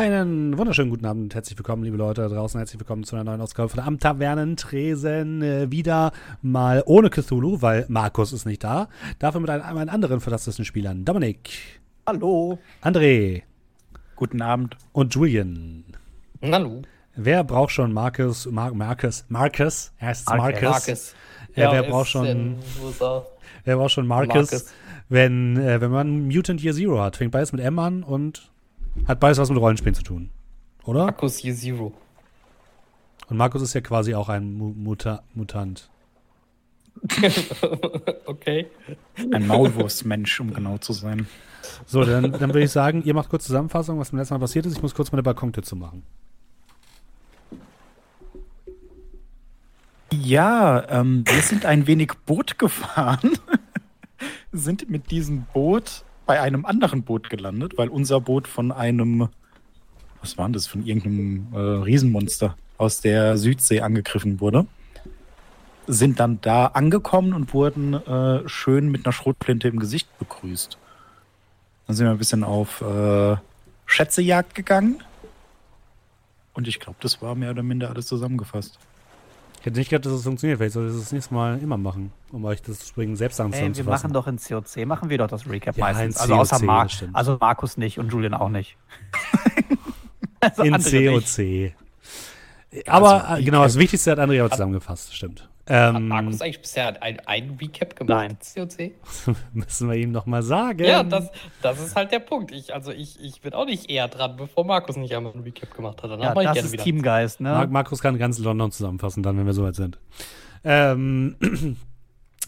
[0.00, 2.58] Einen wunderschönen guten Abend und herzlich willkommen, liebe Leute da draußen.
[2.58, 5.42] Herzlich willkommen zu einer neuen Ausgabe von Am Tavernentresen.
[5.42, 8.88] Äh, wieder mal ohne Cthulhu, weil Markus ist nicht da.
[9.18, 11.04] Dafür mit einem, einem anderen fantastischen Spielern.
[11.04, 11.50] Dominik.
[12.06, 12.58] Hallo.
[12.82, 13.42] André.
[14.16, 14.78] Guten Abend.
[14.92, 15.84] Und Julian.
[16.40, 16.80] Hallo.
[17.14, 20.62] Wer braucht schon Markus, Mar Marcus, Marcus, er heißt Marcus.
[20.62, 21.14] Marcus.
[21.56, 22.56] Ja, wer braucht schon,
[23.64, 24.72] wer braucht schon Marcus, Marcus.
[25.10, 27.16] wenn, äh, wenn man Mutant Year Zero hat?
[27.16, 28.49] Fängt beides mit M an und
[29.06, 30.30] hat beides was mit Rollenspielen zu tun.
[30.84, 31.04] Oder?
[31.04, 31.92] Markus Year Zero.
[33.28, 35.88] Und Markus ist ja quasi auch ein Mu Muta Mutant.
[38.26, 38.66] okay.
[39.32, 41.26] Ein Maulwurfsmensch, um genau zu sein.
[41.86, 44.66] So, dann, dann würde ich sagen, ihr macht kurz Zusammenfassung, was beim letzten Mal passiert
[44.66, 44.76] ist.
[44.76, 46.02] Ich muss kurz meine Balkontür zu machen.
[50.12, 53.38] Ja, ähm, wir sind ein wenig Boot gefahren,
[54.52, 59.30] sind mit diesem Boot bei einem anderen Boot gelandet, weil unser Boot von einem,
[60.20, 64.64] was war das, von irgendeinem äh, Riesenmonster aus der Südsee angegriffen wurde.
[65.88, 70.78] Sind dann da angekommen und wurden äh, schön mit einer Schrotflinte im Gesicht begrüßt.
[71.88, 73.34] Dann sind wir ein bisschen auf äh,
[73.86, 75.02] Schätzejagd gegangen.
[76.54, 78.78] Und ich glaube, das war mehr oder minder alles zusammengefasst.
[79.60, 81.76] Ich hätte nicht gedacht, dass es funktioniert, weil ich sollte das das nächste Mal immer
[81.76, 85.28] machen, um euch das Springen selbst Ey, wir machen doch in COC, machen wir doch
[85.28, 86.16] das Recap Ja, meistens.
[86.16, 87.14] in Also außer COC, Mar das stimmt.
[87.14, 88.76] also Markus nicht und Julian auch nicht.
[90.42, 90.90] Also In nicht.
[90.90, 91.74] COC.
[92.86, 95.49] Aber also, äh, genau, das Wichtigste hat André aber zusammengefasst, stimmt.
[95.70, 98.36] Hat Ähm, Markus eigentlich bisher ein, ein Recap gemacht?
[98.56, 98.68] Nein.
[98.68, 99.36] COC?
[99.52, 100.82] müssen wir ihm noch mal sagen.
[100.84, 101.30] Ja, das,
[101.62, 102.50] das ist halt der Punkt.
[102.50, 105.72] Ich, also ich, ich bin auch nicht eher dran, bevor Markus nicht einmal ein Recap
[105.72, 106.10] gemacht hat.
[106.10, 106.82] Dann Ja, mach ich das gerne ist wieder.
[106.82, 107.50] Teamgeist, ne?
[107.50, 110.00] Mar Markus kann ganz London zusammenfassen, dann, wenn wir soweit sind.
[110.64, 111.36] Ähm,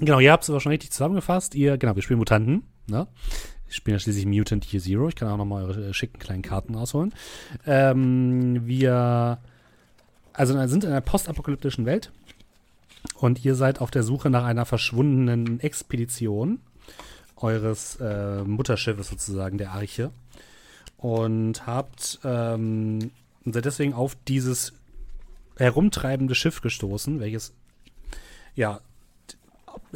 [0.00, 1.54] genau, ihr habt es aber schon richtig zusammengefasst.
[1.54, 3.06] Ihr, genau, wir spielen Mutanten, ne?
[3.66, 5.08] Wir spielen ja schließlich Mutant Year Zero.
[5.08, 7.14] Ich kann auch noch mal eure äh, schicken kleinen Karten rausholen.
[7.66, 9.38] Ähm, wir
[10.34, 12.10] also wir sind in einer postapokalyptischen Welt
[13.16, 16.60] und ihr seid auf der Suche nach einer verschwundenen Expedition
[17.36, 20.10] eures äh, Mutterschiffes sozusagen, der Arche.
[20.96, 23.10] Und habt ähm,
[23.44, 24.72] seid deswegen auf dieses
[25.56, 27.52] herumtreibende Schiff gestoßen, welches
[28.54, 28.80] ja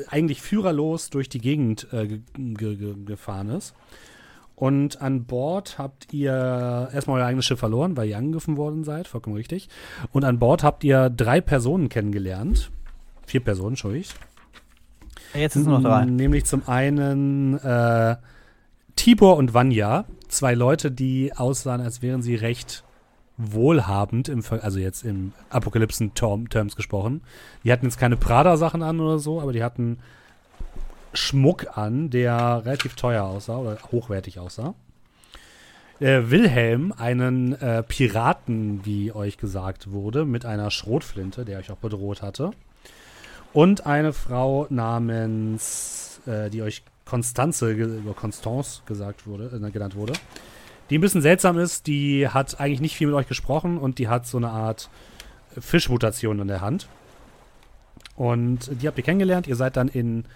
[0.09, 3.75] eigentlich führerlos durch die Gegend äh, ge ge ge gefahren ist.
[4.55, 9.07] Und an Bord habt ihr erstmal euer eigenes Schiff verloren, weil ihr angegriffen worden seid,
[9.07, 9.69] vollkommen richtig.
[10.13, 12.71] Und an Bord habt ihr drei Personen kennengelernt.
[13.27, 14.09] Vier Personen, Entschuldigung.
[15.35, 16.05] Jetzt sind nur noch drei.
[16.05, 18.17] Nämlich zum einen äh,
[18.95, 22.85] Tibor und Vanya, zwei Leute, die aussahen, als wären sie recht
[23.37, 27.21] wohlhabend, im, also jetzt im Apokalypsen-Terms gesprochen.
[27.65, 29.99] Die hatten jetzt keine Prada-Sachen an oder so, aber die hatten
[31.13, 34.75] Schmuck an, der relativ teuer aussah oder hochwertig aussah.
[35.99, 41.77] Äh, Wilhelm, einen äh, Piraten, wie euch gesagt wurde, mit einer Schrotflinte, der euch auch
[41.77, 42.51] bedroht hatte.
[43.57, 47.75] Und eine Frau namens, äh, die euch Konstanze
[48.05, 50.13] oder Constance gesagt wurde, äh, genannt wurde,
[50.91, 51.87] die ein bisschen seltsam ist.
[51.87, 54.91] Die hat eigentlich nicht viel mit euch gesprochen und die hat so eine Art
[55.59, 56.87] Fischmutation in der Hand.
[58.15, 59.47] Und die habt ihr kennengelernt.
[59.47, 60.27] Ihr seid dann in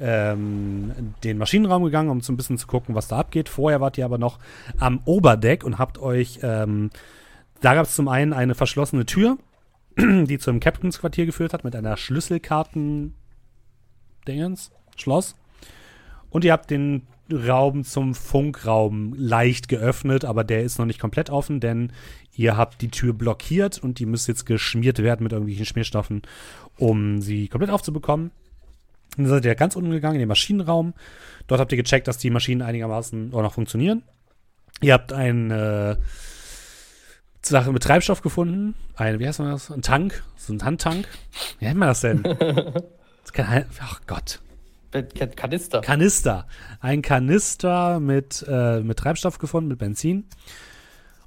[0.00, 0.92] ähm,
[1.22, 3.50] den Maschinenraum gegangen, um so ein bisschen zu gucken, was da abgeht.
[3.50, 4.38] Vorher wart ihr aber noch
[4.78, 6.88] am Oberdeck und habt euch, ähm,
[7.60, 9.36] da gab es zum einen eine verschlossene Tür,
[9.98, 13.14] die zum Captains Quartier geführt hat mit einer Schlüsselkarten
[14.26, 15.36] Dingens, Schloss.
[16.30, 21.30] Und ihr habt den Raum zum Funkraum leicht geöffnet, aber der ist noch nicht komplett
[21.30, 21.92] offen, denn
[22.34, 26.22] ihr habt die Tür blockiert und die müsste jetzt geschmiert werden mit irgendwelchen Schmierstoffen,
[26.76, 28.30] um sie komplett aufzubekommen.
[29.16, 30.94] Dann seid ihr ganz unten gegangen in den Maschinenraum.
[31.46, 34.02] Dort habt ihr gecheckt, dass die Maschinen einigermaßen auch noch funktionieren.
[34.80, 35.98] Ihr habt eine
[37.50, 38.74] Sache mit Treibstoff gefunden.
[38.96, 39.70] Ein, wie heißt man das?
[39.70, 40.22] Ein Tank.
[40.36, 41.06] So ein Handtank.
[41.58, 42.22] Wie nennt man das denn?
[43.22, 44.40] Das kann, ach Gott.
[44.90, 45.82] Kan- Kanister.
[45.82, 46.46] Kanister.
[46.80, 50.24] Ein Kanister mit, äh, mit Treibstoff gefunden, mit Benzin.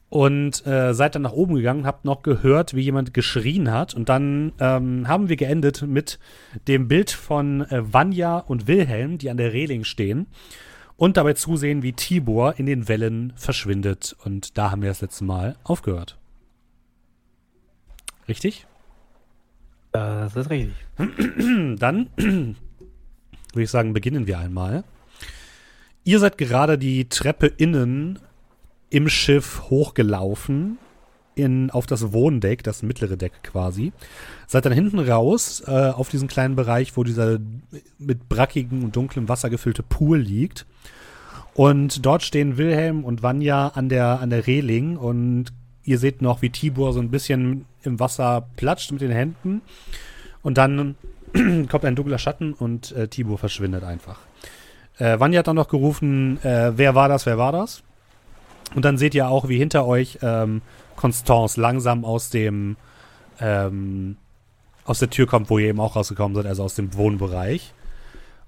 [0.09, 3.93] Und äh, seid dann nach oben gegangen, habt noch gehört, wie jemand geschrien hat.
[3.93, 6.19] Und dann ähm, haben wir geendet mit
[6.67, 10.27] dem Bild von äh, Vanya und Wilhelm, die an der Reling stehen.
[10.95, 14.15] Und dabei zusehen, wie Tibor in den Wellen verschwindet.
[14.23, 16.17] Und da haben wir das letzte Mal aufgehört.
[18.27, 18.67] Richtig?
[19.91, 20.75] Das ist richtig.
[20.97, 22.55] Dann würde
[23.55, 24.83] ich sagen, beginnen wir einmal.
[26.03, 28.19] Ihr seid gerade die Treppe innen
[28.89, 30.77] im Schiff hochgelaufen
[31.35, 33.91] in, auf das Wohndeck, das mittlere Deck quasi.
[34.47, 37.39] Seid dann hinten raus äh, auf diesen kleinen Bereich, wo dieser
[37.97, 40.65] mit brackigem und dunklem Wasser gefüllte Pool liegt.
[41.53, 45.53] Und dort stehen Wilhelm und Vanya an der, an der Reling und
[45.83, 49.61] ihr seht noch, wie Tibor so ein bisschen im Wasser platscht mit den Händen.
[50.41, 50.95] Und dann
[51.69, 54.19] kommt ein dunkler Schatten und äh, Tibor verschwindet einfach.
[54.97, 57.83] Äh, Vanya hat dann noch gerufen, äh, wer war das, wer war das?
[58.75, 60.61] Und dann seht ihr auch, wie hinter euch ähm,
[60.95, 62.75] Constance langsam aus dem
[63.39, 64.17] ähm,
[64.85, 67.73] aus der Tür kommt, wo ihr eben auch rausgekommen seid, also aus dem Wohnbereich.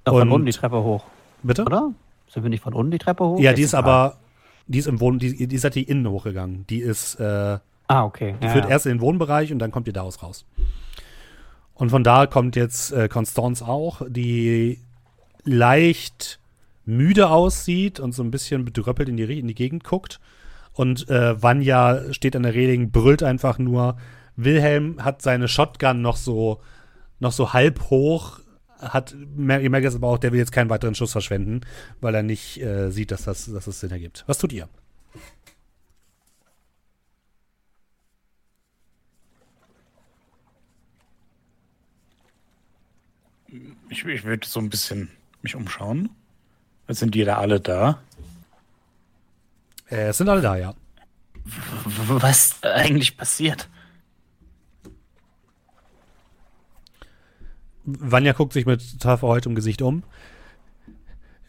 [0.03, 1.03] Doch, von Und- unten die Treppe hoch,
[1.43, 1.63] Bitte?
[1.63, 1.91] oder?
[2.27, 3.39] Sind wir nicht von unten die Treppe hoch?
[3.39, 4.17] Ja, die ist aber,
[4.67, 6.65] die ist im Wohn, die, die ist halt die innen hochgegangen.
[6.69, 7.57] Die ist, äh,
[7.87, 8.35] Ah, okay.
[8.41, 8.71] die ja, führt ja.
[8.71, 10.45] erst in den Wohnbereich und dann kommt ihr daraus raus.
[11.75, 14.79] Und von da kommt jetzt äh, Constance auch, die
[15.43, 16.39] leicht
[16.85, 20.19] müde aussieht und so ein bisschen bedröppelt in die, in die Gegend guckt.
[20.75, 23.97] Und äh, Vanya steht an der Reling, brüllt einfach nur.
[24.35, 26.61] Wilhelm hat seine Shotgun noch so,
[27.19, 28.39] noch so halb hoch.
[28.79, 31.61] Hat, ihr merkt jetzt aber auch, der will jetzt keinen weiteren Schuss verschwenden,
[32.01, 34.25] weil er nicht äh, sieht, dass das, dass das Sinn ergibt.
[34.27, 34.67] Was tut ihr?
[43.89, 45.09] Ich, ich würde so ein bisschen
[45.41, 46.09] mich umschauen.
[46.89, 48.01] Jetzt sind die da alle da.
[49.89, 50.73] Äh, es sind alle da, ja.
[52.07, 53.69] Was eigentlich passiert?
[57.85, 60.03] Vanya guckt sich mit total verheutem Gesicht um.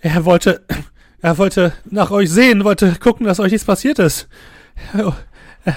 [0.00, 0.64] Er wollte,
[1.22, 4.28] er wollte nach euch sehen, wollte gucken, dass euch nichts passiert ist.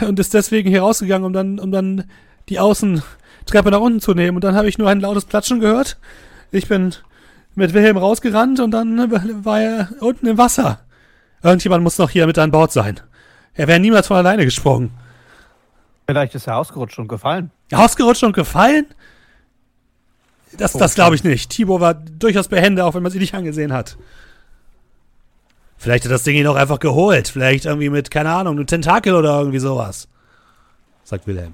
[0.01, 2.03] Und ist deswegen hier rausgegangen, um dann, um dann
[2.49, 4.35] die Außentreppe nach unten zu nehmen.
[4.35, 5.97] Und dann habe ich nur ein lautes Platschen gehört.
[6.51, 6.93] Ich bin
[7.55, 9.11] mit Wilhelm rausgerannt und dann
[9.45, 10.85] war er unten im Wasser.
[11.41, 12.99] Irgendjemand muss noch hier mit an Bord sein.
[13.53, 14.91] Er wäre niemals von alleine gesprungen.
[16.07, 17.51] Vielleicht ist er ausgerutscht und gefallen.
[17.71, 18.87] Ausgerutscht und gefallen?
[20.57, 21.51] Das, das glaube ich nicht.
[21.51, 23.97] Tibor war durchaus behende, auch wenn man sie nicht angesehen hat.
[25.77, 27.27] Vielleicht hat das Ding ihn auch einfach geholt.
[27.27, 30.07] Vielleicht irgendwie mit, keine Ahnung, einem Tentakel oder irgendwie sowas.
[31.03, 31.53] Sagt Wilhelm.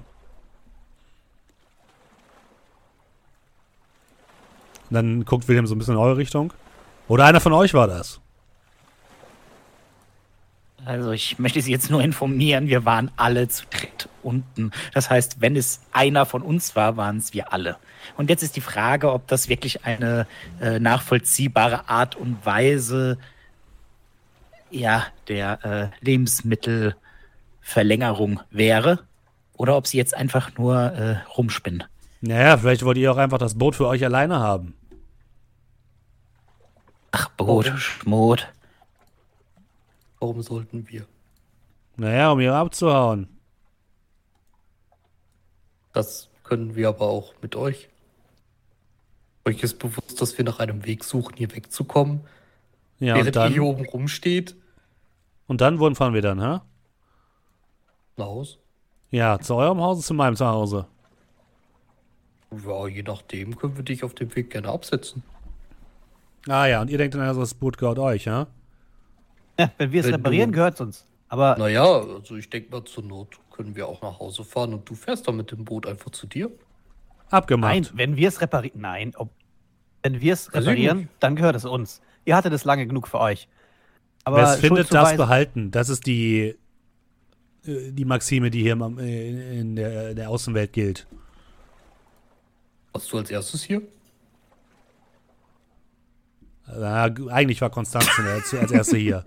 [4.89, 6.53] Und dann guckt Wilhelm so ein bisschen in eure Richtung.
[7.07, 8.19] Oder einer von euch war das.
[10.85, 14.69] Also ich möchte Sie jetzt nur informieren, wir waren alle zu dritt unten.
[14.93, 17.77] Das heißt, wenn es einer von uns war, waren es wir alle.
[18.17, 20.27] Und jetzt ist die Frage, ob das wirklich eine
[20.61, 23.17] äh, nachvollziehbare Art und Weise
[24.69, 28.99] ja, der äh, Lebensmittelverlängerung wäre.
[29.57, 31.85] Oder ob Sie jetzt einfach nur äh, rumspinnen.
[32.21, 34.73] Naja, vielleicht wollt ihr auch einfach das Boot für euch alleine haben.
[37.11, 37.71] Ach, Boot?
[37.77, 38.47] Schmot.
[40.19, 41.05] Warum sollten wir?
[41.97, 43.27] Naja, um ihr abzuhauen.
[45.93, 47.89] Das können wir aber auch mit euch.
[49.45, 52.21] Euch ist bewusst, dass wir nach einem Weg suchen, hier wegzukommen.
[52.99, 54.55] Ja, während und dann, ihr hier oben rumsteht.
[55.47, 56.59] und dann, wohin fahren wir dann, hä?
[58.17, 58.57] Nach Haus.
[59.11, 60.87] Ja, zu eurem Haus, zu meinem Zuhause.
[62.65, 65.23] Ja, je nachdem können wir dich auf dem Weg gerne absetzen.
[66.47, 68.47] Ah ja, und ihr denkt dann also, das Boot gehört euch, ja?
[69.59, 71.05] Ja, wenn wir es reparieren, du- gehört es uns.
[71.27, 74.87] Aber Naja, also ich denke mal, zur Not können wir auch nach Hause fahren und
[74.89, 76.51] du fährst dann mit dem Boot einfach zu dir.
[77.31, 77.73] Abgemacht.
[77.73, 79.29] nein, wenn wir es reparieren, nein, ob,
[80.03, 82.01] wenn wir es reparieren, dann gehört es uns.
[82.25, 83.47] Ihr hattet es lange genug für euch.
[84.23, 85.71] Aber Wer es findet, das behalten.
[85.71, 86.55] Das ist die,
[87.65, 91.07] äh, die Maxime, die hier äh, in der, der Außenwelt gilt.
[92.93, 93.81] Warst du als erstes hier?
[96.77, 99.23] Na, eigentlich war Konstanz als, als erste hier.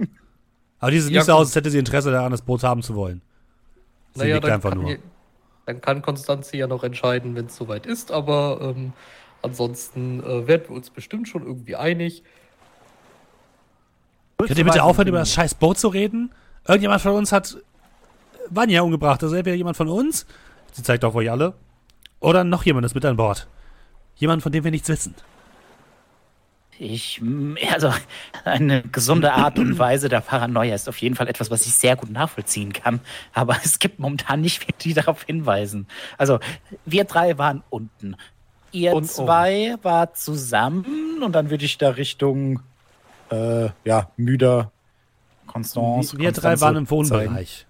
[0.80, 2.82] Aber die sieht Ja, nicht so aus, als hätte sie Interesse daran, das Boot haben
[2.82, 3.20] zu wollen.
[4.14, 4.90] Sie nickt einfach kann, nur.
[4.90, 4.98] je-
[5.66, 8.92] dann kann Konstanze ja noch entscheiden, wenn es soweit ist, aber ähm,
[9.42, 12.22] ansonsten äh, werden wir uns bestimmt schon irgendwie einig.
[14.38, 16.32] Könnt ihr bitte aufhören, über das scheiß Boot zu reden?
[16.66, 17.58] Irgendjemand von uns hat
[18.50, 19.22] Vanya umgebracht.
[19.22, 20.26] Also entweder jemand von uns,
[20.72, 21.54] sie zeigt auf euch alle,
[22.20, 23.48] oder noch jemand ist mit an Bord.
[24.16, 25.14] Jemand, von dem wir nichts wissen.
[26.78, 27.92] Ich, mm, also
[28.44, 31.96] eine gesunde Art und Weise der Paranoia ist auf jeden Fall etwas, was ich sehr
[31.96, 33.00] gut nachvollziehen kann.
[33.32, 35.86] Aber es gibt momentan nicht viele, die darauf hinweisen.
[36.16, 36.38] Also
[36.84, 38.16] wir drei waren unten.
[38.70, 42.60] Ihr Und zwei war zusammen und dann würde ich da Richtung
[43.30, 44.70] äh, ja müder
[45.46, 46.16] Constance.
[46.16, 47.10] Wir drei Constanze waren im zeigen.
[47.10, 47.66] Wohnbereich.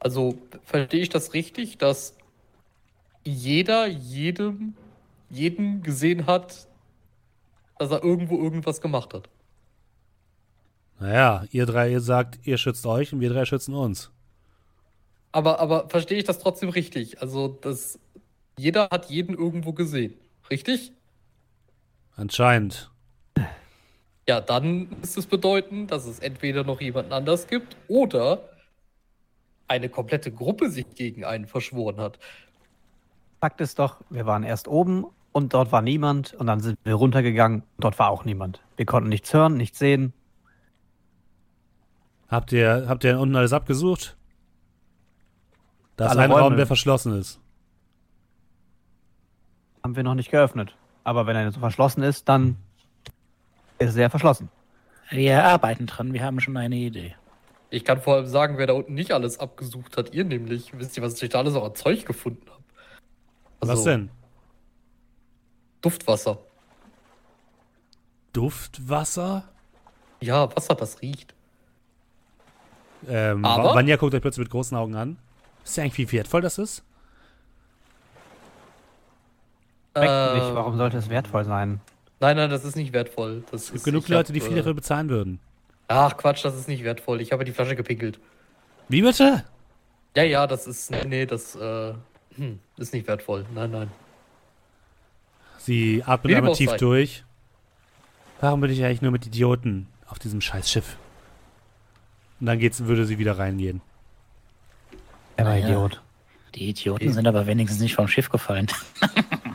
[0.00, 2.14] Also verstehe ich das richtig, dass
[3.24, 4.74] jeder jedem
[5.30, 6.66] jeden gesehen hat,
[7.78, 9.28] dass er irgendwo irgendwas gemacht hat?
[11.00, 14.10] Naja, ihr drei, ihr sagt, ihr schützt euch und wir drei schützen uns.
[15.30, 17.20] Aber, aber verstehe ich das trotzdem richtig?
[17.20, 17.98] Also, dass
[18.58, 20.14] jeder hat jeden irgendwo gesehen,
[20.50, 20.92] richtig?
[22.16, 22.90] Anscheinend.
[24.26, 28.48] Ja, dann müsste es bedeuten, dass es entweder noch jemanden anders gibt oder
[29.68, 32.18] eine komplette Gruppe sich gegen einen verschworen hat.
[33.40, 36.94] Fakt ist doch, wir waren erst oben und dort war niemand und dann sind wir
[36.94, 38.60] runtergegangen, dort war auch niemand.
[38.76, 40.12] Wir konnten nichts hören, nichts sehen.
[42.28, 44.16] Habt ihr, habt ihr unten alles abgesucht?
[45.96, 47.40] Da ist Alle ein Raum, der verschlossen ist.
[49.82, 50.76] Haben wir noch nicht geöffnet.
[51.04, 52.56] Aber wenn er so verschlossen ist, dann
[53.78, 54.50] ist er verschlossen.
[55.10, 57.16] Wir arbeiten dran, wir haben schon eine Idee.
[57.70, 60.12] Ich kann vor allem sagen, wer da unten nicht alles abgesucht hat.
[60.12, 60.78] Ihr nämlich.
[60.78, 62.57] Wisst ihr, was ich da alles auch an Zeug gefunden habe?
[63.60, 64.10] Also, Was denn?
[65.80, 66.38] Duftwasser.
[68.32, 69.44] Duftwasser?
[70.20, 71.34] Ja, Wasser, das riecht.
[73.08, 75.16] Ähm, Aber- Vanya guckt euch plötzlich mit großen Augen an.
[75.64, 76.82] Wisst ihr eigentlich, wie wertvoll das ist?
[79.94, 80.54] Äh, nicht.
[80.54, 81.80] Warum sollte es wertvoll sein?
[82.20, 83.42] Nein, nein, das ist nicht wertvoll.
[83.50, 85.40] Das Es gibt ist, genug Leute, hab, die viel dafür bezahlen würden.
[85.88, 87.20] Ach, Quatsch, das ist nicht wertvoll.
[87.20, 88.18] Ich habe die Flasche gepinkelt.
[88.88, 89.44] Wie bitte?
[90.16, 90.90] Ja, ja, das ist.
[90.90, 91.94] Nee, das äh,
[92.38, 93.44] hm, ist nicht wertvoll.
[93.54, 93.90] Nein, nein.
[95.58, 96.76] Sie atmet einmal tief sei.
[96.76, 97.24] durch.
[98.40, 100.96] Warum bin ich eigentlich nur mit Idioten auf diesem scheiß Schiff?
[102.40, 103.82] Und dann geht's, würde sie wieder reingehen.
[105.36, 105.66] Er war Naja.
[105.66, 106.02] Idiot.
[106.54, 108.68] Die Idioten sind aber wenigstens nicht vom Schiff gefallen.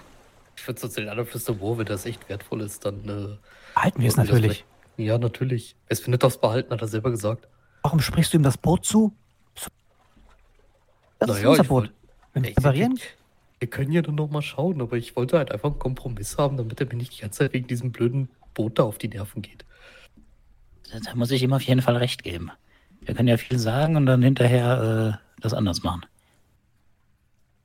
[0.63, 3.03] Ich würde so zu den anderen flüstern, wo, wenn das echt wertvoll ist, dann.
[3.03, 3.37] Äh,
[3.75, 4.63] Behalten wir es natürlich.
[4.95, 5.75] Ja, natürlich.
[5.89, 7.49] Es findet das behalten, hat er selber gesagt.
[7.81, 9.13] Warum sprichst du ihm das Boot zu?
[11.19, 11.91] Das ist Naja, unser ich Boot.
[12.33, 12.99] Wollt- Wenn wir Ey, reparieren,
[13.59, 16.57] Wir können ja dann noch mal schauen, aber ich wollte halt einfach einen Kompromiss haben,
[16.57, 19.41] damit er mir nicht die ganze Zeit wegen diesem blöden Boot da auf die Nerven
[19.41, 19.63] geht.
[21.05, 22.51] Da muss ich ihm auf jeden Fall recht geben.
[23.01, 26.05] Wir können ja viel sagen und dann hinterher äh, das anders machen.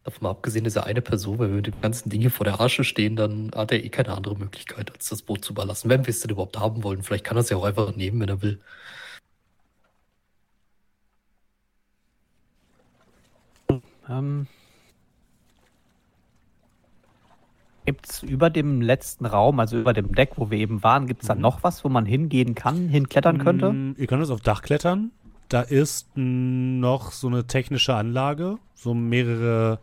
[0.05, 2.45] Davon mal abgesehen ist er eine Person, wenn wir mit dem ganzen Ding hier vor
[2.45, 5.91] der Arsche stehen, dann hat er eh keine andere Möglichkeit, als das Boot zu überlassen.
[5.91, 7.03] Wenn wir es denn überhaupt haben wollen.
[7.03, 8.61] Vielleicht kann er es ja auch einfach nehmen, wenn er will.
[14.09, 14.47] ähm,
[17.89, 21.23] gibt es über dem letzten Raum, also über dem Deck, wo wir eben waren, gibt
[21.23, 21.41] es da Mhm.
[21.41, 23.73] noch was, wo man hingehen kann, hinklettern könnte?
[23.73, 25.11] Mm, Ihr könnt jetzt auf Dach klettern.
[25.49, 29.79] Da ist noch so eine technische Anlage, so mehrere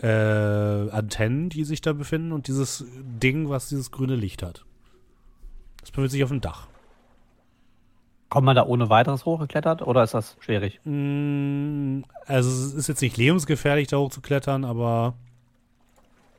[0.00, 2.84] äh, Antennen, die sich da befinden und dieses
[3.22, 4.64] Ding, was dieses grüne Licht hat.
[5.80, 6.66] Das befindet sich auf dem Dach.
[8.30, 10.80] Kommt man da ohne weiteres hochgeklettert oder ist das schwierig?
[10.84, 15.14] Mm, Also es ist jetzt nicht lebensgefährlich, da hoch zu klettern, aber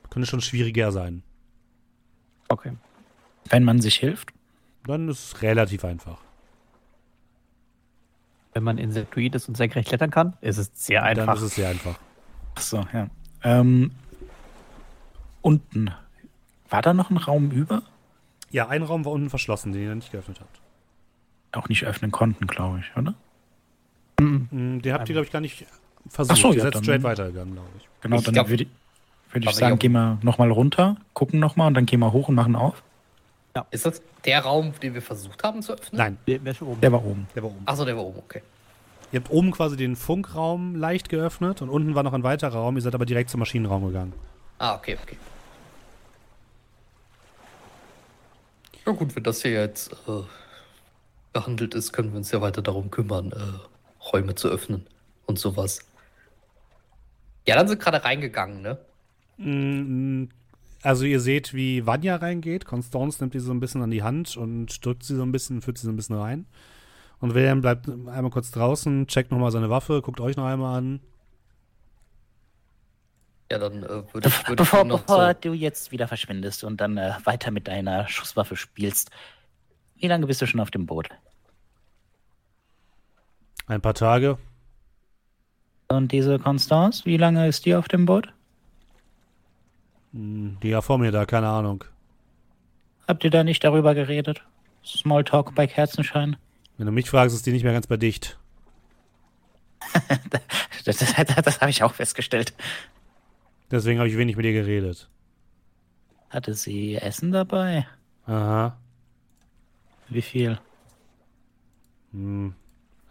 [0.10, 1.24] könnte schon schwieriger sein.
[2.50, 2.72] Okay.
[3.50, 4.30] Wenn man sich hilft.
[4.86, 6.18] Dann ist es relativ einfach.
[8.54, 11.36] Wenn man Insektoid ist und senkrecht klettern kann, ist es sehr Dann einfach.
[11.36, 12.00] ist es sehr einfach.
[12.56, 13.08] Ach so, ja.
[13.44, 13.92] Ähm,
[15.42, 15.92] unten.
[16.70, 17.84] War da noch ein Raum über?
[18.52, 20.60] Ja, ein Raum war unten verschlossen, den ihr nicht geöffnet habt.
[21.52, 23.14] Auch nicht öffnen konnten, glaube ich, oder?
[24.20, 25.66] Mm, Den habt ihr, glaube ich, gar nicht
[26.08, 26.38] versucht.
[26.38, 27.88] Ach so, ihr ja, seid dann- straight weitergegangen, glaube ich.
[28.02, 28.66] Genau, Ich dann glaub- würde
[29.32, 29.78] würd ich sagen, ja.
[29.78, 32.84] gehen wir nochmal runter, gucken nochmal und dann gehen wir hoch und machen auf.
[33.72, 36.18] Ist das der Raum, den wir versucht haben zu öffnen?
[36.26, 36.82] Nein, ist schon oben?
[36.82, 37.28] Der war oben.
[37.36, 37.62] der war oben.
[37.66, 38.42] Achso, der war oben, okay.
[39.12, 42.76] Ihr habt oben quasi den Funkraum leicht geöffnet und unten war noch ein weiterer Raum.
[42.76, 44.14] Ihr seid aber direkt zum Maschinenraum gegangen.
[44.60, 45.18] Ah, okay, okay.
[48.86, 50.22] Ja gut, wenn das hier jetzt äh,
[51.34, 54.86] behandelt ist, können wir uns ja weiter darum kümmern, äh, Räume zu öffnen
[55.26, 55.80] und sowas.
[57.48, 58.78] Ja, dann sind gerade reingegangen, ne?
[59.40, 60.26] Mm,
[60.84, 62.66] Also ihr seht, wie Vanya reingeht.
[62.66, 65.62] Constance nimmt die so ein bisschen an die Hand und drückt sie so ein bisschen,
[65.62, 66.48] führt sie so ein bisschen rein.
[67.20, 71.02] Und William bleibt einmal kurz draußen, checkt nochmal seine Waffe, guckt euch noch einmal an.
[73.52, 76.64] Ja, dann äh, würde ich, würd ich Bevor, noch bevor so, du jetzt wieder verschwindest
[76.64, 79.10] und dann äh, weiter mit deiner Schusswaffe spielst,
[79.98, 81.10] wie lange bist du schon auf dem Boot?
[83.68, 84.38] Ein paar Tage.
[85.90, 88.34] Und diese Constance, wie lange ist die auf dem Boot?
[90.12, 91.84] Mm, Die ja vor mir da, keine Ahnung.
[93.08, 94.44] Habt ihr da nicht darüber geredet?
[94.86, 96.38] Smalltalk bei Kerzenschein?
[96.78, 98.38] Wenn du mich fragst, ist die nicht mehr ganz bei dicht.
[100.86, 102.54] Das, das, das, das habe ich auch festgestellt.
[103.70, 105.10] Deswegen habe ich wenig mit ihr geredet.
[106.30, 107.86] Hatte sie Essen dabei?
[108.26, 108.78] Aha.
[110.08, 110.58] Wie viel?
[112.12, 112.56] Hm.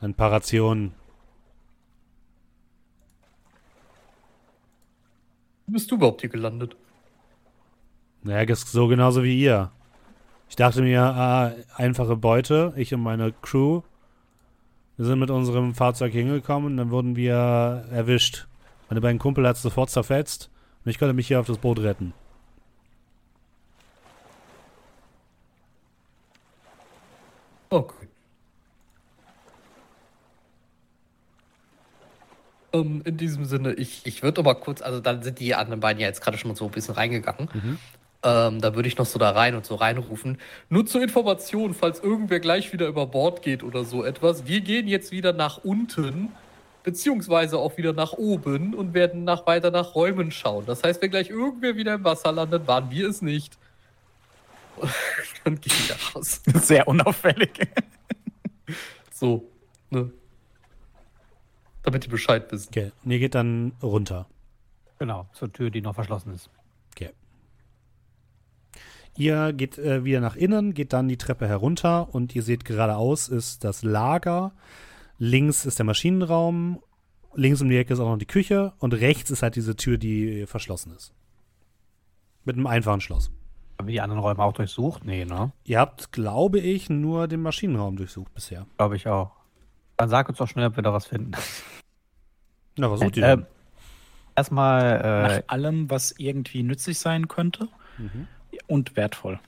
[0.01, 0.93] Ein paar Rationen.
[5.67, 6.75] Wie bist du überhaupt hier gelandet?
[8.29, 9.71] Naja, so genauso wie ihr.
[10.51, 13.81] Ich dachte mir, ah, einfache Beute, ich und meine Crew.
[14.99, 18.47] Wir sind mit unserem Fahrzeug hingekommen, dann wurden wir erwischt.
[18.91, 20.51] Meine beiden Kumpel hat es sofort zerfetzt
[20.85, 22.13] und ich konnte mich hier auf das Boot retten.
[27.71, 28.09] Okay.
[32.75, 35.99] Ähm, in diesem Sinne, ich, ich würde aber kurz, also dann sind die anderen beiden
[35.99, 37.49] ja jetzt gerade schon so ein bisschen reingegangen.
[37.55, 37.79] Mhm.
[38.25, 40.39] Ähm, da würde ich noch so da rein und so reinrufen.
[40.69, 44.47] Nur zur Information, falls irgendwer gleich wieder über Bord geht oder so etwas.
[44.47, 46.33] Wir gehen jetzt wieder nach unten,
[46.83, 50.67] beziehungsweise auch wieder nach oben und werden nach, weiter nach Räumen schauen.
[50.67, 53.57] Das heißt, wenn gleich irgendwer wieder im Wasser landet, waren wir es nicht.
[55.45, 56.43] Dann gehen wir raus.
[56.55, 57.69] Sehr unauffällig.
[59.13, 59.49] So,
[59.91, 60.11] ne?
[61.83, 62.69] Damit die Bescheid wissen.
[62.69, 62.93] Okay.
[63.05, 64.27] Und ihr geht dann runter.
[64.99, 66.51] Genau, zur Tür, die noch verschlossen ist.
[69.17, 73.29] Ihr geht äh, wieder nach innen, geht dann die Treppe herunter und ihr seht geradeaus
[73.29, 74.53] ist das Lager.
[75.19, 76.81] Links ist der Maschinenraum.
[77.35, 78.73] Links um die Ecke ist auch noch die Küche.
[78.79, 81.13] Und rechts ist halt diese Tür, die verschlossen ist.
[82.45, 83.31] Mit einem einfachen Schloss.
[83.79, 85.05] Haben wir die anderen Räume auch durchsucht?
[85.05, 85.53] Nee, ne?
[85.65, 88.67] Ihr habt, glaube ich, nur den Maschinenraum durchsucht bisher.
[88.77, 89.33] Glaube ich auch.
[89.97, 91.33] Dann sag uns doch schnell, ob wir da was finden.
[92.77, 93.47] Na, was sucht ihr Äh, denn?
[94.37, 98.29] erstmal, Nach äh, allem, was irgendwie nützlich sein könnte Mhm.
[98.67, 99.41] Und wertvoll.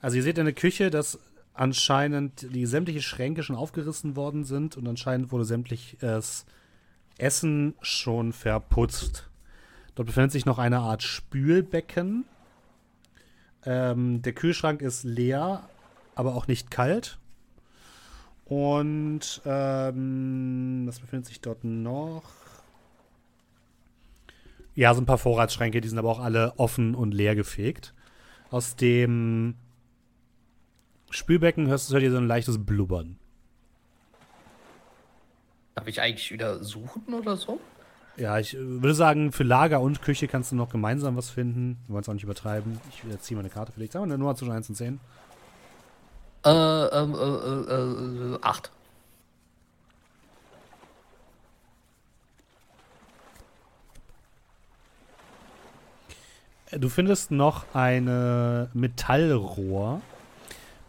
[0.00, 1.18] Also ihr seht in der Küche, dass
[1.54, 6.46] anscheinend die sämtliche Schränke schon aufgerissen worden sind und anscheinend wurde sämtliches
[7.18, 9.28] Essen schon verputzt.
[9.96, 12.24] Dort befindet sich noch eine Art Spülbecken.
[13.64, 15.68] Ähm, der Kühlschrank ist leer,
[16.14, 17.18] aber auch nicht kalt.
[18.44, 22.22] Und ähm, was befindet sich dort noch?
[24.78, 27.94] Ja, so ein paar Vorratsschränke, die sind aber auch alle offen und leer gefegt.
[28.52, 29.56] Aus dem
[31.10, 33.18] Spülbecken hörst du hört ihr so ein leichtes Blubbern.
[35.74, 37.58] Darf ich eigentlich wieder suchen oder so?
[38.16, 41.78] Ja, ich äh, würde sagen, für Lager und Küche kannst du noch gemeinsam was finden.
[41.88, 42.80] Wir wollen es auch nicht übertreiben.
[42.92, 43.94] Ich ziehe meine Karte vielleicht.
[43.94, 45.00] Sagen wir eine Nummer zwischen 1 und 10.
[46.44, 48.70] Äh, ähm, äh, äh, äh, äh, 8.
[56.72, 60.02] Du findest noch eine Metallrohr,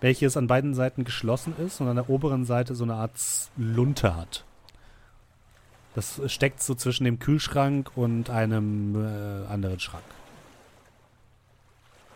[0.01, 3.13] welches an beiden Seiten geschlossen ist und an der oberen Seite so eine Art
[3.55, 4.43] Lunte hat.
[5.95, 10.03] Das steckt so zwischen dem Kühlschrank und einem äh, anderen Schrank.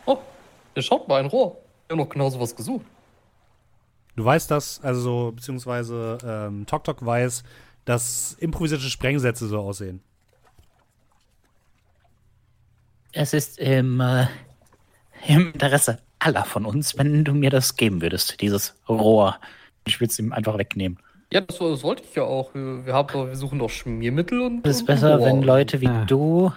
[0.06, 0.18] Oh,
[0.76, 1.58] ihr schaut mal, ein Rohr.
[1.88, 2.86] Wir haben noch genau sowas gesucht.
[4.16, 7.44] Du weißt das, also beziehungsweise ähm, Tok Tok weiß,
[7.86, 10.02] dass improvisierte Sprengsätze so aussehen.
[13.14, 14.26] Es ist im, äh,
[15.28, 19.40] im Interesse aller von uns, wenn du mir das geben würdest, dieses Rohr.
[19.86, 20.98] Ich würde es ihm einfach wegnehmen.
[21.32, 22.54] Ja, das, das wollte ich ja auch.
[22.54, 24.66] Wir, wir, haben, wir suchen doch Schmiermittel und.
[24.66, 25.26] Es ist und besser, Rohr.
[25.28, 26.06] wenn Leute wie Ah.
[26.06, 26.52] du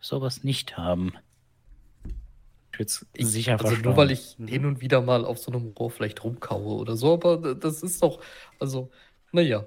[0.00, 1.12] sowas nicht haben.
[2.72, 3.84] Ich würde es Ich, sicher also verstauen.
[3.84, 7.12] nur weil ich hin und wieder mal auf so einem Rohr vielleicht rumkaue oder so,
[7.14, 8.20] aber das ist doch,
[8.58, 8.90] also,
[9.32, 9.64] naja.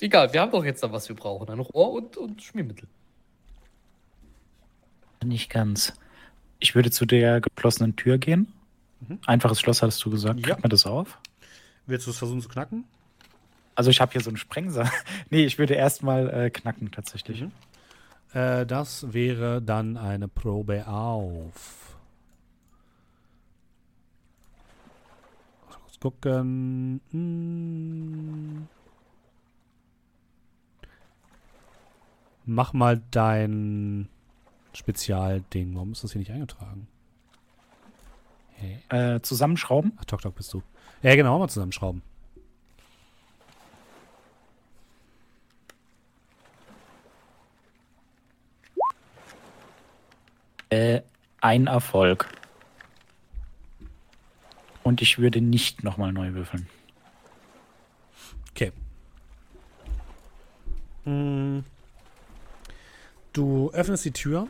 [0.00, 1.48] Egal, wir haben doch jetzt da, was wir brauchen.
[1.50, 2.88] Ein Rohr und, und Schmiermittel.
[5.24, 5.94] Nicht ganz.
[6.60, 8.52] Ich würde zu der geschlossenen Tür gehen.
[9.00, 9.18] Mhm.
[9.26, 10.40] Einfaches Schloss hattest du gesagt.
[10.40, 10.46] Ja.
[10.46, 11.18] Kriegt man das auf?
[11.86, 12.84] Willst du es versuchen zu knacken?
[13.74, 14.90] Also ich habe hier so einen Sprengsaal.
[15.30, 17.42] nee, ich würde erstmal äh, knacken tatsächlich.
[17.42, 17.52] Mhm.
[18.32, 21.96] Äh, das wäre dann eine Probe auf.
[25.68, 27.00] Mal Kurz gucken.
[27.10, 28.68] Hm.
[32.46, 34.08] Mach mal dein
[34.74, 35.74] Spezialding.
[35.74, 36.88] Warum ist das hier nicht eingetragen?
[38.54, 38.78] Hä?
[38.88, 39.92] Äh, zusammenschrauben.
[39.96, 40.62] Ach, Tok Tok bist du.
[41.02, 42.02] Ja, genau, mal zusammenschrauben.
[50.70, 51.02] Äh,
[51.40, 52.26] ein Erfolg.
[54.82, 56.68] Und ich würde nicht nochmal neu würfeln.
[58.50, 58.72] Okay.
[61.04, 61.60] Mm.
[63.32, 64.48] Du öffnest die Tür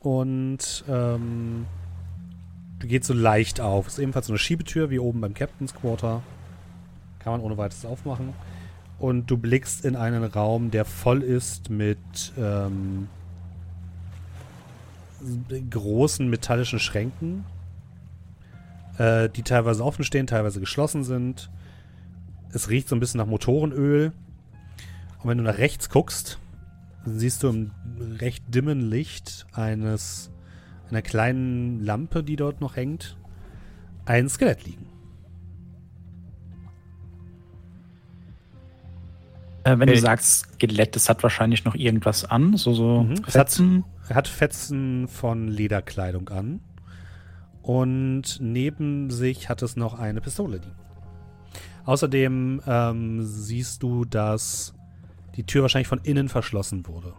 [0.00, 1.66] und ähm,
[2.78, 3.86] du gehst so leicht auf.
[3.86, 6.22] Ist ebenfalls so eine Schiebetür wie oben beim Captain's Quarter.
[7.18, 8.32] Kann man ohne weiteres aufmachen.
[8.98, 11.98] Und du blickst in einen Raum, der voll ist mit
[12.38, 13.08] ähm,
[15.70, 17.44] großen metallischen Schränken,
[18.98, 21.50] äh, die teilweise offen stehen, teilweise geschlossen sind.
[22.52, 24.12] Es riecht so ein bisschen nach Motorenöl.
[25.22, 26.38] Und wenn du nach rechts guckst,
[27.04, 27.70] siehst du im
[28.20, 30.30] recht dimmen Licht eines
[30.90, 33.16] einer kleinen Lampe, die dort noch hängt,
[34.06, 34.86] ein Skelett liegen.
[39.64, 39.94] Äh, wenn Okay.
[39.94, 42.56] du sagst Skelett, das hat wahrscheinlich noch irgendwas an.
[42.56, 43.12] So, so Mhm.
[43.12, 43.84] Es hat- Fetzen.
[44.12, 46.60] Hat Fetzen von Lederkleidung an.
[47.62, 50.74] Und neben sich hat es noch eine Pistole liegen.
[51.84, 54.74] Außerdem ähm, siehst du, dass
[55.40, 57.14] die Tür wahrscheinlich von innen verschlossen wurde.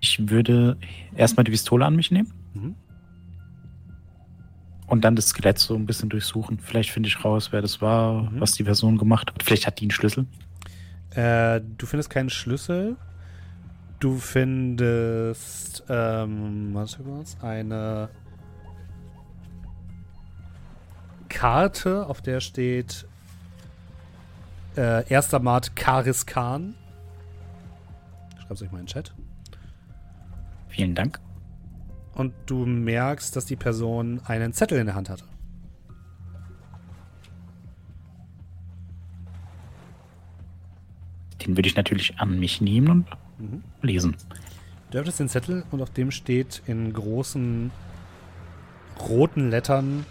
[0.00, 0.76] Ich würde
[1.16, 2.74] erstmal die Pistole an mich nehmen Mhm.
[4.86, 6.58] und dann das Skelett so ein bisschen durchsuchen.
[6.58, 8.40] Vielleicht finde ich raus, wer das war, Mhm.
[8.40, 9.42] was die Person gemacht hat.
[9.42, 10.26] Vielleicht hat die einen Schlüssel.
[11.14, 12.96] Äh, du findest keinen Schlüssel.
[14.00, 18.10] Du findest, ähm, warte kurz, eine
[21.30, 23.06] Karte, auf der steht
[24.76, 26.74] äh, erster Mart Karis Khan.
[28.38, 29.14] Schreibt es euch mal in den Chat.
[30.68, 31.20] Vielen Dank.
[32.14, 35.24] Und du merkst, dass die Person einen Zettel in der Hand hatte.
[41.44, 42.88] Den würde ich natürlich an mich nehmen
[43.38, 43.62] und Mhm.
[43.82, 44.16] lesen.
[44.90, 47.70] Du öffnest den Zettel und auf dem steht in großen
[49.08, 50.06] roten Lettern,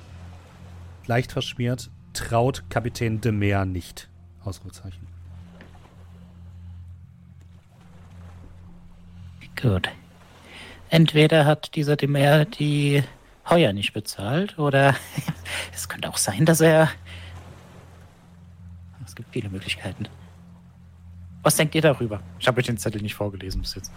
[1.07, 4.09] leicht verschmiert, traut Kapitän de Meer nicht.
[4.45, 5.07] Ausrufezeichen.
[9.61, 9.89] Gut.
[10.89, 13.03] Entweder hat dieser Demer die
[13.49, 14.95] Heuer nicht bezahlt oder
[15.73, 16.89] es könnte auch sein, dass er.
[19.05, 20.07] Es gibt viele Möglichkeiten.
[21.41, 22.21] Was denkt ihr darüber?
[22.39, 23.91] Ich habe euch den Zettel nicht vorgelesen bis jetzt.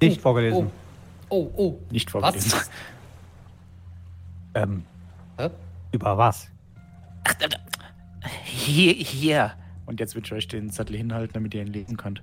[0.00, 0.70] Nicht vorgelesen.
[1.28, 1.78] Oh, oh.
[1.90, 2.52] Nicht vorgelesen.
[2.52, 2.70] Was?
[4.54, 4.84] Ähm,
[5.38, 5.50] Hä?
[5.92, 6.48] über was?
[7.24, 7.58] Ach, da, da.
[8.44, 9.52] Hier, hier.
[9.86, 12.22] Und jetzt würde ich euch den Zettel hinhalten, damit ihr ihn lesen könnt.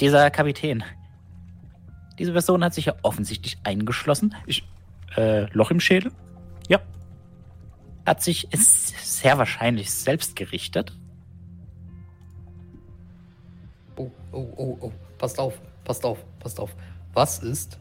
[0.00, 0.84] Dieser Kapitän.
[2.18, 4.64] Diese Person hat sich ja offensichtlich eingeschlossen, Ich,
[5.16, 6.12] äh, Loch im Schädel?
[6.68, 6.80] Ja.
[8.04, 10.92] hat sich sehr wahrscheinlich selbst gerichtet.
[13.96, 14.92] Oh, oh, oh, oh.
[15.18, 16.74] Passt auf, passt auf, passt auf.
[17.12, 17.78] Was ist,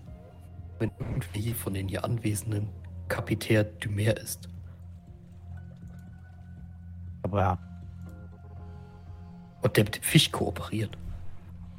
[0.80, 2.70] wenn irgendwie von den hier Anwesenden
[3.08, 4.50] Kapitän Dumer ist?
[7.28, 7.58] Aber ja,
[9.62, 10.98] Und der mit dem Fisch kooperiert?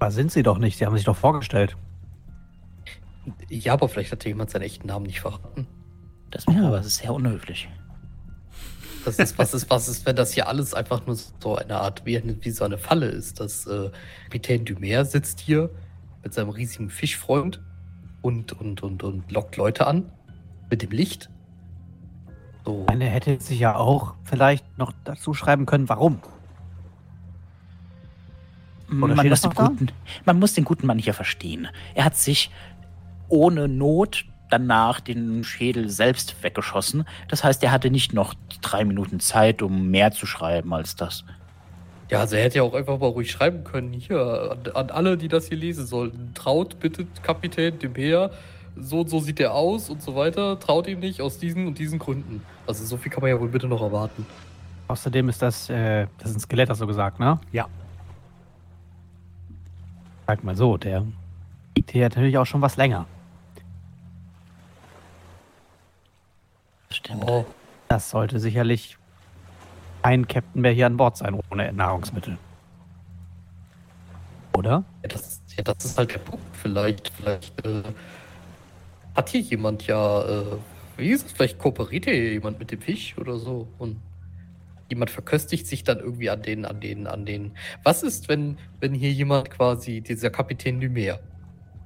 [0.00, 0.78] da sind sie doch nicht.
[0.78, 1.76] Sie haben sich doch vorgestellt.
[3.48, 5.66] Ja, aber vielleicht hat ja jemand seinen echten Namen nicht verraten.
[6.30, 7.68] Das wäre aber sehr unhöflich.
[9.04, 12.04] Das ist, was ist, was ist, wenn das hier alles einfach nur so eine Art,
[12.04, 13.40] wie, eine- wie so eine Falle ist.
[13.40, 13.90] Das äh,
[14.24, 15.70] Kapitän Dumer sitzt hier
[16.22, 17.60] mit seinem riesigen Fischfreund
[18.22, 20.12] und, und, und, und lockt Leute an
[20.70, 21.28] mit dem Licht.
[22.68, 22.84] So.
[22.86, 26.20] Eine hätte sich ja auch vielleicht noch dazu schreiben können, warum.
[28.90, 29.88] Oder Man muss, guten,
[30.26, 31.68] man muss den guten Mann hier verstehen.
[31.94, 32.50] Er hat sich
[33.30, 37.06] ohne Not danach den Schädel selbst weggeschossen.
[37.28, 41.24] Das heißt, er hatte nicht noch drei Minuten Zeit, um mehr zu schreiben als das.
[42.10, 43.94] Ja, also er hätte ja auch einfach mal ruhig schreiben können.
[43.94, 46.34] Hier, an, an alle, die das hier lesen sollten.
[46.34, 48.30] Traut bitte Kapitän Dumer.
[48.80, 50.58] So und so sieht er aus und so weiter.
[50.58, 52.42] Traut ihm nicht aus diesen und diesen Gründen.
[52.66, 54.26] Also so viel kann man ja wohl bitte noch erwarten.
[54.88, 57.38] Außerdem ist das, äh, das ist ein Skelett, hast du gesagt, ne?
[57.52, 57.66] Ja.
[60.26, 61.04] Sag mal so, der
[61.76, 63.06] liegt hier natürlich auch schon was länger.
[66.90, 67.24] Stimmt.
[67.26, 67.44] Oh,
[67.88, 68.96] Das sollte sicherlich
[70.02, 72.38] ein Captain mehr hier an Bord sein, ohne Nahrungsmittel.
[74.56, 74.84] Oder?
[75.02, 76.44] ja, das, ja, das ist halt der Punkt.
[76.56, 77.82] Vielleicht, vielleicht äh,
[79.18, 80.58] hat hier jemand ja, äh,
[80.96, 84.00] wie ist es, vielleicht kooperiert hier jemand mit dem Fisch oder so und
[84.88, 87.50] jemand verköstigt sich dann irgendwie an den, an den, an den.
[87.82, 91.18] Was ist, wenn, wenn hier jemand quasi, dieser Kapitän Numer,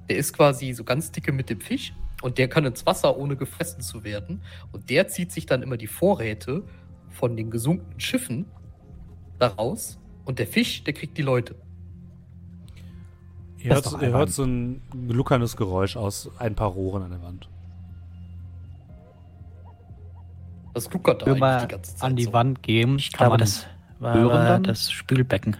[0.07, 3.35] der ist quasi so ganz dicke mit dem Fisch und der kann ins Wasser, ohne
[3.35, 4.43] gefressen zu werden.
[4.71, 6.63] Und der zieht sich dann immer die Vorräte
[7.09, 8.45] von den gesunkenen Schiffen
[9.39, 11.55] daraus und der Fisch, der kriegt die Leute.
[13.63, 17.47] Ihr hört, ihr hört so ein gluckerndes Geräusch aus ein paar Rohren an der Wand.
[20.73, 22.33] Das gluckert da wir die ganze Zeit an die so.
[22.33, 23.67] Wand gehen, Ich kann glaube, man das
[23.99, 24.63] war hören aber dann?
[24.63, 25.55] das Spülbecken.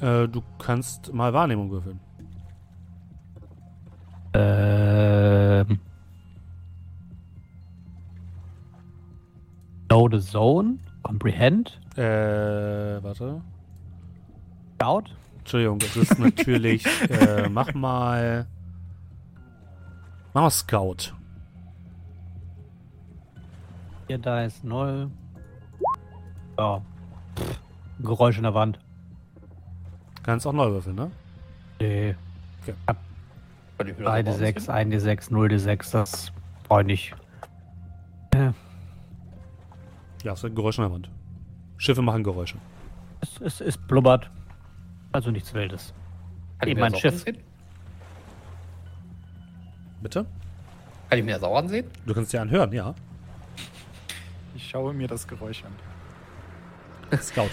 [0.00, 2.00] Äh, du kannst mal Wahrnehmung würfeln.
[4.32, 5.78] Ähm.
[9.88, 13.42] Know the Zone, Comprehend, Äh, warte.
[14.76, 15.04] Scout.
[15.52, 16.86] Entschuldigung, das ist natürlich.
[17.10, 18.46] äh, mach mal.
[20.32, 21.12] Mach mal Scout.
[24.06, 25.10] Hier, da ist null.
[26.56, 26.80] Ja.
[27.36, 27.60] Pff,
[27.98, 28.78] Geräusch in der Wand.
[30.22, 31.10] Kannst auch neu würfeln, ne?
[31.80, 32.14] Nee.
[32.86, 34.74] Kann ich mir das Eine aber 6, ansehen?
[34.74, 36.32] eine 6, 0 D6, das
[36.68, 37.14] brauche ich nicht.
[40.22, 41.10] Ja, es sind Geräusche an der Wand.
[41.76, 42.58] Schiffe machen Geräusche.
[43.20, 44.30] Es, es, es blubbert.
[45.12, 45.92] Also nichts Wildes.
[46.58, 47.14] Kann ich Eben mir ein das auch Schiff.
[47.14, 47.38] ansehen?
[50.02, 50.26] Bitte?
[51.08, 51.90] Kann ich mir das auch ansehen?
[52.06, 52.94] Du kannst dir anhören, ja.
[54.54, 55.72] Ich schaue mir das Geräusch an.
[57.20, 57.48] Scout.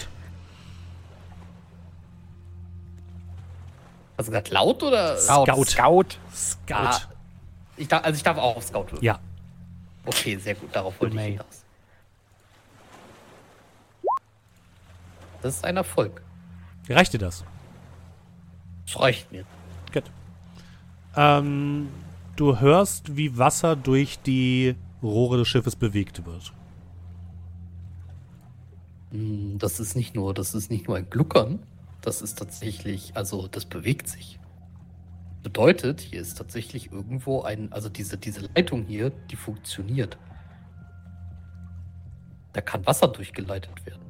[4.16, 5.16] Hast du gesagt laut oder?
[5.16, 5.64] Scout.
[5.64, 6.04] Scout.
[6.34, 6.74] Scout.
[6.74, 7.00] Ah,
[7.76, 9.02] ich darf, also ich darf auch auf Scout würfeln.
[9.04, 9.18] Ja.
[10.06, 10.74] Okay, sehr gut.
[10.74, 11.64] Darauf wollte ich hinaus.
[15.42, 16.20] Das ist ein Erfolg.
[16.88, 17.44] Reicht dir das?
[18.86, 19.44] Das reicht mir.
[19.92, 20.04] Gut.
[21.16, 21.88] Ähm,
[22.36, 26.52] du hörst, wie Wasser durch die Rohre des Schiffes bewegt wird.
[29.10, 31.60] Hm, Das ist nicht nur, das ist nicht nur ein Gluckern.
[32.00, 34.38] Das ist tatsächlich, also das bewegt sich.
[35.42, 40.18] Bedeutet, hier ist tatsächlich irgendwo ein, also diese, diese Leitung hier, die funktioniert.
[42.52, 44.07] Da kann Wasser durchgeleitet werden.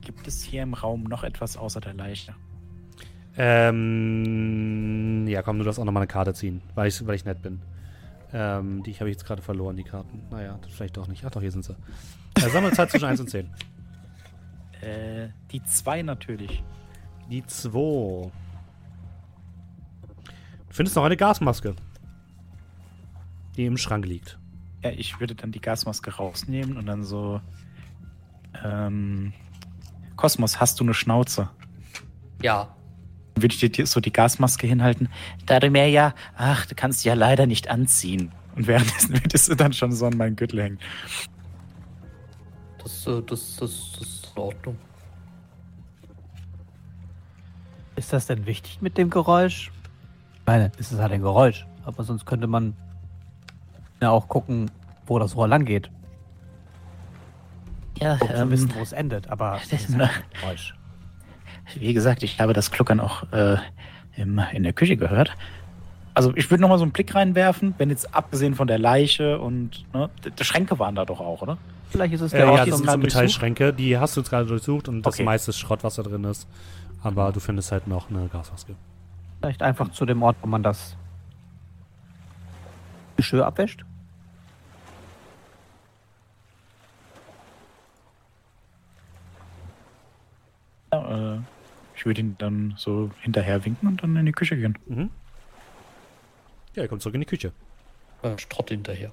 [0.00, 2.34] Gibt es hier im Raum noch etwas außer der Leiche?
[3.36, 7.42] Ähm, ja, komm, du darfst auch nochmal eine Karte ziehen, weil ich, weil ich nett
[7.42, 7.60] bin.
[8.32, 10.22] Ähm, die habe ich jetzt gerade verloren, die Karten.
[10.30, 11.24] Naja, vielleicht doch nicht.
[11.24, 11.76] Ach doch, hier sind sie.
[12.36, 13.48] Äh, Sammelzeit zwischen 1 und 10.
[14.82, 16.62] Äh, die zwei natürlich.
[17.30, 17.70] Die 2.
[17.70, 18.32] Du
[20.70, 21.74] findest noch eine Gasmaske,
[23.56, 24.38] die im Schrank liegt.
[24.82, 27.42] Ja, ich würde dann die Gasmaske rausnehmen und dann so.
[28.64, 29.34] Ähm,
[30.20, 31.48] Kosmos, hast du eine Schnauze?
[32.42, 32.68] Ja,
[33.36, 35.08] würde ich dir so die Gasmaske hinhalten.
[35.46, 38.32] Da du mir ja, ach, du kannst ja leider nicht anziehen.
[38.54, 40.78] Und währenddessen würdest du dann schon so an meinen Gürtel hängen.
[42.82, 44.78] das, äh, das, das, das ist in Ordnung.
[47.96, 49.70] Ist das denn wichtig mit dem Geräusch?
[50.34, 51.66] Ich meine, es ist halt ein Geräusch.
[51.84, 52.76] Aber sonst könnte man
[54.02, 54.70] ja auch gucken,
[55.06, 55.90] wo das Rohr lang geht.
[58.00, 59.28] Ja, Um zu ähm, wissen, wo es endet.
[59.28, 60.08] Aber es ist ein
[60.40, 60.74] Geräusch.
[61.76, 63.56] Wie gesagt, ich habe das Kluckern auch äh,
[64.16, 65.32] im, in der Küche gehört.
[66.14, 69.38] Also ich würde noch mal so einen Blick reinwerfen, wenn jetzt abgesehen von der Leiche
[69.38, 71.56] und ne, die Schränke waren da doch auch, oder?
[71.90, 74.20] Vielleicht ist es Äh, der ja, Ort, das jetzt sind so Metallschränke, die hast du
[74.20, 75.24] jetzt gerade durchsucht und das Okay.
[75.24, 76.48] meiste Schrott, was da drin ist.
[77.02, 78.74] Aber du findest halt noch eine Gasmaske.
[79.40, 80.96] vielleicht einfach zu dem Ort, wo man das
[83.16, 83.84] Geschirr abwäscht.
[91.08, 91.40] Ja, äh,
[91.96, 94.78] ich würde ihn dann so hinterher winken und dann in die Küche gehen.
[94.86, 95.10] Mhm.
[96.74, 97.52] Ja, er kommt zurück in die Küche.
[98.22, 99.12] Äh, Strott hinterher.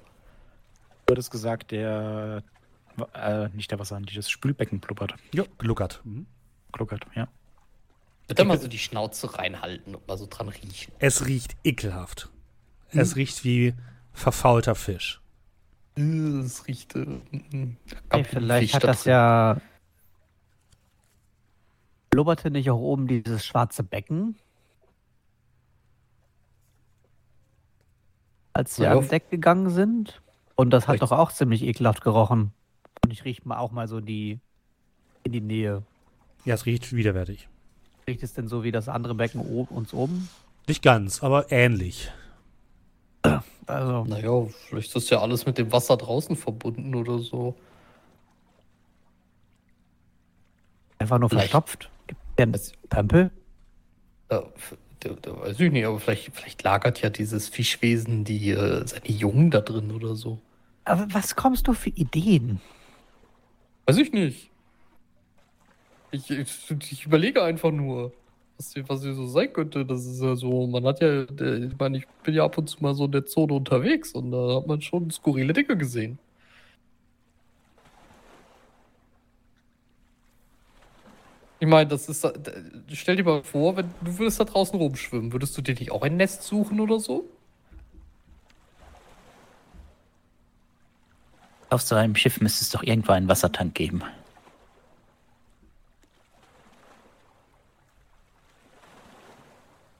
[1.06, 2.42] Du hattest gesagt, der,
[3.14, 5.14] äh, nicht der Wasser, das Spülbecken blubbert.
[5.34, 6.00] Ja, gluckert.
[6.04, 6.26] Mhm.
[6.72, 7.28] Gluckert, ja.
[8.26, 10.92] Bitte mal so die Schnauze reinhalten und mal so dran riechen.
[10.98, 12.28] Es riecht ekelhaft.
[12.90, 13.74] Es riecht wie
[14.12, 15.20] verfaulter Fisch.
[15.96, 16.02] Äh,
[16.40, 16.94] Es riecht.
[16.94, 17.76] Äh, mm,
[18.10, 19.60] Hey, vielleicht hat das ja.
[22.10, 24.36] Blubberte nicht auch oben dieses schwarze Becken?
[28.52, 30.20] Als wir Ja, an Deck gegangen sind?
[30.56, 32.52] Und das hat Vielleicht- doch auch ziemlich ekelhaft gerochen.
[33.04, 34.40] Und ich rieche mal auch mal so die
[35.22, 35.82] in die Nähe.
[36.44, 37.48] Ja, es riecht widerwärtig.
[38.08, 40.28] Riecht es denn so wie das andere Becken oben, uns oben?
[40.66, 42.10] Nicht ganz, aber ähnlich.
[43.66, 47.54] Also, Naja, vielleicht ist das ja alles mit dem Wasser draußen verbunden oder so.
[51.00, 51.90] einfach nur Vielleicht- verstopft.
[52.38, 53.30] Der Das- Pömpel?
[54.30, 54.42] Ja,
[55.22, 59.50] da weiß ich nicht, aber vielleicht, vielleicht lagert ja dieses Fischwesen die äh, seine Jungen
[59.50, 60.38] da drin oder so.
[60.84, 62.60] Aber was kommst du für Ideen?
[63.86, 64.50] Weiß ich nicht.
[66.10, 68.12] Ich, ich, ich überlege einfach nur,
[68.56, 69.84] was hier, was hier so sein könnte.
[69.84, 72.68] Das ist ja so, man hat ja, äh, ich meine, ich bin ja ab und
[72.68, 76.18] zu mal so in der Zone unterwegs und da hat man schon skurrile Dinge gesehen.
[81.60, 82.26] Ich meine, das ist,
[82.92, 86.02] stell dir mal vor, wenn du würdest da draußen rumschwimmen, würdest du dir nicht auch
[86.02, 87.28] ein Nest suchen oder so?
[91.70, 94.02] auf so einem Schiff müsste es doch irgendwo einen Wassertank geben.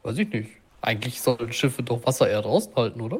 [0.03, 0.51] Weiß ich nicht.
[0.81, 3.18] Eigentlich sollen Schiffe doch Wasser eher draußen halten, oder?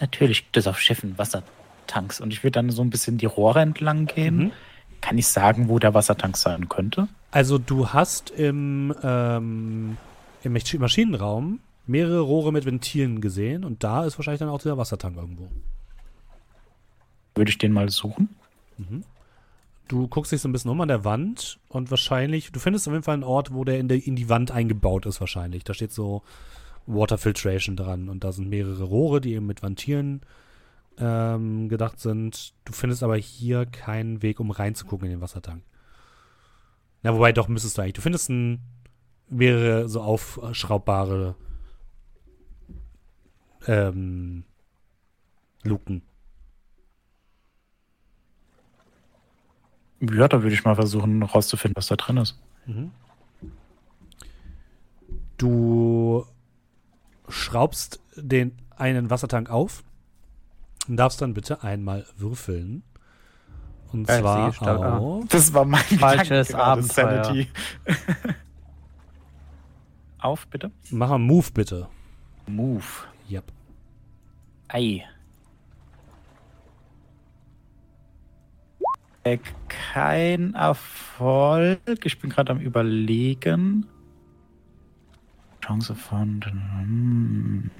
[0.00, 2.20] Natürlich gibt es auf Schiffen Wassertanks.
[2.20, 4.36] Und ich würde dann so ein bisschen die Rohre entlang gehen.
[4.36, 4.52] Mhm.
[5.00, 7.08] Kann ich sagen, wo der Wassertank sein könnte?
[7.30, 9.96] Also du hast im, ähm,
[10.42, 14.76] im Masch- Maschinenraum mehrere Rohre mit Ventilen gesehen und da ist wahrscheinlich dann auch dieser
[14.78, 15.48] Wassertank irgendwo.
[17.34, 18.28] Würde ich den mal suchen?
[19.88, 22.92] Du guckst dich so ein bisschen um an der Wand und wahrscheinlich, du findest auf
[22.92, 25.64] jeden Fall einen Ort, wo der in, der in die Wand eingebaut ist wahrscheinlich.
[25.64, 26.22] Da steht so
[26.86, 30.22] Water Filtration dran und da sind mehrere Rohre, die eben mit Ventilen
[31.00, 32.54] ähm, gedacht sind.
[32.64, 35.62] Du findest aber hier keinen Weg, um reinzugucken in den Wassertank.
[37.02, 37.94] Na, wobei doch müsstest du eigentlich.
[37.94, 38.60] Du findest einen
[39.28, 41.36] mehrere so aufschraubbare
[43.66, 44.44] ähm,
[45.62, 46.02] Luken.
[50.00, 52.40] Ja, da würde ich mal versuchen, rauszufinden, was da drin ist.
[52.66, 52.92] Mhm.
[55.36, 56.24] Du
[57.28, 59.84] schraubst den einen Wassertank auf
[60.96, 62.82] darfst dann bitte einmal würfeln.
[63.92, 64.98] Und ich zwar ah.
[64.98, 65.24] auf.
[65.28, 67.24] Das war mein Falsches Abenteuer.
[67.24, 67.48] Sanity.
[70.18, 70.72] Auf, bitte.
[70.90, 71.88] Mach mal Move bitte.
[72.46, 72.84] Move.
[73.30, 73.44] Yep.
[74.68, 75.04] Ei.
[79.22, 82.04] Äh, Kein Erfolg.
[82.04, 83.86] Ich bin gerade am Überlegen.
[85.60, 86.40] Chance von.
[86.44, 87.70] Hm.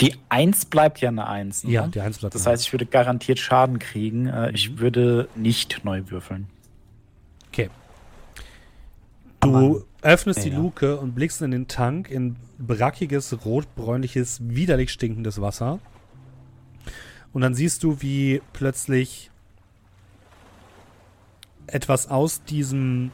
[0.00, 1.64] Die 1 bleibt ja eine 1.
[1.64, 1.70] Ne?
[1.70, 4.26] Ja, die Eins bleibt Das heißt, ich würde garantiert Schaden kriegen.
[4.26, 6.48] Äh, Ich würde nicht neu würfeln.
[7.48, 7.70] Okay.
[9.40, 10.58] Du öffnest die Ja.
[10.58, 15.78] Luke und blickst in den Tank in brackiges, rotbräunliches, widerlich stinkendes Wasser.
[17.32, 19.30] Und dann siehst du, wie plötzlich
[21.66, 23.10] etwas aus diesem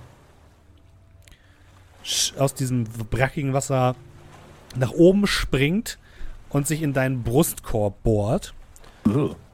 [2.39, 3.95] aus diesem brackigen Wasser
[4.77, 5.99] nach oben springt
[6.51, 8.55] und sich in deinen Brustkorb bohrt.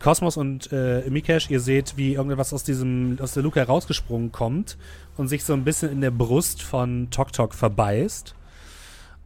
[0.00, 4.76] Kosmos und äh, Mikesh, ihr seht, wie irgendetwas aus diesem aus der Luke herausgesprungen kommt
[5.16, 8.34] und sich so ein bisschen in der Brust von Tok Tok verbeißt.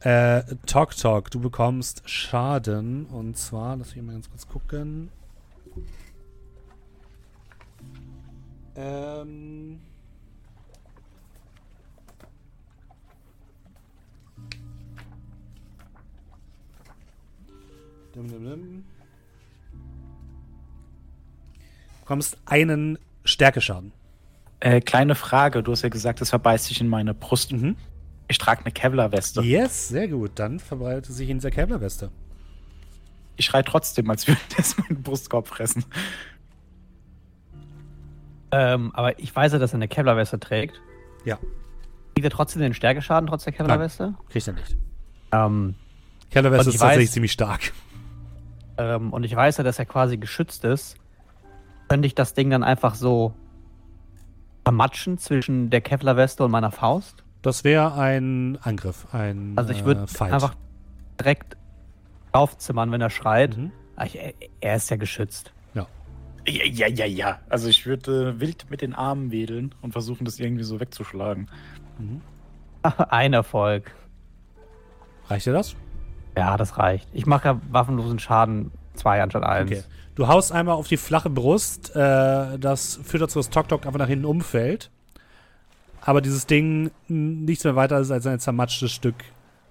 [0.00, 5.11] Äh, Tok Tok, du bekommst Schaden und zwar, lass mich mal ganz kurz gucken.
[8.76, 9.80] Ähm.
[18.12, 18.23] Du
[22.01, 23.92] bekommst einen Stärkeschaden.
[24.61, 25.62] Äh, kleine Frage.
[25.62, 27.53] Du hast ja gesagt, es verbeißt sich in meine Brust.
[27.53, 27.77] Mhm.
[28.29, 29.40] Ich trage eine Kevlar-Weste.
[29.42, 30.33] Yes, sehr gut.
[30.35, 32.11] Dann verbreitet es sich in dieser Kevlar-Weste.
[33.37, 35.85] Ich schreie trotzdem, als würde es meinen Brustkorb fressen.
[38.53, 40.81] Ähm, aber ich weiß ja, dass er eine Kevlar-Weste trägt.
[41.25, 41.38] Ja.
[42.14, 44.14] Kriegt er trotzdem den Stärkeschaden trotz der Kevlar-Weste?
[44.29, 44.77] Kriegt er nicht.
[45.33, 45.75] Ähm,
[46.31, 47.73] Kevlar-Weste ist tatsächlich weiß- ziemlich stark.
[48.81, 50.97] Ähm, und ich weiß ja, dass er quasi geschützt ist.
[51.88, 53.35] Könnte ich das Ding dann einfach so
[54.64, 57.25] vermatschen zwischen der Kevlar-Weste und meiner Faust?
[57.43, 60.55] Das wäre ein Angriff, ein Also ich würde äh, einfach
[61.19, 61.57] direkt
[62.33, 63.57] draufzimmern, wenn er schreit.
[63.57, 63.73] Mhm.
[63.97, 64.19] Ah, ich,
[64.61, 65.53] er ist ja geschützt.
[65.75, 65.87] Ja,
[66.47, 67.38] ja, ja, ja.
[67.49, 71.49] Also ich würde äh, wild mit den Armen wedeln und versuchen, das irgendwie so wegzuschlagen.
[71.99, 72.21] Mhm.
[73.09, 73.93] Ein Erfolg.
[75.29, 75.77] Reicht dir das?
[76.37, 77.09] Ja, das reicht.
[77.12, 79.71] Ich mache ja waffenlosen Schaden zwei anstatt eins.
[79.71, 79.83] Okay.
[80.14, 83.99] Du haust einmal auf die flache Brust, äh, das führt dazu, dass Tok Tok einfach
[83.99, 84.90] nach hinten umfällt.
[86.03, 89.16] Aber dieses Ding nichts mehr weiter ist als ein zermatschtes Stück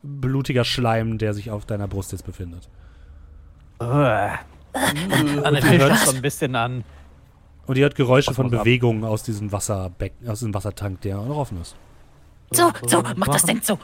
[0.03, 2.69] blutiger Schleim, der sich auf deiner Brust jetzt befindet.
[3.79, 4.39] Der
[5.53, 6.83] ihr Fisch hört- so ein bisschen an.
[7.65, 8.49] Und ihr hört Geräusche von?
[8.49, 11.75] Bewegungen aus diesem Wasserbecken, aus diesem Wassertank, der noch offen ist.
[12.51, 13.77] So, so, mach das Ding zu.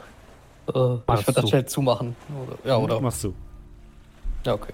[0.74, 2.16] Äh, Machst ich würde das schnell zumachen.
[2.44, 3.00] Oder, ja, oder?
[3.00, 3.34] Machst du.
[4.44, 4.72] Ja, okay.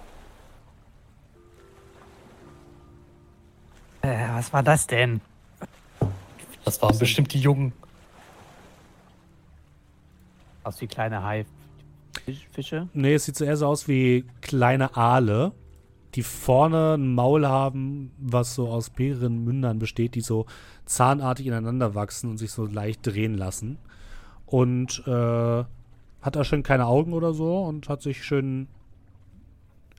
[4.01, 5.21] Äh, was war das denn?
[6.65, 7.73] Das waren bestimmt die Jungen.
[10.63, 11.45] Aus wie kleine Hai.
[12.25, 12.87] Fisch- Fische?
[12.93, 15.51] Nee, es sieht so eher so aus wie kleine Aale,
[16.15, 20.45] die vorne ein Maul haben, was so aus mehreren Mündern besteht, die so
[20.85, 23.77] zahnartig ineinander wachsen und sich so leicht drehen lassen.
[24.45, 25.63] Und äh,
[26.23, 28.67] hat da schön keine Augen oder so und hat sich schön.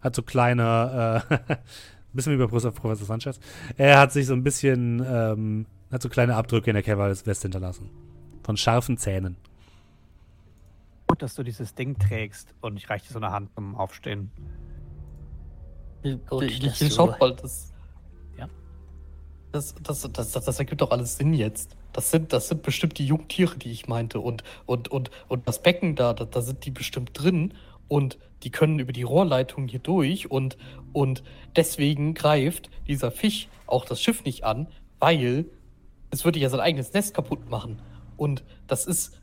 [0.03, 1.25] Hat so kleine.
[1.31, 1.57] Äh,
[2.13, 3.39] bisschen wie bei Professor Professor Sanchez.
[3.77, 5.05] Er hat sich so ein bisschen.
[5.07, 7.89] Ähm, hat so kleine Abdrücke in der Cavalry-Weste hinterlassen.
[8.43, 9.37] Von scharfen Zähnen.
[11.07, 14.31] Gut, dass du dieses Ding trägst und ich reiche dir so eine Hand zum Aufstehen.
[16.29, 17.73] Gut, Ich- dass ich- du- Schaut mal, das,
[18.37, 18.49] Ja.
[19.53, 21.77] das, das, das, das, das ergibt doch alles Sinn jetzt.
[21.95, 24.21] Das sind, das sind bestimmt die Jungtiere, die ich meinte.
[24.21, 27.55] Und, und, und, und das Becken da, da, da sind die bestimmt drin.
[27.89, 30.31] Und die können über die Rohrleitung hier durch.
[30.31, 30.59] Und,
[30.93, 31.23] und
[31.55, 34.67] deswegen greift dieser Fisch auch das Schiff nicht an,
[34.99, 35.47] weil
[36.11, 37.81] es würde ja sein eigenes Nest kaputt machen.
[38.17, 39.21] Und das ist.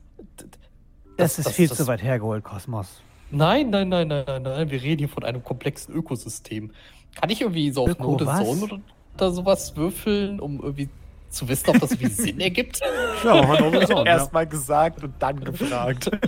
[1.17, 3.01] Das, ist viel zu weit hergeholt, Kosmos.
[3.31, 4.71] Nein, nein, nein, nein, nein, nein.
[4.71, 6.71] Wir reden hier von einem komplexen Ökosystem.
[7.15, 8.25] Kann ich irgendwie so auf Note?
[8.25, 8.79] Zone oder,
[9.15, 10.89] oder sowas würfeln, um irgendwie
[11.31, 12.79] zu wissen, ob das irgendwie Sinn ergibt?
[13.23, 16.09] Ja, hat auch so, Erstmal gesagt und dann gefragt.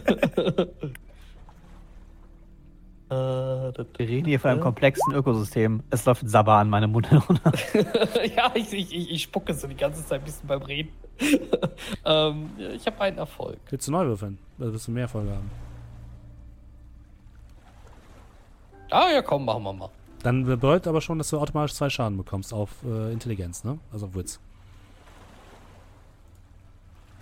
[3.10, 5.84] Äh, Wir reden hier von einem komplexen Ökosystem.
[5.92, 7.52] Es läuft Sabber an meinem Mund herunter.
[8.36, 10.90] ja, ich, ich, ich, ich spucke so die ganze Zeit ein bisschen beim Reden.
[12.06, 13.60] ähm, ich habe einen Erfolg.
[13.70, 14.40] Willst du neu würfeln?
[14.58, 15.52] Oder willst du mehr Erfolge haben?
[18.90, 19.90] Ah ja, komm, machen wir mal.
[20.24, 23.78] Dann bedeutet aber schon, dass du automatisch zwei Schaden bekommst auf äh, Intelligenz, ne?
[23.92, 24.40] Also auf Witz.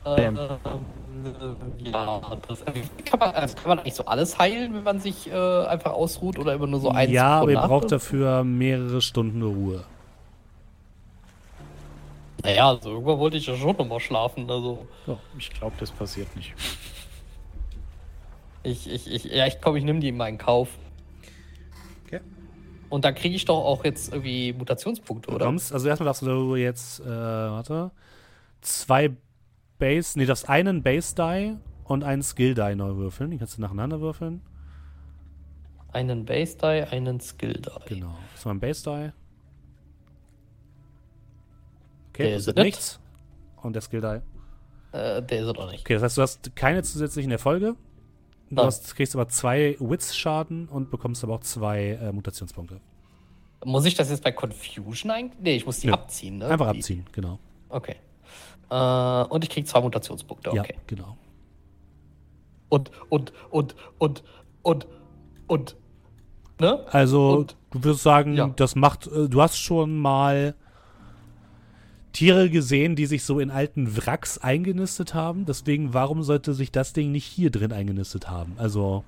[0.06, 0.38] Äh, Ähm.
[0.38, 2.72] äh, ja, das, äh,
[3.06, 5.34] kann, man, also kann man eigentlich so alles heilen, wenn man sich äh,
[5.66, 9.84] einfach ausruht oder immer nur so eins ja, aber ihr braucht dafür mehrere Stunden Ruhe.
[12.44, 14.50] Naja, also irgendwann wollte ich ja schon nochmal schlafen.
[14.50, 14.88] Also
[15.38, 16.54] Ich glaube, das passiert nicht.
[18.64, 20.70] ich, ich, ich, ja, ich komm, ich nehme die in meinen Kauf.
[22.08, 22.22] Okay.
[22.90, 25.46] Und dann kriege ich doch auch jetzt irgendwie Mutationspunkte, Du oder?
[25.46, 27.92] kommst, also erstmal darfst du jetzt, äh, warte,
[28.62, 29.12] zwei
[29.82, 33.32] Base, nee, das einen Base Die und einen Skill Die neu würfeln.
[33.32, 34.42] Die kannst du nacheinander würfeln.
[35.92, 37.96] Einen Base Die, einen Skill Die.
[37.96, 38.16] Genau.
[38.36, 39.12] Das war ein Base Die.
[42.10, 42.66] Okay, Der das ist ist nicht.
[42.66, 43.00] nichts.
[43.64, 44.98] Und der Skill Die.
[44.98, 45.82] Äh, der ist er doch nicht.
[45.82, 47.76] Okay, das heißt, du hast keine zusätzlichen Erfolge.
[48.52, 52.82] Du hast, kriegst aber zwei Wits-Schaden und bekommst aber auch zwei äh, Mutationspunkte.
[53.64, 55.40] Muss ich das jetzt bei Confusion eigentlich?
[55.42, 55.94] Nee, ich muss die Nö.
[55.94, 56.48] abziehen, ne?
[56.48, 57.40] Einfach abziehen, genau.
[57.70, 57.96] Okay.
[58.72, 60.74] Äh, und ich krieg zwei Mutationspunkte, okay.
[60.76, 61.18] Ja, genau.
[62.70, 64.24] Und, und, und, und,
[64.64, 64.88] und,
[65.48, 65.76] und,
[66.60, 66.86] ne?
[66.90, 68.48] Also, Und- du würdest sagen, Ja.
[68.56, 70.56] das macht, äh, du hast schon mal
[72.14, 75.46] Tiere gesehen, die sich so in alten Wracks eingenistet haben.
[75.46, 78.54] Deswegen, warum sollte sich das Ding nicht hier drin eingenistet haben?
[78.58, 79.04] Also,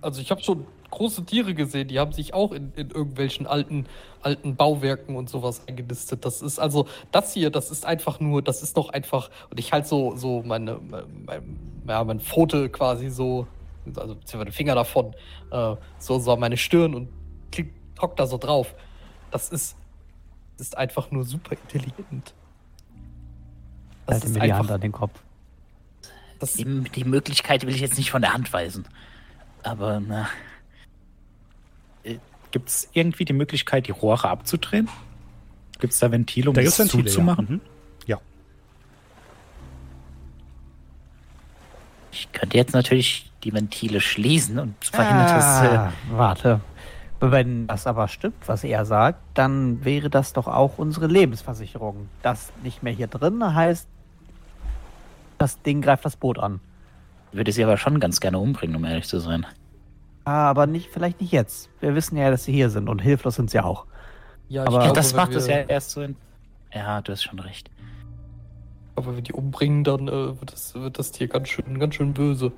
[0.00, 3.86] Also ich habe schon große Tiere gesehen, die haben sich auch in, in irgendwelchen alten,
[4.22, 6.24] alten Bauwerken und sowas eingenistet.
[6.24, 9.72] Das ist also, das hier, das ist einfach nur, das ist doch einfach, und ich
[9.72, 10.80] halt so, so meine,
[11.26, 13.46] mein, ja, mein Pfote quasi so,
[13.96, 15.14] also beziehungsweise den Finger davon,
[15.50, 17.08] äh, so, so an meine Stirn und
[17.52, 18.74] klick, hock da so drauf.
[19.30, 19.76] Das ist,
[20.56, 22.34] das ist einfach nur super intelligent.
[24.06, 25.18] Das Halte ist mir die Hand an den Kopf.
[26.38, 28.86] das, Die, die Möglichkeit will ich jetzt nicht von der Hand weisen.
[29.62, 30.28] Aber na,
[32.54, 34.88] Gibt es irgendwie die Möglichkeit, die Rohre abzudrehen?
[35.80, 37.06] Gibt es da Ventile, um da das Ventile.
[37.06, 37.48] zuzumachen?
[37.48, 37.54] Ja.
[37.54, 37.60] Mhm.
[38.06, 38.20] ja.
[42.12, 45.62] ich könnte jetzt natürlich die Ventile schließen und verhindern, dass.
[45.62, 46.60] Äh, Ah, warte.
[47.18, 52.08] Wenn das aber stimmt, was er sagt, dann wäre das doch auch unsere Lebensversicherung.
[52.22, 53.88] Das nicht mehr hier drin heißt,
[55.38, 56.60] das Ding greift das Boot an.
[57.32, 59.44] würde sie aber schon ganz gerne umbringen, um ehrlich zu sein.
[60.24, 61.68] Ah, Aber nicht, vielleicht nicht jetzt.
[61.80, 63.86] Wir wissen ja, dass sie hier sind und hilflos sind sie auch.
[64.48, 66.02] ja, ich aber- Ja, glaube, das macht wir- es ja erst so.
[66.02, 66.16] In
[66.72, 67.70] ja, du hast schon recht.
[68.96, 71.94] Aber wenn wir die umbringen, dann äh, wird, das, wird das Tier ganz schön, ganz
[71.94, 72.52] schön böse.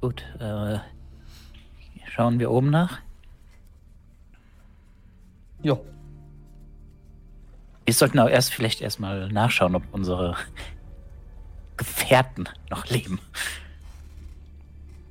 [0.00, 0.78] Gut, äh,
[2.10, 3.00] schauen wir oben nach.
[5.64, 5.80] Ja.
[7.86, 10.36] Wir sollten auch erst vielleicht erstmal nachschauen, ob unsere
[11.78, 13.18] Gefährten noch leben.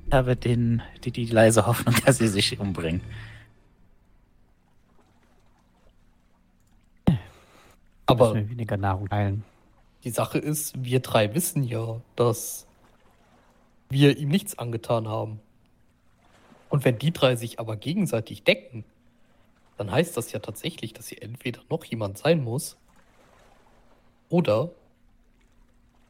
[0.06, 3.00] Ich habe den, die, die leise Hoffnung, dass sie sich umbringen.
[8.06, 9.44] Aber wir weniger Nahrung teilen.
[10.04, 12.66] die Sache ist, wir drei wissen ja, dass
[13.88, 15.40] wir ihm nichts angetan haben.
[16.68, 18.84] Und wenn die drei sich aber gegenseitig decken,
[19.76, 22.76] dann heißt das ja tatsächlich, dass hier entweder noch jemand sein muss
[24.28, 24.70] oder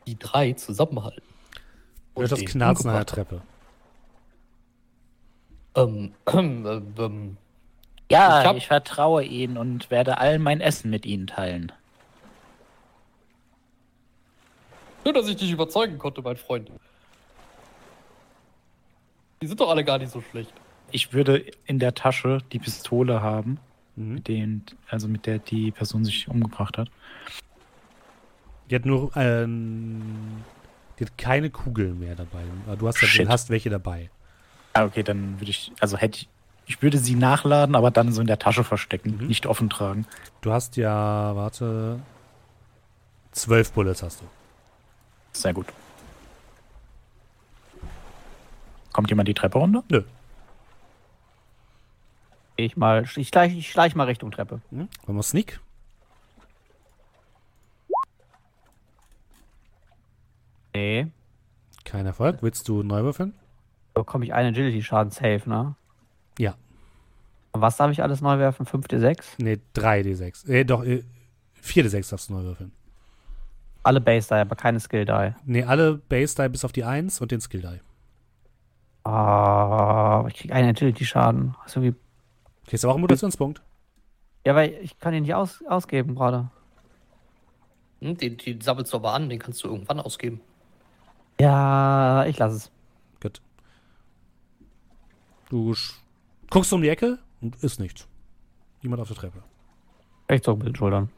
[0.06, 1.22] die drei zusammenhalten.
[2.14, 3.42] Du hörst das Knarzen an der Treppe.
[5.76, 7.36] Ähm, ähm, ähm,
[8.10, 11.72] Ja, Ich hab- ich vertraue ihnen und werde all mein Essen mit ihnen teilen.
[15.04, 16.70] Nur, dass ich dich überzeugen konnte, mein Freund.
[19.42, 20.52] Die sind doch alle gar nicht so schlecht.
[20.94, 23.58] Ich würde in der Tasche die Pistole haben,
[23.96, 24.14] Mhm.
[24.14, 26.88] mit den, also mit der die Person sich umgebracht hat.
[28.70, 30.44] Die hat nur, ähm,
[30.98, 32.44] die hat keine Kugeln mehr dabei.
[32.78, 33.28] Du hast, ja, Shit.
[33.28, 34.08] hast welche dabei.
[34.72, 36.28] Ah, okay, dann würde ich, also hätte ich,
[36.66, 39.26] ich würde sie nachladen, aber dann so in der Tasche verstecken, Mhm.
[39.26, 40.06] nicht offen tragen.
[40.42, 41.98] Du hast ja, warte,
[43.32, 44.24] zwölf Bullets hast du.
[45.32, 45.66] Sehr gut.
[48.92, 49.82] Kommt jemand die Treppe runter?
[49.88, 50.02] Nö.
[52.56, 54.60] Ich mal, ich schleich, ich schleich mal Richtung Treppe.
[54.70, 54.88] Hm?
[55.06, 55.60] Wollen wir Sneak?
[60.74, 61.06] Nee.
[61.84, 62.42] Kein Erfolg.
[62.42, 63.34] Willst du neu würfeln?
[63.94, 65.74] Bekomme ich einen Agility-Schaden safe, ne?
[66.38, 66.54] Ja.
[67.52, 68.66] Was darf ich alles neu werfen?
[68.66, 69.22] 5d6?
[69.38, 70.48] Nee, 3d6.
[70.48, 71.04] Äh, doch, äh,
[71.62, 72.72] 4d6 darfst du neu würfeln.
[73.84, 75.34] Alle Base Die, aber keine Skill Die.
[75.44, 77.80] Nee, alle Base Die bis auf die 1 und den Skill Die.
[79.08, 81.54] Ah, ich krieg einen Agility-Schaden.
[81.62, 81.82] Also
[82.64, 82.70] wie.
[82.70, 83.62] Kriegst du auch einen Mutationspunkt?
[84.46, 86.50] Ja, weil ich kann ihn nicht aus, ausgeben gerade.
[88.00, 90.40] Hm, den, den sammelst du aber an, den kannst du irgendwann ausgeben.
[91.40, 92.70] Ja, ich lasse es.
[93.20, 93.40] Gut.
[95.48, 95.94] Du sch-
[96.50, 98.06] guckst um die Ecke und ist nichts.
[98.82, 99.42] Niemand auf der Treppe.
[100.28, 101.10] Ich zog mit den Schultern.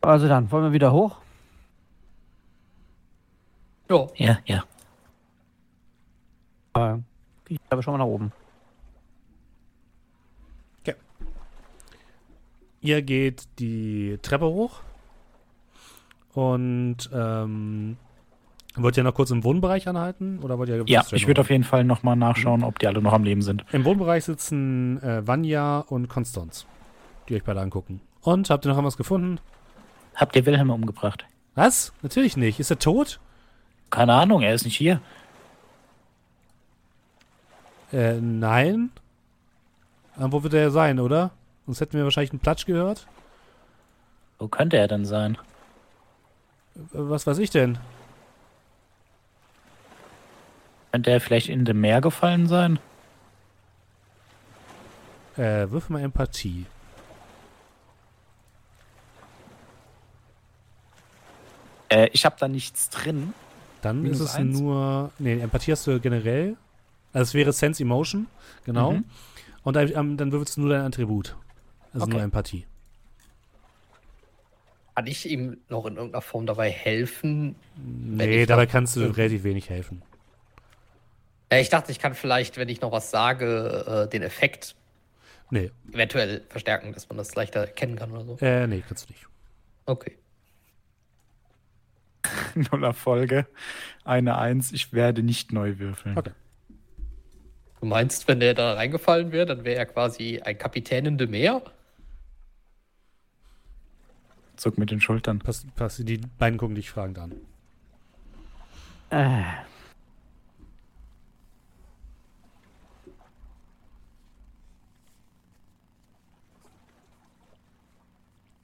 [0.00, 1.16] Also dann, wollen wir wieder hoch?
[3.90, 4.64] Ja, Ja, ja.
[6.94, 6.98] Äh,
[7.48, 8.32] ich habe schon mal nach oben.
[12.84, 14.80] Ihr geht die Treppe hoch
[16.34, 17.96] und ähm,
[18.76, 20.38] wollt ihr noch kurz im Wohnbereich anhalten?
[20.42, 23.00] Oder wollt ihr Ja, ich würde noch- auf jeden Fall nochmal nachschauen, ob die alle
[23.00, 23.64] noch am Leben sind.
[23.72, 26.66] Im Wohnbereich sitzen äh, Vanya und Constance,
[27.30, 28.02] die euch beide angucken.
[28.20, 29.40] Und habt ihr noch irgendwas gefunden?
[30.14, 31.24] Habt ihr Wilhelm umgebracht?
[31.54, 31.94] Was?
[32.02, 32.60] Natürlich nicht.
[32.60, 33.18] Ist er tot?
[33.88, 35.00] Keine Ahnung, er ist nicht hier.
[37.94, 38.90] Äh, nein.
[40.16, 41.30] Aber wo wird er sein, oder?
[41.66, 43.06] Sonst hätten wir wahrscheinlich einen Platsch gehört.
[44.38, 45.38] Wo könnte er denn sein?
[46.76, 47.78] Äh, Was weiß ich denn?
[50.92, 52.78] Könnte er vielleicht in dem Meer gefallen sein?
[55.36, 56.66] Äh, wirf mal Empathie.
[61.88, 63.34] Äh, ich habe da nichts drin.
[63.82, 64.58] Dann Minus ist es eins?
[64.60, 65.10] nur.
[65.18, 66.56] Nee, Empathie hast du generell.
[67.12, 68.26] Also es wäre Sense Emotion,
[68.64, 68.92] genau.
[68.92, 69.04] Mhm.
[69.62, 71.36] Und dann, dann würfelst du nur dein Attribut.
[71.94, 72.12] Also Okay.
[72.14, 72.66] nur Empathie.
[74.96, 77.56] kann ich ihm noch in irgendeiner Form dabei helfen?
[77.76, 80.02] Nee, dabei noch- kannst du relativ wenig helfen.
[81.48, 84.76] Äh, ich dachte, ich kann vielleicht, wenn ich noch was sage, äh, den Effekt
[85.50, 88.38] Nee, eventuell verstärken, dass man das leichter erkennen kann oder so.
[88.40, 89.26] äh, nee, kannst du nicht.
[89.86, 90.16] Okay.
[92.54, 93.46] Null Erfolge.
[94.04, 94.72] Eine Eins.
[94.72, 96.16] Ich werde nicht neu würfeln.
[96.16, 96.30] Okay.
[97.80, 101.30] Du meinst, wenn der da reingefallen wäre, dann wäre er quasi ein Kapitän in dem
[101.32, 101.62] Meer?
[104.56, 105.38] Zuck mit den Schultern.
[105.38, 107.32] Pass, pass, die beiden gucken dich fragend an.
[109.10, 109.42] Äh.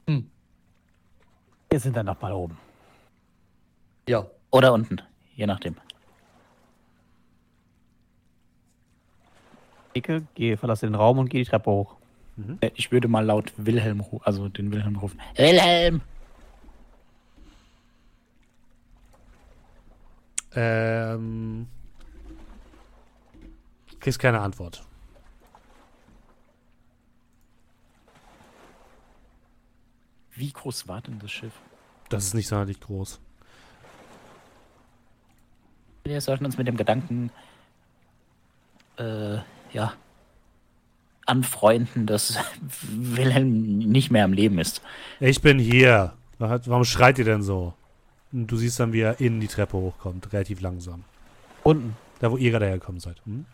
[0.07, 0.31] Hm.
[1.71, 2.57] Wir sind dann noch mal oben.
[4.09, 4.27] Ja.
[4.51, 5.01] Oder unten,
[5.37, 5.77] je nachdem.
[9.95, 12.00] Ecke, gehe, verlasse den Raum und gehe die Treppe hoch.
[12.61, 15.21] Äh, Ich würde mal laut Wilhelm, ru- also den Wilhelm rufen.
[15.37, 16.01] Wilhelm!
[20.55, 21.67] Ähm.
[24.01, 24.85] Kriegst keine Antwort.
[30.33, 31.53] Wie groß war denn das Schiff?
[32.09, 33.21] Das ist nicht sonderlich groß.
[36.05, 37.31] Wir sollten uns mit dem Gedanken,
[38.99, 39.37] äh,
[39.73, 39.93] ja,
[41.31, 42.37] anfreunden, dass
[42.83, 44.83] Wilhelm nicht mehr am Leben ist.
[45.21, 46.13] Ich bin hier.
[46.39, 47.75] Warum schreit ihr denn so?
[48.33, 51.05] Und du siehst dann, wie er in die Treppe hochkommt, relativ langsam.
[51.63, 51.97] Unten.
[52.21, 53.17] Da, wo ihr gerade hergekommen seid.
[53.25, 53.47] Hm?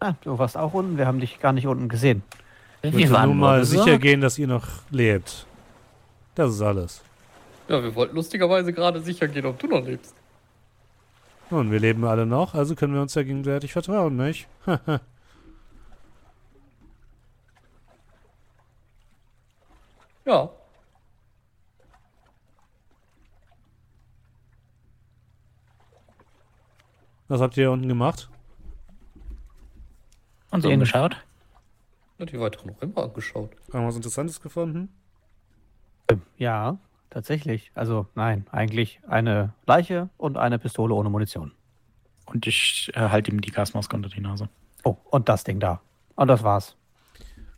[0.00, 0.96] Ah, du warst auch unten.
[0.98, 2.22] Wir haben dich gar nicht unten gesehen.
[2.82, 3.84] Ich Wir waren nur nur mal besorgt.
[3.86, 5.46] sicher gehen, dass ihr noch lebt.
[6.34, 7.02] Das ist alles.
[7.68, 10.14] Ja, wir wollten lustigerweise gerade sicher gehen, ob du noch lebst.
[11.50, 14.46] Nun, wir leben alle noch, also können wir uns ja gegenseitig vertrauen, nicht?
[20.28, 20.50] Ja.
[27.28, 28.28] Was habt ihr hier unten gemacht?
[30.50, 31.16] Und so Den- umgeschaut.
[32.18, 33.50] Ja, die weiteren Räume angeschaut.
[33.68, 34.88] Irgendwas Interessantes gefunden?
[36.36, 36.78] Ja,
[37.10, 37.70] tatsächlich.
[37.74, 41.52] Also nein, eigentlich eine Leiche und eine Pistole ohne Munition.
[42.26, 44.48] Und ich äh, halte ihm die Gasmaske unter die Nase.
[44.84, 45.80] Oh, und das Ding da.
[46.16, 46.76] Und das war's.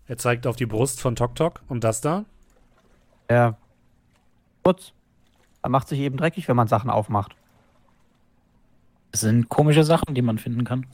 [0.06, 2.24] Er zeigt auf die Brust von Tok Tok und das da.
[3.30, 3.56] Der
[4.62, 4.92] Putz.
[5.62, 7.34] Er macht sich eben dreckig, wenn man Sachen aufmacht.
[9.12, 10.86] Das sind komische Sachen, die man finden kann.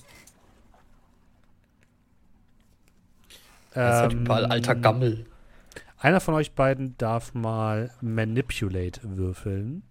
[3.72, 5.26] Das ist ja Ähm, total alter Gammel.
[5.98, 9.82] Einer von euch beiden darf mal Manipulate würfeln.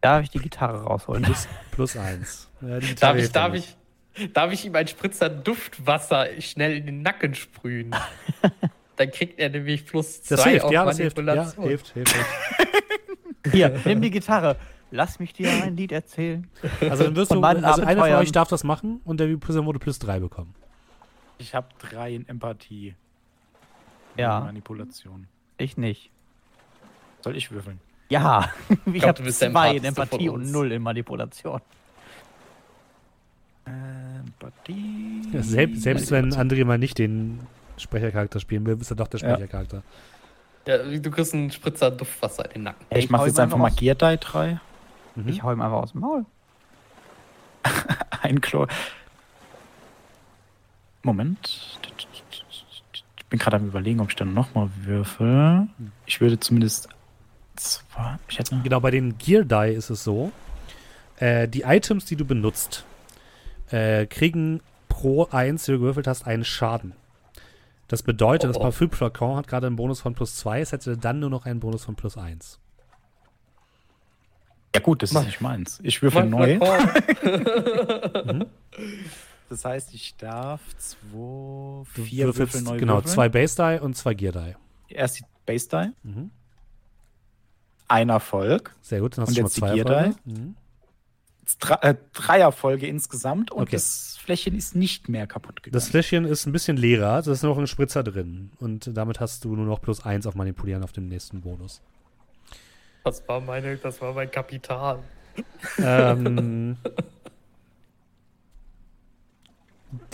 [0.00, 1.24] Darf ich die Gitarre rausholen?
[1.24, 2.48] Plus, plus eins.
[2.60, 3.76] Ja, Darf ich, darf ich,
[4.32, 7.94] darf ich ihm ein Spritzer Duftwasser schnell in den Nacken sprühen?
[8.96, 11.18] Dann kriegt er nämlich plus zwei Das hilft, auf ja, das hilft.
[11.18, 11.68] Ja, Manipulation.
[11.68, 13.52] hilft, hilft, hilft.
[13.52, 14.56] Hier, nimm die Gitarre.
[14.90, 16.48] Lass mich dir ein Lied erzählen.
[16.80, 19.78] Also dann wirst du, also einer von euch darf das machen und der Person wurde
[19.78, 20.54] plus drei bekommen.
[21.38, 22.94] Ich habe drei in Empathie.
[24.16, 24.40] Ja.
[24.40, 25.26] Manipulation.
[25.58, 26.10] Ich nicht.
[27.20, 27.80] Soll ich würfeln?
[28.08, 28.50] Ja,
[28.86, 31.60] ich, glaub, habe zwei in Empathie und null in Manipulation.
[33.64, 35.22] Empathie.
[35.32, 36.58] Ja, selbst, selbst wenn Manipulation.
[36.58, 37.40] André mal nicht den
[37.78, 39.28] Sprechercharakter spielen will, ist er doch der Ja.
[39.30, 39.82] Sprechercharakter.
[40.66, 42.86] Ja, du kriegst einen Spritzer Duftwasser in den Nacken.
[42.90, 44.60] Ich mache hau jetzt einfach mal Gear Die 3.
[45.14, 45.28] Mhm.
[45.28, 46.26] Ich hau ihm einfach aus dem Maul.
[48.22, 48.66] Ein Klo.
[51.02, 51.78] Moment.
[53.16, 55.68] Ich bin gerade am überlegen, ob ich dann nochmal würfel.
[56.04, 56.88] Ich würde zumindest
[57.56, 58.18] zwei.
[58.28, 58.58] Ich hätte.
[58.62, 60.32] Genau, bei den Gear Die ist es so,
[61.18, 62.84] äh, die Items, die du benutzt,
[63.70, 66.92] äh, kriegen pro eins, die du gewürfelt hast, einen Schaden.
[67.88, 68.62] Das bedeutet, Oh, das oh.
[68.62, 71.84] Parfümflakon hat gerade einen Bonus von plus 2, es hätte dann nur noch einen Bonus
[71.84, 72.58] von plus 1.
[74.74, 75.24] Ja, gut, das ist Mann.
[75.26, 75.78] nicht meins.
[75.82, 76.58] Ich würfel neu.
[76.58, 78.46] Flakon.
[79.48, 83.12] Das heißt, ich darf zwei, vier würfelst, Würfel neu genau, würfeln.
[83.14, 84.92] zwei Base Die und zwei Gear Die.
[84.94, 86.30] Erst die Base Die, Mhm.
[87.88, 88.74] ein Erfolg.
[88.82, 90.18] Sehr gut, dann hast Und du jetzt schon mal die zwei Gear Erfolge.
[90.40, 90.56] Mhm.
[91.60, 93.72] Drei, äh, drei Erfolge insgesamt und Okay.
[93.76, 95.72] das Fläschchen ist nicht mehr kaputt gegangen.
[95.74, 98.50] Das Fläschchen ist ein bisschen leerer, da ist noch ein Spritzer drin.
[98.58, 101.80] Und damit hast du nur noch plus 1 auf Manipulieren auf dem nächsten Bonus.
[103.04, 104.98] Das war meine, das war mein Kapital.
[105.78, 106.76] ähm,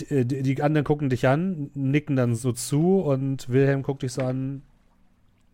[0.01, 4.13] die, die die anderen gucken dich an, nicken dann so zu und Wilhelm guckt dich
[4.13, 4.63] so an,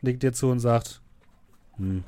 [0.03, 1.01] nickt dir zu und sagt,
[1.76, 2.03] hm.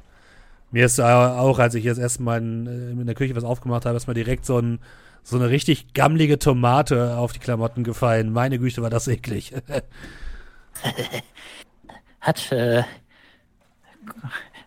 [0.70, 3.94] Mir ist auch, als ich jetzt erstmal in, äh, in der Küche was aufgemacht habe,
[3.94, 4.78] erstmal direkt so, ein,
[5.22, 8.32] so eine richtig gammlige Tomate auf die Klamotten gefallen.
[8.32, 9.52] Meine Güte, war das eklig.
[12.20, 12.82] Hat, äh,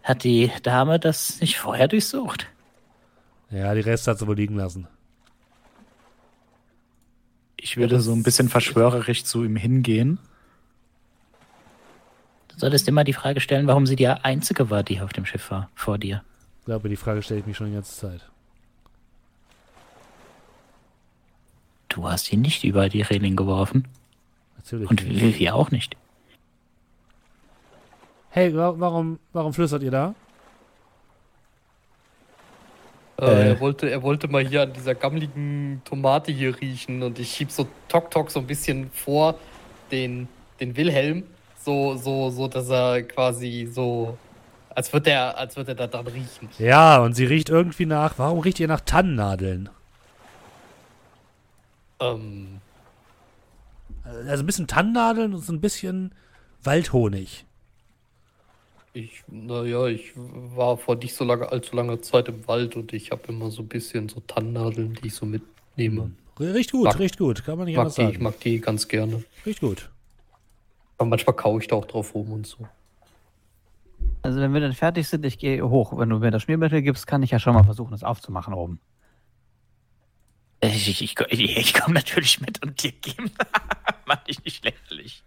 [0.02, 2.48] hat die Dame das nicht vorher durchsucht?
[3.52, 4.88] ja, die Reste hat sie wohl liegen lassen.
[7.56, 10.18] Ich würde so ein bisschen verschwörerisch zu ihm hingehen.
[12.54, 15.50] Du solltest immer die Frage stellen, warum sie die einzige war, die auf dem Schiff
[15.52, 16.24] war, vor dir.
[16.60, 18.22] Ich glaube, die Frage stelle ich mich schon die ganze Zeit.
[21.90, 23.88] Du hast ihn nicht über die Reling geworfen.
[24.58, 24.90] Natürlich.
[24.90, 25.40] Und nicht.
[25.40, 25.96] wir, auch nicht.
[28.30, 30.16] Hey, wa warum, warum flüstert ihr da?
[33.20, 33.48] Äh, Äh.
[33.50, 37.52] er, wollte, er wollte mal hier an dieser gammligen Tomate hier riechen und ich schieb
[37.52, 39.36] so Tok Tok so ein bisschen vor
[39.92, 40.28] den,
[40.60, 41.24] den Wilhelm,
[41.64, 44.18] so, so, so, dass er quasi so,
[44.70, 46.50] als würde er, als würde er da dran riechen.
[46.60, 48.18] Ja, und sie riecht irgendwie nach.
[48.18, 49.70] Warum riecht ihr nach Tannennadeln?
[52.00, 52.60] Ähm,
[54.04, 56.14] Also ein bisschen Tannennadeln und so ein bisschen
[56.64, 57.46] Waldhonig.
[58.94, 63.12] ich, naja, ich war vor nicht so lange, allzu langer Zeit im Wald und ich
[63.12, 66.12] habe immer so ein bisschen so Tannennadeln, die ich so mitnehme.
[66.40, 67.44] Riecht gut, Mag- riecht gut.
[67.46, 68.24] Kann man nicht Mag anders die, ich sagen.
[68.24, 69.24] mag die ganz gerne.
[69.46, 69.90] Riecht gut.
[70.98, 72.68] Aber manchmal kaue ich da auch drauf rum und so.
[74.22, 75.98] Also wenn wir dann fertig sind, ich gehe hoch.
[75.98, 78.80] Wenn du mir das Schmiermittel gibst, kann ich ja schon mal versuchen, das aufzumachen oben.
[80.62, 83.32] Ich, ich, ich, ich, ich komme natürlich mit und dir geben.
[84.06, 85.24] Mach dich nicht lächerlich.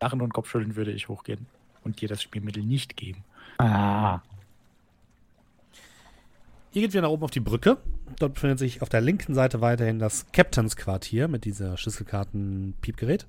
[0.00, 1.46] Lachen und Kopfschütteln würde ich hochgehen
[1.84, 3.24] und dir das Spielmittel nicht geben.
[3.58, 4.20] Ah.
[6.74, 7.78] Ihr geht wieder nach oben auf die Brücke.
[8.18, 13.26] Dort befindet sich auf der linken Seite weiterhin das Captains Quartier mit dieser Schlüsselkarten-Piepgerät.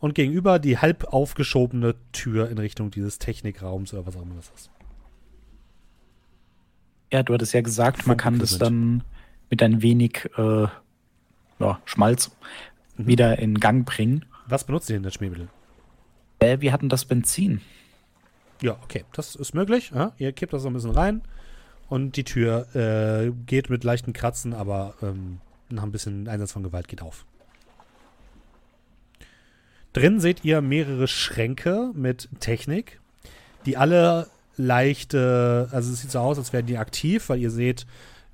[0.00, 4.50] Und gegenüber die halb aufgeschobene Tür in Richtung dieses Technikraums oder was auch immer das
[4.56, 4.70] ist.
[7.12, 9.04] Ja, du hattest ja gesagt, man kann das dann
[9.50, 10.66] mit ein wenig äh,
[11.58, 12.30] ja, Schmalz
[13.00, 13.06] Mhm.
[13.06, 14.24] wieder in Gang bringen.
[14.46, 15.48] Was benutzt ihr denn das Schmiermittel?
[16.40, 17.60] Äh, wir hatten das Benzin.
[18.62, 19.92] Ja, okay, das ist möglich.
[19.94, 21.22] Ja, ihr kippt das so ein bisschen rein
[21.90, 26.62] und die Tür äh, geht mit leichten Kratzen, aber ähm, nach ein bisschen Einsatz von
[26.62, 27.26] Gewalt geht auf.
[29.92, 33.00] Drin seht ihr mehrere Schränke mit Technik,
[33.66, 37.86] die alle leichte, also es sieht so aus, als wären die aktiv, weil ihr seht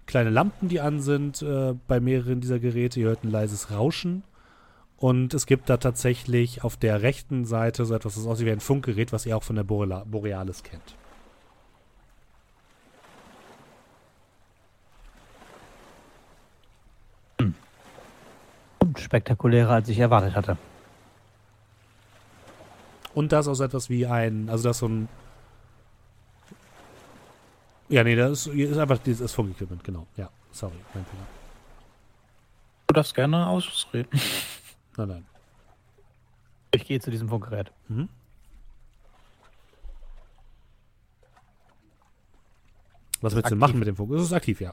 [0.04, 3.00] kleine Lampen, die an sind äh, bei mehreren dieser Geräte.
[3.00, 4.22] Ihr hört ein leises Rauschen.
[4.98, 8.60] Und es gibt da tatsächlich auf der rechten Seite so etwas, das aussieht wie ein
[8.60, 10.94] Funkgerät, was ihr auch von der Borealis kennt.
[18.98, 20.56] Spektakulärer, als ich erwartet hatte.
[23.14, 25.08] Und da ist auch so etwas wie ein, also das so ein.
[27.88, 30.06] Ja, nee, das ist, ist einfach dieses Funkequipment, genau.
[30.16, 31.26] Ja, sorry, mein Fehler.
[32.88, 34.08] Du darfst gerne ausreden.
[34.98, 35.26] Nein, nein.
[36.70, 37.70] Ich gehe zu diesem Funkgerät.
[37.88, 38.08] Mhm.
[43.20, 44.12] Was willst du machen mit dem Funk?
[44.12, 44.72] Es ist aktiv, ja.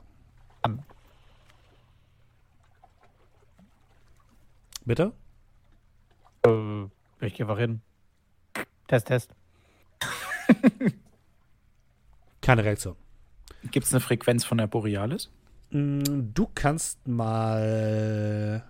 [4.85, 5.13] Bitte?
[6.45, 6.83] Äh,
[7.21, 7.81] ich gehe einfach hin.
[8.87, 9.33] Test, Test.
[12.41, 12.95] Keine Reaktion.
[13.71, 15.31] Gibt es eine Frequenz von der Borealis?
[15.71, 16.01] Mm,
[16.33, 18.63] Du kannst mal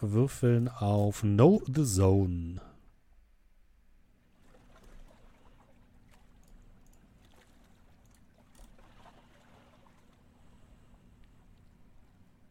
[0.00, 2.60] würfeln auf Know the Zone.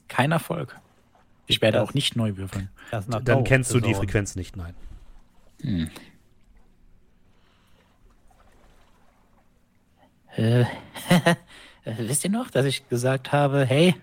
[0.08, 0.81] Kein Erfolg.
[1.52, 2.70] Ich werde Das- auch nicht neu würfeln.
[3.24, 3.94] Dann kennst du die.
[3.94, 4.74] Frequenz nicht, nein.
[5.62, 5.90] Hm.
[10.38, 10.66] Äh,
[11.98, 13.96] wisst ihr noch, dass ich gesagt habe, hey,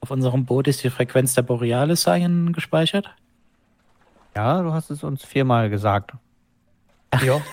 [0.00, 3.08] auf unserem Boot ist die Frequenz der Borealis eingespeichert?
[4.36, 6.12] Ja, du hast es uns viermal gesagt.
[7.22, 7.40] Ja.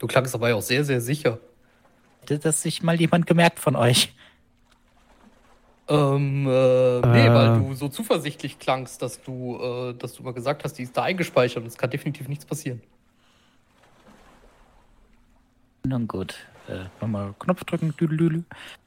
[0.00, 1.38] Du klangst aber ja auch sehr, sehr sicher.
[2.20, 4.12] Hätte das sich mal jemand gemerkt von euch?
[5.86, 7.34] Ähm, äh, nee, Äh.
[7.34, 10.96] weil du so zuversichtlich klangst, dass du, äh, dass du mal gesagt hast, die ist
[10.96, 12.80] da eingespeichert und es kann definitiv nichts passieren.
[15.86, 16.36] Nun gut.
[16.68, 17.94] Äh, nochmal Knopf drücken.
[18.00, 18.44] Düdelüdel.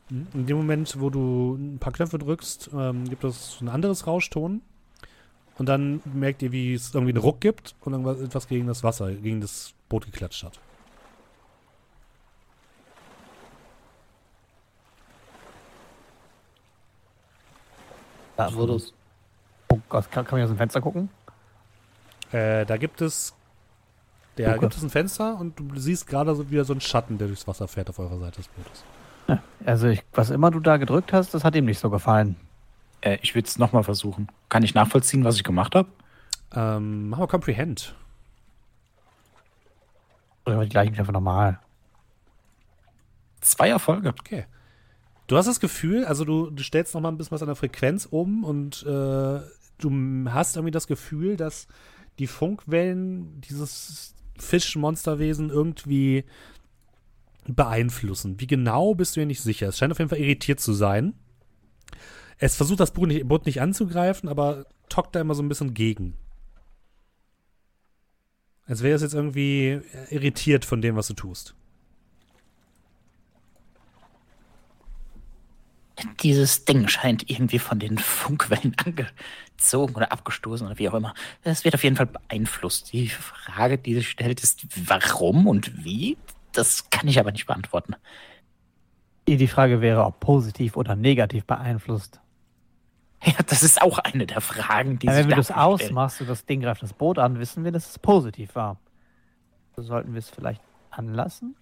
[0.09, 4.61] In dem Moment, wo du ein paar Knöpfe drückst, ähm, gibt es ein anderes Rauschton.
[5.57, 8.83] Und dann merkt ihr, wie es irgendwie einen Ruck gibt und irgendwas etwas gegen das
[8.83, 10.59] Wasser, gegen das Boot geklatscht hat.
[18.38, 18.93] Da war das?
[19.69, 21.09] Oh Gott, kann, kann man aus dem Fenster gucken?
[22.31, 23.33] Äh, da gibt es.
[24.35, 24.59] Da Luke.
[24.59, 27.47] gibt es ein Fenster und du siehst gerade so wieder so einen Schatten, der durchs
[27.47, 28.83] Wasser fährt auf eurer Seite des Bootes.
[29.65, 32.38] Also, ich, was immer du da gedrückt hast, das hat ihm nicht so gefallen.
[33.01, 34.29] Äh, ich würde es nochmal versuchen.
[34.47, 35.89] Kann ich nachvollziehen, was ich gemacht habe?
[36.55, 37.95] Ähm, machen wir Comprehend.
[40.45, 41.59] Oder die gleichen Knöpfe normal.
[43.41, 44.13] Zwei Erfolge.
[44.19, 44.45] Okay.
[45.28, 47.55] Du hast das Gefühl, also du, du stellst noch mal ein bisschen was an der
[47.55, 49.39] Frequenz um und äh,
[49.78, 51.67] du hast irgendwie das Gefühl, dass
[52.17, 56.23] die Funkwellen dieses Fischmonsterwesen irgendwie
[57.45, 58.39] beeinflussen.
[58.39, 59.67] Wie genau bist du dir nicht sicher.
[59.67, 61.13] Es scheint auf jeden Fall irritiert zu sein.
[62.38, 65.73] Es versucht das Boot nicht, Boot nicht anzugreifen, aber tockt da immer so ein bisschen
[65.73, 66.13] gegen.
[68.65, 71.55] Als wäre es jetzt irgendwie irritiert von dem, was du tust.
[76.21, 81.13] Dieses Ding scheint irgendwie von den Funkwellen angezogen oder abgestoßen oder wie auch immer.
[81.43, 82.93] Es wird auf jeden Fall beeinflusst.
[82.93, 86.17] Die Frage, die sich stellt, ist, warum und wie?
[86.53, 87.95] Das kann ich aber nicht beantworten.
[89.27, 92.21] Die Frage wäre, ob positiv oder negativ beeinflusst.
[93.23, 95.91] Ja, das ist auch eine der Fragen, die Ja, sich wenn das dafür stellen.
[95.91, 98.79] ausmachst und das Ding greift das Boot an, wissen wir, dass es positiv war.
[99.75, 101.55] So sollten wir es vielleicht anlassen?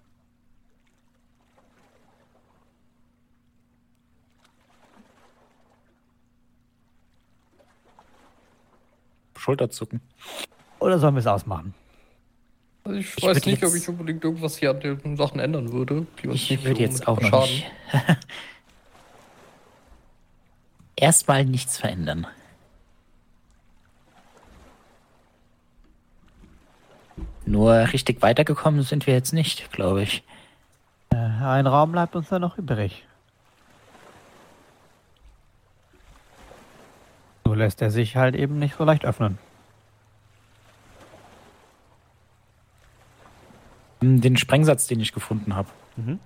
[9.46, 10.02] Schulterzucken.
[10.80, 11.76] Oder sollen wir es ausmachen?
[12.84, 16.08] Also ich Ich weiß nicht, ob ich unbedingt irgendwas hier an den Sachen ändern würde.
[16.22, 17.66] Die uns Ich nicht würde so jetzt auch noch nicht.
[20.96, 22.26] Erstmal nichts verändern.
[27.46, 30.24] Nur richtig weitergekommen sind wir jetzt nicht, glaube ich.
[31.12, 33.06] Äh, ein Raum bleibt uns da noch übrig.
[37.46, 39.38] So lässt er sich halt eben nicht so leicht öffnen.
[44.02, 45.70] Den Sprengsatz, den ich gefunden habe.
[45.96, 46.20] Mhm.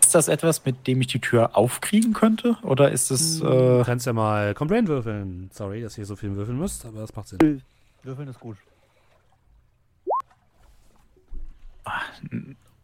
[0.00, 2.56] Ist das etwas, mit dem ich die Tür aufkriegen könnte?
[2.62, 3.40] Oder ist es.
[3.40, 5.50] Du Äh, kannst ja mal Comprehend würfeln.
[5.52, 7.62] Sorry, dass ihr so viel würfeln müsst, aber das macht Sinn.
[8.02, 8.56] Würfeln ist gut.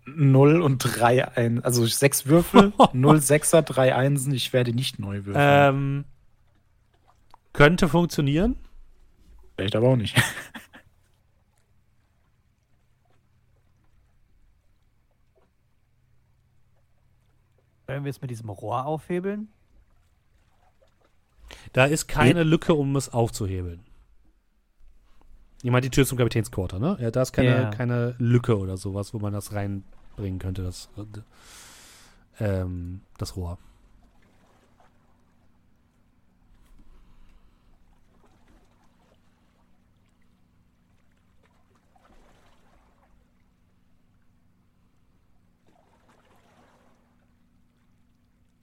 [0.05, 5.25] 0 und 3 ein, also sechs Würfel, 0 Sechser, 3 Einsen, ich werde nicht neu
[5.25, 5.37] würfeln.
[5.39, 6.05] Ähm,
[7.53, 8.57] könnte funktionieren.
[9.57, 10.17] Vielleicht aber auch nicht.
[17.87, 19.49] Wollen wir es mit diesem Rohr aufhebeln?
[21.73, 23.85] Da ist keine Lücke, um es aufzuhebeln.
[25.65, 26.97] Ich meine die Tür zum Kapitänsquarter, ne?
[27.01, 27.71] Ja, da ist keine, Ja.
[27.71, 30.89] keine Lücke oder sowas, wo man das reinbringen könnte, das,
[32.41, 33.59] ähm, das Rohr.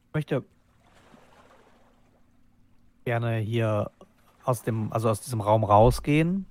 [0.09, 0.43] Ich möchte
[3.05, 3.89] gerne hier
[4.43, 6.45] aus dem, also aus diesem Raum rausgehen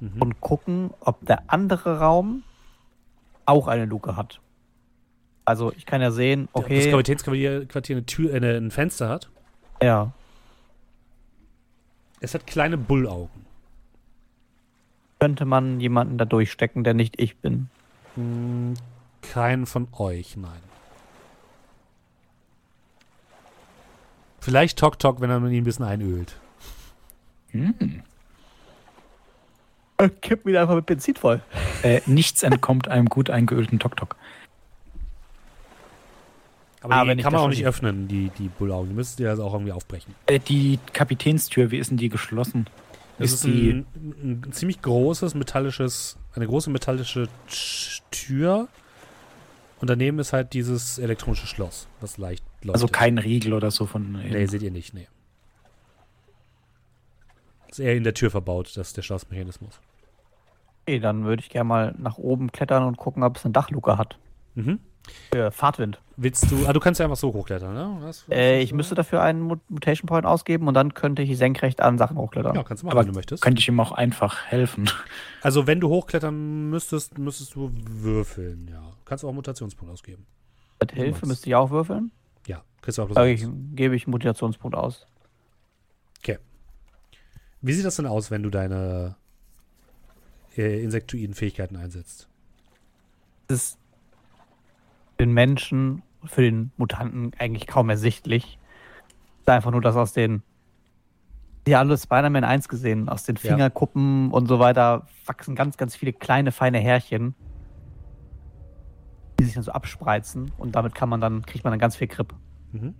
[0.00, 0.20] Mhm.
[0.22, 2.42] und gucken, ob der andere Raum
[3.46, 4.40] auch eine Luke hat.
[5.44, 9.30] Also ich kann ja sehen, Das okay, Kapitänsquartier Quartier eine Tür, äh, ein Fenster hat.
[9.82, 10.12] ja.
[12.22, 13.46] Es hat kleine Bullaugen.
[15.20, 17.70] Könnte man jemanden da durchstecken, der nicht ich bin.
[18.14, 18.74] Hm,
[19.22, 20.60] keinen von euch, nein.
[24.40, 26.38] Vielleicht Tok Tok, wenn er ihn ein bisschen einölt.
[27.52, 28.02] Hm.
[30.08, 31.42] Kipp wieder einfach mit Benzin voll.
[31.82, 34.16] Äh, nichts entkommt einem gut eingeölten Tok-Tok.
[36.82, 38.88] Aber Ah, die kann man auch nicht öffnen, die, die Bullaugen.
[38.88, 40.14] Die müsst ihr also auch irgendwie aufbrechen.
[40.26, 42.66] Äh, die Kapitänstür, wie ist denn die geschlossen?
[43.18, 43.70] Das ist ist, die.
[43.70, 47.28] ein, ein ziemlich großes metallisches, eine große metallische
[48.10, 48.68] Tür.
[49.80, 52.74] Und daneben ist halt dieses elektronische Schloss, was leicht leuchtet.
[52.74, 54.12] Also kein Riegel oder so von.
[54.12, 55.06] Nee, seht ihr nicht, nee.
[57.68, 59.80] Ist eher in der Tür verbaut, das ist der Schlossmechanismus.
[60.86, 63.96] Okay, dann würde ich gerne mal nach oben klettern und gucken, ob es eine Dachluke
[63.98, 64.18] hat.
[64.54, 64.80] Mhm.
[65.32, 66.00] Für Fahrtwind.
[66.16, 67.96] Willst du, ah, du kannst ja einfach so hochklettern, ne?
[68.00, 71.38] Was, was Äh, ich müsste dafür einen Mut- Mutation Point ausgeben und dann könnte ich
[71.38, 72.54] senkrecht an Sachen hochklettern.
[72.54, 73.42] Ja, kannst du machen, Aber wenn du möchtest.
[73.42, 74.90] könnte ich ihm auch einfach helfen.
[75.42, 78.82] Also, wenn du hochklettern müsstest, müsstest du würfeln, ja.
[79.06, 80.26] Kannst du auch einen Mutationspunkt ausgeben.
[80.80, 82.10] Mit Hilfe müsste ich auch würfeln.
[82.46, 85.06] Ja, kriegst du auch bloß ich, gebe ich einen Mutationspunkt aus.
[87.62, 89.16] Wie sieht das denn aus, wenn du deine
[90.56, 92.28] äh, insektoiden Fähigkeiten einsetzt?
[93.48, 93.78] Das ist
[95.16, 98.58] für den Menschen und für den Mutanten eigentlich kaum ersichtlich.
[99.36, 100.42] Es ist einfach nur, dass aus den
[101.66, 103.52] ja alle Spider-Man 1 gesehen, aus den Ja.
[103.52, 107.34] Fingerkuppen und so weiter wachsen ganz, ganz viele kleine, feine Härchen,
[109.38, 112.08] die sich dann so abspreizen und damit kann man dann, kriegt man dann ganz viel
[112.08, 112.34] Grip.
[112.72, 112.94] Mhm.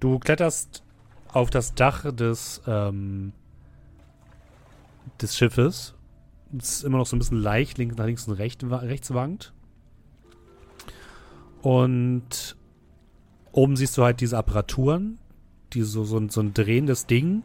[0.00, 0.84] Du kletterst
[1.32, 3.32] auf das Dach des, ähm,
[5.20, 5.94] des Schiffes.
[6.58, 9.52] Es ist immer noch so ein bisschen leicht, links nach links und recht, rechts wankt.
[11.62, 12.56] Und
[13.52, 15.18] oben siehst du halt diese Apparaturen,
[15.72, 17.42] die so, so, ein- so ein drehendes Ding,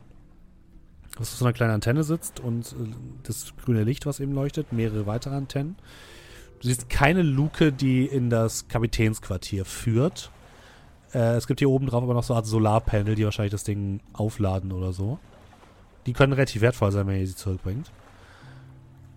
[1.17, 2.75] was auf so einer kleinen Antenne sitzt und äh,
[3.23, 5.75] das grüne Licht, was eben leuchtet, mehrere weitere Antennen.
[6.61, 10.31] Du siehst keine Luke, die in das Kapitänsquartier führt.
[11.13, 13.63] Äh, es gibt hier oben drauf aber noch so eine Art Solarpanel, die wahrscheinlich das
[13.63, 15.19] Ding aufladen oder so.
[16.05, 17.91] Die können relativ wertvoll sein, wenn ihr sie zurückbringt.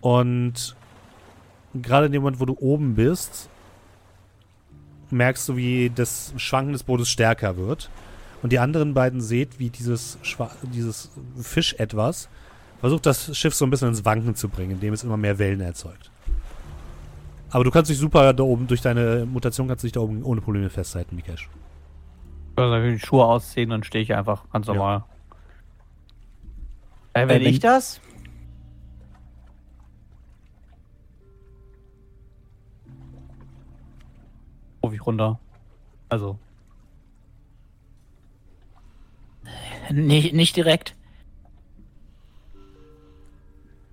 [0.00, 0.76] Und
[1.74, 3.48] gerade in dem Moment, wo du oben bist,
[5.10, 7.90] merkst du, wie das Schwanken des Bootes stärker wird.
[8.42, 11.10] Und die anderen beiden seht, wie dieses, Schwa dieses
[11.40, 12.28] Fisch etwas
[12.80, 15.60] versucht, das Schiff so ein bisschen ins Wanken zu bringen, indem es immer mehr Wellen
[15.60, 16.10] erzeugt.
[17.50, 20.22] Aber du kannst dich super da oben, durch deine Mutation kannst du dich da oben
[20.22, 21.48] ohne Probleme festhalten, Mikesh.
[22.56, 25.06] Also die Schuhe ausziehen, dann stehe ich einfach ganz Ja.
[27.16, 28.00] Äh, wenn wenn- ich das?
[34.82, 35.38] Ruf ich runter.
[36.08, 36.38] Also,
[39.90, 40.96] Nicht, nicht direkt.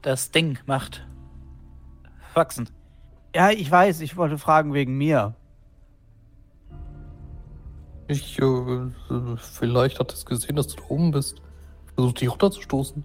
[0.02, 1.06] Das Ding macht
[2.34, 2.68] wachsen.
[3.36, 5.36] ja, ich weiß, ich wollte fragen wegen mir.
[8.08, 8.90] Ich, äh,
[9.38, 11.42] vielleicht hat es gesehen, dass du da oben bist.
[11.96, 13.04] Versucht dich runterzustoßen.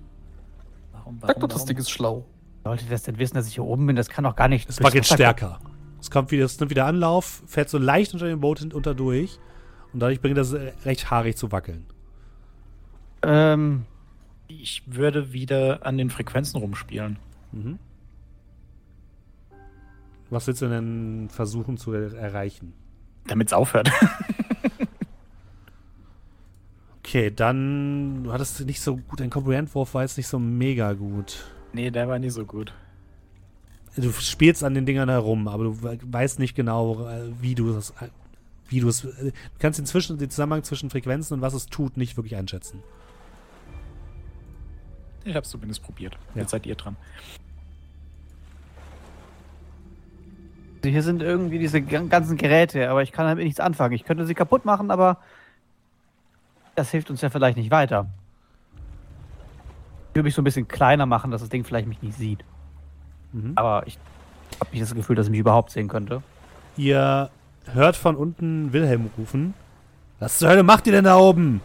[1.08, 1.64] Warum, Sag doch, das?
[1.64, 2.26] Ding ist schlau.
[2.64, 3.96] Sollte das denn wissen, dass ich hier oben bin?
[3.96, 4.68] Das kann doch gar nicht.
[4.68, 5.58] Es wackelt Wasser stärker.
[6.00, 9.38] Es kommt wieder, es nimmt wieder Anlauf, fährt so leicht unter dem Boot unter durch
[9.92, 11.86] und dadurch bringt das äh, recht haarig zu wackeln.
[13.22, 13.84] Ähm,
[14.48, 17.18] Ich würde wieder an den Frequenzen rumspielen.
[17.52, 17.78] Mhm.
[20.30, 22.74] Was willst du denn versuchen zu er erreichen?
[23.26, 23.90] Damit es aufhört.
[27.08, 28.24] Okay, dann.
[28.24, 29.20] Du hattest nicht so gut.
[29.20, 31.42] Dein Comprehend-Wurf war jetzt nicht so mega gut.
[31.72, 32.74] nee, der war nie so gut.
[33.96, 37.74] Du spielst an den Dingern herum, aber du we- weißt nicht genau, äh, wie du
[37.76, 37.90] es.
[38.00, 38.08] äh,
[38.68, 39.04] Wie du es.
[39.04, 42.82] äh, Du kannst inzwischen den Zusammenhang zwischen Frequenzen und was es tut nicht wirklich einschätzen.
[45.24, 46.18] Ich hab's zumindest probiert.
[46.34, 46.42] Ja.
[46.42, 46.96] Jetzt seid ihr dran.
[50.84, 53.94] hier sind irgendwie diese gan- ganzen Geräte, aber ich kann damit nichts anfangen.
[53.94, 55.18] Ich könnte sie kaputt machen, aber
[56.78, 58.06] das hilft uns ja vielleicht nicht weiter.
[60.10, 62.44] Ich würde mich so ein bisschen kleiner machen, dass das Ding vielleicht mich nicht sieht.
[63.32, 63.52] Mhm.
[63.56, 63.98] Aber ich
[64.60, 66.22] habe nicht das Gefühl, dass es mich überhaupt sehen könnte.
[66.76, 67.30] Ihr
[67.72, 69.54] hört von unten Wilhelm rufen.
[70.20, 71.60] Was zur Hölle macht ihr denn da oben?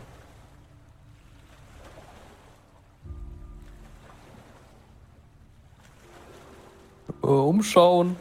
[7.21, 8.15] Äh, umschauen.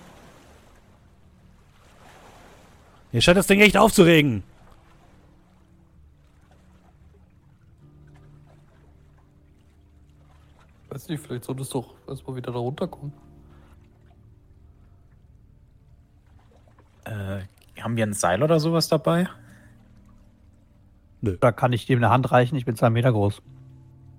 [3.13, 4.43] Ihr scheint das Ding echt aufzuregen.
[10.93, 13.15] Weiß nicht, vielleicht solltest du doch erstmal wieder da runterkommen.
[17.81, 19.27] Haben wir ein Seil oder sowas dabei?
[21.23, 23.41] Da kann ich dir eine Hand reichen, ich bin zwei Meter groß.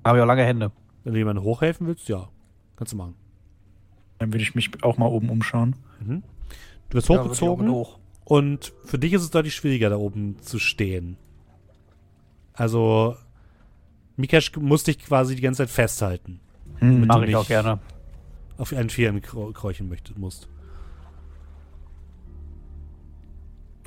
[0.04, 0.72] Habe ich auch lange Hände.
[1.04, 2.30] Wenn du jemandem hochhelfen willst, ja.
[2.76, 3.14] Kannst du machen.
[4.18, 5.76] Dann würde ich mich auch mal oben umschauen.
[6.00, 6.24] Mhm.
[6.90, 8.00] Du wirst hochgezogen hoch.
[8.26, 11.18] und für dich ist es deutlich schwieriger, da oben zu stehen.
[12.54, 13.16] Also,
[14.18, 16.40] Mikesh muss dich quasi die ganze Zeit festhalten.
[16.84, 17.80] Hm, Mit- Mache ich auch gerne.
[18.58, 20.48] Auf einen Vieren krau- kräucheln möchtest, musst.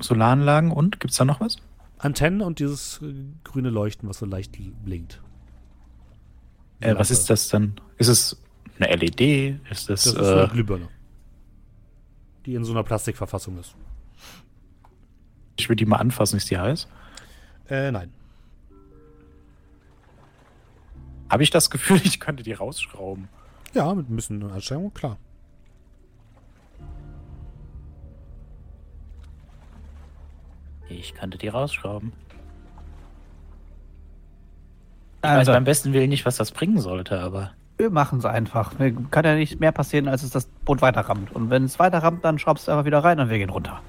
[0.01, 1.57] Solaranlagen und gibt's da noch was?
[1.97, 5.21] Antennen und dieses äh, grüne Leuchten, was so leicht blinkt.
[6.79, 7.73] Äh, was ist das dann?
[7.97, 8.37] Ist es
[8.79, 9.59] eine LED?
[9.71, 10.87] Ist das, Das ist eine äh, Glühbirne.
[12.45, 13.75] Die in so einer Plastikverfassung ist.
[15.57, 16.87] ich will die mal anfassen, ist die heiß?
[17.69, 18.11] Äh, nein.
[21.29, 23.27] Habe ich das Gefühl, ich könnte die rausschrauben?
[23.73, 25.17] Ja, mit ein bisschen Anstrengung, klar.
[30.89, 32.13] Ich könnte die rausschrauben.
[35.17, 38.25] Ich weiß Also, beim besten Willen nicht, was das bringen sollte, aber wir machen es
[38.25, 38.79] einfach.
[38.79, 41.35] Mir Kann ja nicht mehr passieren, als es das Boot weiterrammt.
[41.35, 43.81] Und wenn es weiterrammt, dann schraubst du einfach wieder rein und wir gehen runter.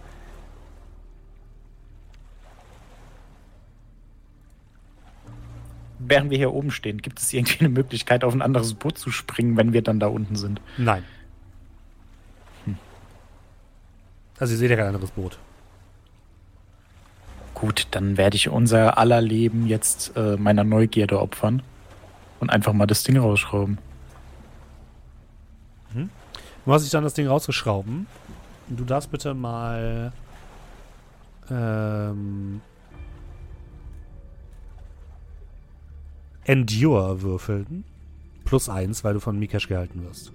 [6.09, 9.11] Während wir hier oben stehen, gibt es irgendwie eine Möglichkeit, auf ein anderes Boot zu
[9.11, 10.61] springen, wenn wir dann da unten sind?
[10.77, 11.05] Nein.
[14.39, 15.39] Also ihr seht ja kein anderes Boot.
[17.55, 21.63] Gut, dann werde ich unser aller Leben jetzt äh, meiner Neugierde opfern
[22.39, 23.79] und einfach mal das Ding rausschrauben.
[26.69, 28.07] Du hast dich dann das Ding rausgeschrauben.
[28.69, 30.13] Du darfst bitte mal
[31.51, 32.61] ähm,
[36.49, 37.85] Endure würfeln.
[38.45, 40.33] Plus eins, weil du von Mikesh gehalten wirst.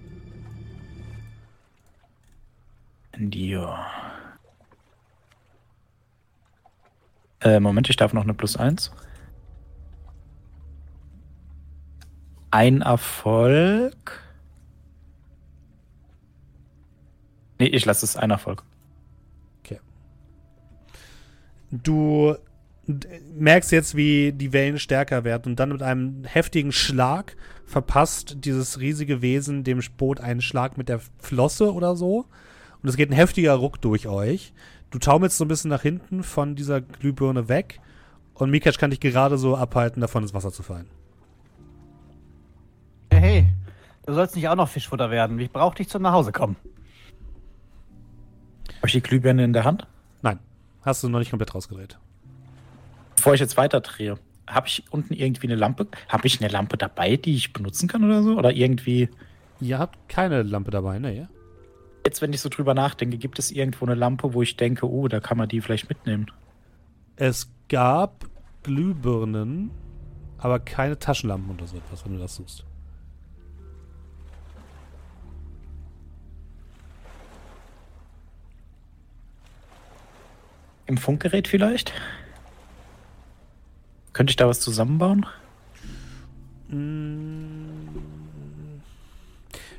[3.10, 3.84] Endure.
[7.40, 8.92] Äh, Moment, ich darf noch eine Plus 1.
[12.52, 14.22] Ein Erfolg.
[17.58, 18.62] Nee, ich lasse es ein Erfolg.
[21.82, 22.38] Du d-
[22.86, 28.80] merkst jetzt, wie die Wellen stärker werden und dann mit einem heftigen Schlag verpasst dieses
[28.80, 32.26] riesige Wesen dem Boot einen Schlag mit der Flosse oder so.
[32.82, 34.52] Und es geht ein heftiger Ruck durch euch.
[34.90, 37.80] Du taumelst so ein bisschen nach hinten von dieser Glühbirne weg
[38.34, 40.88] und Mikac kann dich gerade so abhalten, davon ins Wasser zu fallen.
[43.10, 43.46] Hey, hey,
[44.06, 45.38] du sollst nicht auch noch Fischfutter werden.
[45.38, 46.56] Ich brauche dich zum nach Hause kommen.
[48.76, 49.86] Habe ich die Glühbirne in der Hand?
[50.20, 50.38] Nein,
[50.82, 51.98] hast du noch nicht komplett rausgedreht.
[53.16, 55.86] Bevor ich jetzt weiter drehe, habe ich unten irgendwie eine Lampe?
[56.08, 58.36] Habe ich eine Lampe dabei, die ich benutzen kann oder so?
[58.36, 59.08] Oder irgendwie,
[59.60, 61.28] Ihr habt keine Lampe dabei, ne?
[62.04, 65.08] jetzt wenn ich so drüber nachdenke, gibt es irgendwo eine Lampe, wo ich denke, oh,
[65.08, 66.30] da kann man die vielleicht mitnehmen?
[67.16, 68.26] Es gab
[68.62, 69.70] Glühbirnen,
[70.38, 72.64] aber keine Taschenlampen oder so etwas, wenn du das suchst.
[80.86, 81.94] Im Funkgerät vielleicht?
[84.14, 85.26] Könnte ich da was zusammenbauen?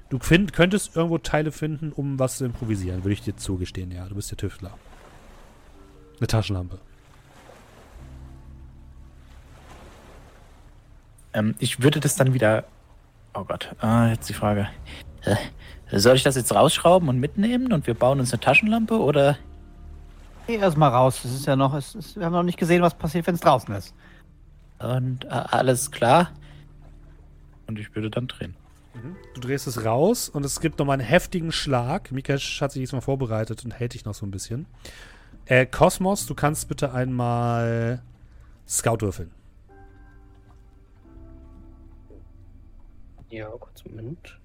[0.09, 4.07] Du find, könntest irgendwo Teile finden, um was zu improvisieren, würde ich dir zugestehen, ja.
[4.07, 4.77] Du bist der Tüftler.
[6.19, 6.79] Eine Taschenlampe.
[11.33, 12.65] Ähm, ich würde das dann wieder.
[13.33, 14.67] Oh Gott, ah, jetzt die Frage.
[15.91, 19.37] soll ich das jetzt rausschrauben und mitnehmen und wir bauen uns eine Taschenlampe oder?
[20.47, 21.23] Geh erst mal raus.
[21.23, 23.41] Es ist ja noch, es ist, wir haben noch nicht gesehen, was passiert, wenn es
[23.41, 23.93] draußen ist.
[24.85, 26.31] Und äh, alles klar?
[27.67, 28.55] Und ich würde dann drehen.
[29.33, 32.11] Du drehst es raus und es gibt nochmal einen heftigen Schlag.
[32.11, 34.65] Mikash hat sich diesmal vorbereitet und hält dich noch so ein bisschen.
[35.45, 38.01] Äh, Kosmos, du kannst bitte einmal
[38.67, 39.31] Scout würfeln.
[43.29, 44.39] Ja, kurz einen Moment.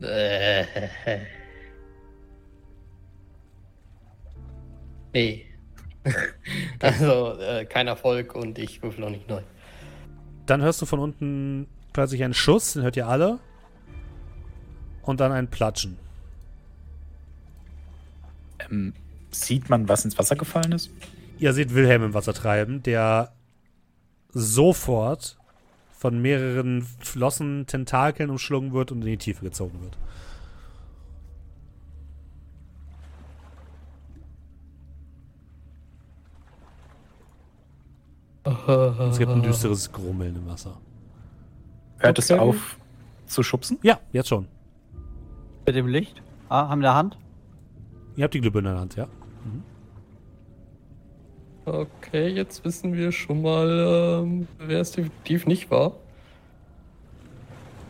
[0.00, 0.64] Äh,
[5.18, 5.44] nee.
[6.80, 9.42] also, äh, kein Erfolg und ich würfel auch nicht neu.
[10.46, 13.38] Dann hörst du von unten plötzlich einen Schuss, den hört ihr alle.
[15.02, 15.98] Und dann ein Platschen.
[18.58, 18.92] Ähm,
[19.30, 20.90] sieht man, was ins Wasser gefallen ist?
[21.38, 23.32] Ihr seht Wilhelm im Wasser treiben, der
[24.30, 25.38] sofort
[25.92, 29.96] von mehreren Flossen, Tentakeln umschlungen wird und in die Tiefe gezogen wird.
[39.10, 40.76] Es gibt ein düsteres Grummeln im Wasser.
[41.98, 42.40] Hört es Okay.
[42.40, 42.76] auf
[43.26, 43.78] zu schubsen?
[43.82, 44.46] Ja, jetzt schon.
[45.66, 46.22] Mit dem Licht?
[46.48, 47.18] Ah, haben wir eine Hand?
[48.16, 49.06] Ihr habt die Glühbirne in der Hand, ja?
[51.66, 55.92] Okay, jetzt wissen wir schon mal, ähm, wer es definitiv nicht war.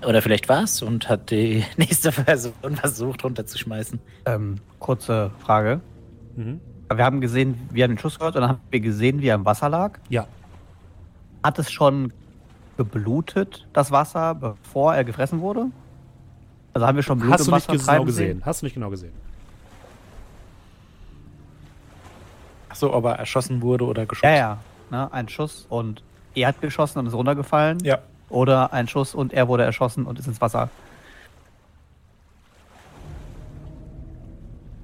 [0.06, 4.00] Oder vielleicht war es und hat die nächste Person versucht runterzuschmeißen.
[4.26, 5.80] Ähm, kurze Frage.
[6.36, 6.60] Mhm.
[6.92, 9.34] Wir haben gesehen, wir haben den Schuss gehört und dann haben wir gesehen, wie er
[9.36, 9.98] im Wasser lag.
[10.08, 10.26] Ja.
[11.42, 12.12] Hat es schon
[12.76, 15.66] geblutet, das Wasser, bevor er gefressen wurde?
[16.74, 18.36] Also haben wir schon Blut Hast im du nicht Wasser genau gesehen?
[18.38, 18.42] sehen?
[18.44, 19.12] Hast du nicht genau gesehen?
[22.68, 24.32] Achso, ob er erschossen wurde oder geschossen.
[24.32, 24.58] Ja, ja.
[24.90, 26.02] Ne, ein Schuss und
[26.34, 27.78] er hat geschossen und ist runtergefallen.
[27.82, 27.98] Ja.
[28.28, 30.68] Oder ein Schuss und er wurde erschossen und ist ins Wasser.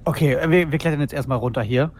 [0.03, 1.91] Okay, wir, wir klettern jetzt erstmal runter hier.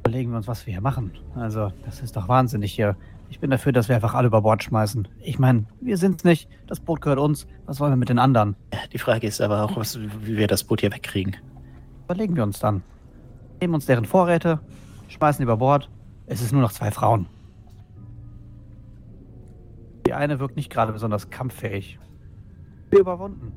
[0.00, 1.12] Überlegen wir uns, was wir hier machen.
[1.34, 2.96] Also, das ist doch wahnsinnig hier.
[3.32, 5.08] Ich bin dafür, dass wir einfach alle über Bord schmeißen.
[5.22, 6.50] Ich meine, wir sind's nicht.
[6.66, 7.46] Das Boot gehört uns.
[7.64, 8.56] Was wollen wir mit den anderen?
[8.92, 11.38] Die Frage ist aber auch, was, wie wir das Boot hier wegkriegen.
[12.04, 12.82] Überlegen wir uns dann.
[13.58, 14.60] Nehmen uns deren Vorräte,
[15.08, 15.88] schmeißen über Bord.
[16.26, 17.26] Es ist nur noch zwei Frauen.
[20.06, 21.98] Die eine wirkt nicht gerade besonders kampffähig.
[22.90, 23.50] Wir überwunden.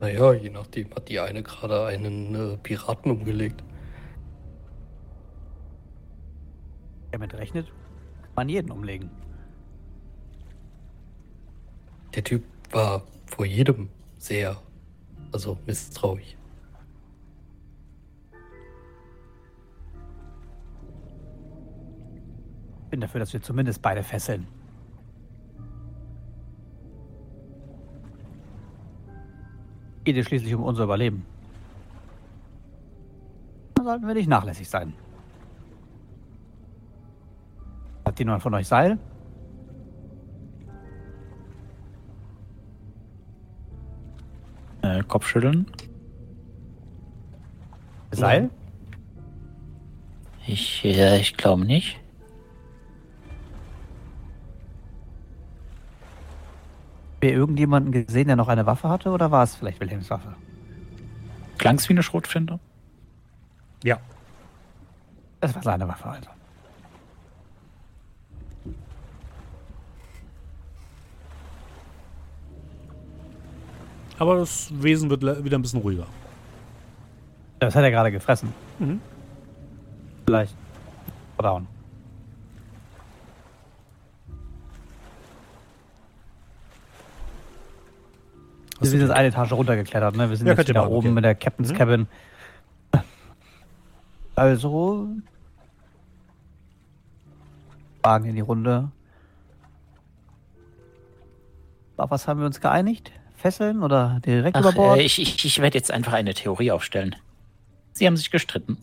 [0.00, 3.62] Naja, je nachdem hat die eine gerade einen äh, Piraten umgelegt.
[7.16, 7.68] Damit rechnet,
[8.20, 9.08] kann man jeden umlegen.
[12.14, 13.88] Der Typ war vor jedem
[14.18, 14.54] sehr,
[15.32, 16.36] also misstrauisch.
[22.82, 24.46] Ich bin dafür, dass wir zumindest beide fesseln.
[30.04, 31.24] Geht es schließlich um unser Überleben.
[33.72, 34.92] Da sollten wir nicht nachlässig sein.
[38.16, 38.98] Hat jemand von euch Seil?
[44.80, 45.66] Äh, Kopfschütteln.
[48.12, 48.48] Seil?
[50.46, 52.00] Ich, äh, ich glaube nicht.
[57.20, 59.10] wir irgendjemanden gesehen, der noch eine Waffe hatte?
[59.10, 60.34] Oder war es vielleicht Wilhelms Waffe?
[61.58, 62.60] Klang's wie eine Schrotflinte?
[63.82, 63.98] Ja.
[65.40, 66.35] Das war seine Waffe, also.
[74.18, 76.06] Aber das Wesen wird wieder ein bisschen ruhiger.
[77.58, 78.52] Das hat er gerade gefressen.
[78.78, 79.00] Mhm.
[80.26, 80.54] Vielleicht.
[81.38, 81.66] Down.
[88.80, 90.28] Wir sind jetzt eine Etage runtergeklettert, ne?
[90.28, 91.14] Wir sind Ja, jetzt wieder machen, oben okay.
[91.14, 91.76] mit der Captain's Mhm.
[91.76, 92.06] Cabin.
[94.34, 95.08] Also.
[98.02, 98.90] Fragen in die Runde.
[101.96, 103.10] Auf was haben wir uns geeinigt?
[103.46, 104.98] Fesseln oder direkt über Ach, Bord?
[104.98, 107.14] äh, ich ich, ich werde jetzt einfach eine Theorie aufstellen.
[107.92, 108.76] Sie haben sich gestritten.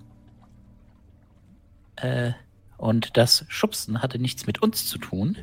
[1.98, 2.32] Äh,
[2.78, 5.38] und das Schubsen hatte nichts mit uns zu tun,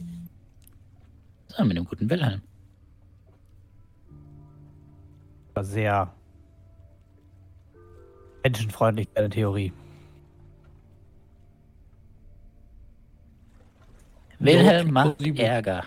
[1.49, 2.43] sondern mit dem guten Wilhelm.
[5.53, 6.15] war sehr
[8.43, 9.73] menschenfreundlich, deine Theorie.
[14.39, 15.21] Wilhelm macht.
[15.21, 15.85] Ärger.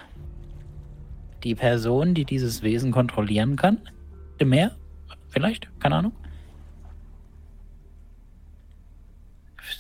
[1.44, 3.80] Die Person, die dieses Wesen kontrollieren kann,
[4.44, 4.72] mehr,
[5.30, 6.14] vielleicht, keine Ahnung.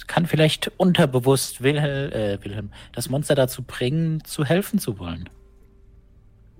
[0.07, 5.29] Kann vielleicht unterbewusst Wilhelm, äh, Wilhelm das Monster dazu bringen, zu helfen zu wollen.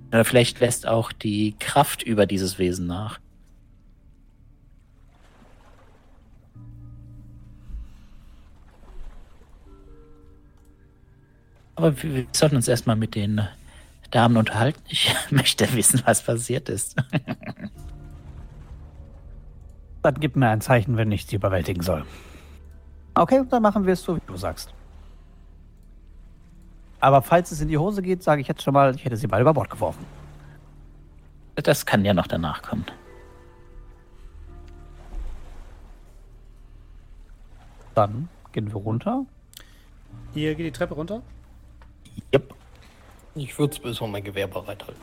[0.09, 3.19] Oder vielleicht lässt auch die Kraft über dieses Wesen nach.
[11.75, 13.41] Aber wir sollten uns erstmal mit den
[14.13, 14.79] Damen unterhalten.
[14.87, 16.95] Ich möchte wissen, was passiert ist.
[20.03, 22.05] Dann gib mir ein Zeichen, wenn ich sie überwältigen soll.
[23.15, 24.73] Okay, dann machen wir es so, wie du sagst.
[26.99, 29.27] Aber falls es in die Hose geht, sage ich jetzt schon mal, ich hätte sie
[29.27, 30.05] beide über Bord geworfen.
[31.55, 32.85] Das kann ja noch danach kommen.
[37.95, 39.25] Dann gehen wir runter.
[40.33, 41.21] Ihr geht die Treppe runter.
[42.33, 42.53] Yep.
[43.35, 45.01] Ich würde bis mal mein Gewehr bereithalten.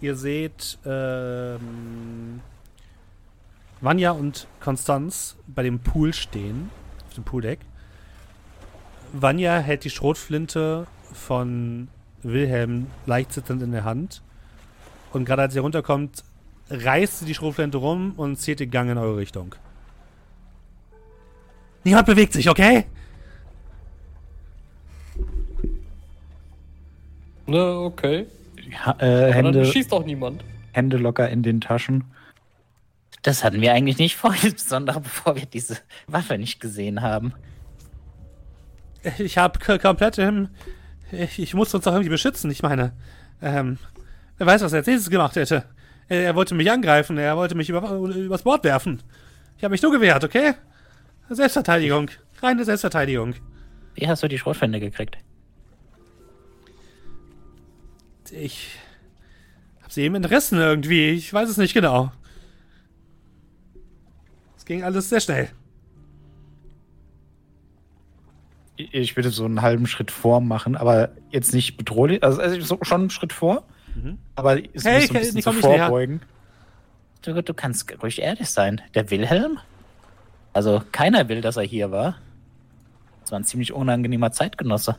[0.00, 2.40] Ihr seht ähm,
[3.80, 6.70] Vanya und Konstanz bei dem Pool stehen,
[7.08, 7.60] auf dem Pooldeck.
[9.12, 11.88] Vanya hält die Schrotflinte von
[12.22, 14.22] Wilhelm leicht zitternd in der Hand.
[15.12, 16.22] Und gerade als ihr runterkommt,
[16.70, 19.56] reißt sie die Schrotflinte rum und zieht den Gang in eure Richtung.
[21.82, 22.86] Niemand bewegt sich, okay?
[27.50, 28.26] Na, okay.
[28.70, 30.44] Ja, äh, Aber dann Hände, schießt auch niemand.
[30.70, 32.04] Hände locker in den Taschen.
[33.22, 37.34] Das hatten wir eigentlich nicht vor, insbesondere bevor wir diese Waffe nicht gesehen haben.
[39.18, 40.50] Ich habe komplett, ähm,
[41.10, 42.50] ich, ich muss uns doch irgendwie beschützen.
[42.50, 42.92] Ich meine,
[43.42, 43.78] ähm,
[44.38, 45.64] wer weiß, was er als nächstes gemacht hätte.
[46.06, 49.02] Er, er wollte mich angreifen, er wollte mich über, übers Bord werfen.
[49.56, 50.54] Ich habe mich nur gewehrt, okay?
[51.30, 52.10] Selbstverteidigung.
[52.42, 53.34] Reine Selbstverteidigung.
[53.94, 55.18] Wie hast du die Schrotflinte gekriegt?
[58.32, 58.78] Ich
[59.82, 61.10] habe sie eben Interessen irgendwie.
[61.10, 62.12] Ich weiß es nicht genau.
[64.56, 65.48] Es ging alles sehr schnell.
[68.76, 72.22] Ich würde so einen halben Schritt vor machen, aber jetzt nicht bedrohlich.
[72.22, 74.18] Also, also so schon einen Schritt vor, Mhm.
[74.36, 76.22] aber ist Hey, hey, so ein bisschen so vorbeugen.
[77.22, 78.80] Du, du kannst ruhig ehrlich sein.
[78.94, 79.58] Der Wilhelm?
[80.52, 82.16] Also keiner will, dass er hier war.
[83.20, 84.96] Das war ein ziemlich unangenehmer Zeitgenosse.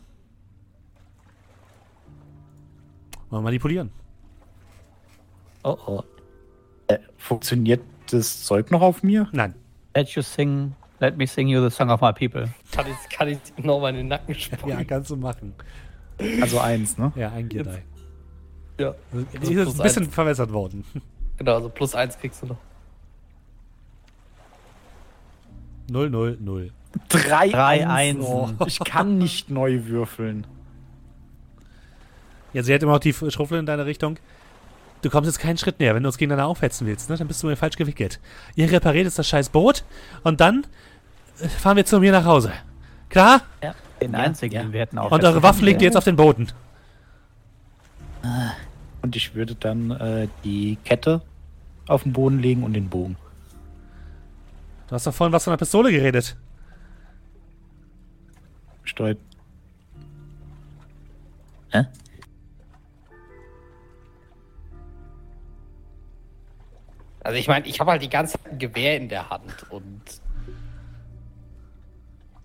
[3.31, 3.89] Mal manipulieren.
[5.63, 6.03] Oh oh.
[6.87, 7.81] Äh, funktioniert
[8.11, 9.27] das Zeug noch auf mir?
[9.31, 9.55] Nein.
[9.95, 12.49] Let you sing, let me sing you the song of my people.
[12.71, 14.69] Kann ich, kann ich genau mal in den Nacken spucken?
[14.69, 15.53] Ja, kannst du machen.
[16.41, 17.11] Also eins, ne?
[17.15, 17.63] Ja, ein die.
[18.79, 18.93] Ja.
[19.11, 20.13] Also, Die ist ein bisschen eins.
[20.13, 20.83] verwässert worden.
[21.37, 22.57] Genau, also plus eins kriegst du noch.
[25.89, 26.71] 0, 0, 0.
[27.09, 28.25] Drei, Drei Einsen.
[28.25, 28.57] Einsen.
[28.67, 30.45] Ich kann nicht neu würfeln.
[32.53, 34.17] Ja, sie hält immer noch die Schruffel in deine Richtung.
[35.01, 37.17] Du kommst jetzt keinen Schritt näher, wenn du uns gegeneinander aufhetzen willst, ne?
[37.17, 38.19] Dann bist du mir falsch gewickelt.
[38.55, 39.83] Ihr repariert jetzt das scheiß Boot
[40.23, 40.67] und dann
[41.41, 42.51] äh, fahren wir zu mir nach Hause.
[43.09, 43.41] Klar?
[43.63, 43.73] Ja.
[43.99, 44.61] Den einzigen, ja.
[44.63, 46.51] den wir hätten Und eure Waffen legt ihr jetzt auf den Boden.
[49.01, 51.21] Und ich würde dann äh, die Kette
[51.87, 53.17] auf den Boden legen und den Bogen.
[54.87, 56.35] Du hast doch vorhin was von einer Pistole geredet.
[58.83, 59.19] Steuert.
[61.69, 61.85] Hä?
[67.23, 70.01] Also ich meine, ich habe halt die ganze Zeit ein Gewehr in der Hand und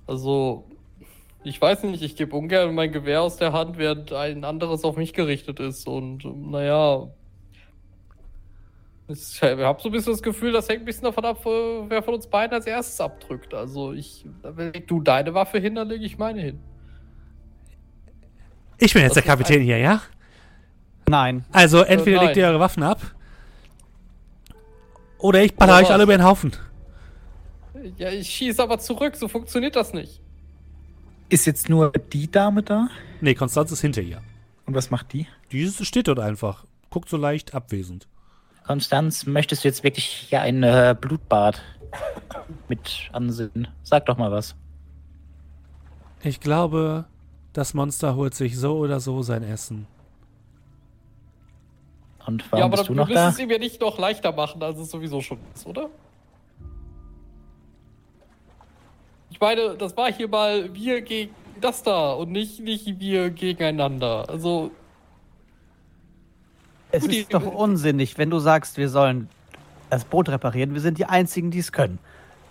[0.06, 0.64] also
[1.44, 4.96] ich weiß nicht, ich gebe ungern mein Gewehr aus der Hand, während ein anderes auf
[4.96, 7.08] mich gerichtet ist und ähm, naja,
[9.08, 12.02] ich habe so ein bisschen das Gefühl, das hängt ein bisschen davon ab, äh, wer
[12.02, 13.54] von uns beiden als erstes abdrückt.
[13.54, 14.26] Also ich,
[14.56, 16.60] leg du deine Waffe hin, dann lege ich meine hin.
[18.78, 20.02] Ich bin jetzt Das der ist Kapitän hier, ja?
[21.08, 21.44] Nein.
[21.52, 22.26] Also entweder nein.
[22.26, 23.15] legt ihr eure Waffen ab
[25.18, 26.52] oder ich baller euch alle über den Haufen.
[27.98, 30.20] Ja, ich schieße aber zurück, so funktioniert das nicht.
[31.28, 32.88] Ist jetzt nur die Dame da?
[33.20, 34.22] Nee, Konstanz ist hinter ihr.
[34.66, 35.26] Und was macht die?
[35.52, 36.64] Die steht dort einfach.
[36.90, 38.08] Guckt so leicht abwesend.
[38.66, 41.62] Konstanz, möchtest du jetzt wirklich hier ein äh, Blutbad
[42.68, 43.68] mit ansehen?
[43.82, 44.56] Sag doch mal was.
[46.22, 47.04] Ich glaube,
[47.52, 49.86] das Monster holt sich so oder so sein Essen.
[52.26, 53.28] Und warum ja, aber bist du dann noch da?
[53.28, 55.88] es ihm ja nicht noch leichter machen, als es sowieso schon ist, oder?
[59.30, 64.24] Ich meine, das war hier mal wir gegen das da und nicht, nicht wir gegeneinander.
[64.28, 64.70] Also,
[66.90, 69.28] Es Gut, ist doch unsinnig, wenn du sagst, wir sollen
[69.90, 70.74] das Boot reparieren.
[70.74, 71.98] Wir sind die Einzigen, die es können.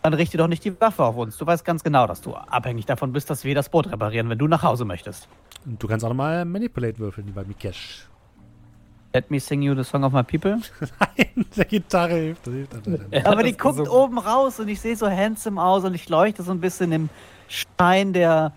[0.04, 1.38] Dann richte doch nicht die Waffe auf uns.
[1.38, 4.38] Du weißt ganz genau, dass du abhängig davon bist, dass wir das Boot reparieren, wenn
[4.38, 5.28] du nach Hause möchtest.
[5.66, 8.08] Und du kannst auch nochmal Manipulate würfeln, lieber Mikesh.
[9.16, 10.58] Let me sing you the song of my people.
[11.00, 12.46] Nein, der Gitarre hilft.
[12.48, 13.26] Das hilft nicht.
[13.26, 16.44] Aber die guckt so- oben raus und ich sehe so handsome aus und ich leuchte
[16.44, 17.08] so ein bisschen im
[17.48, 18.52] Schein der,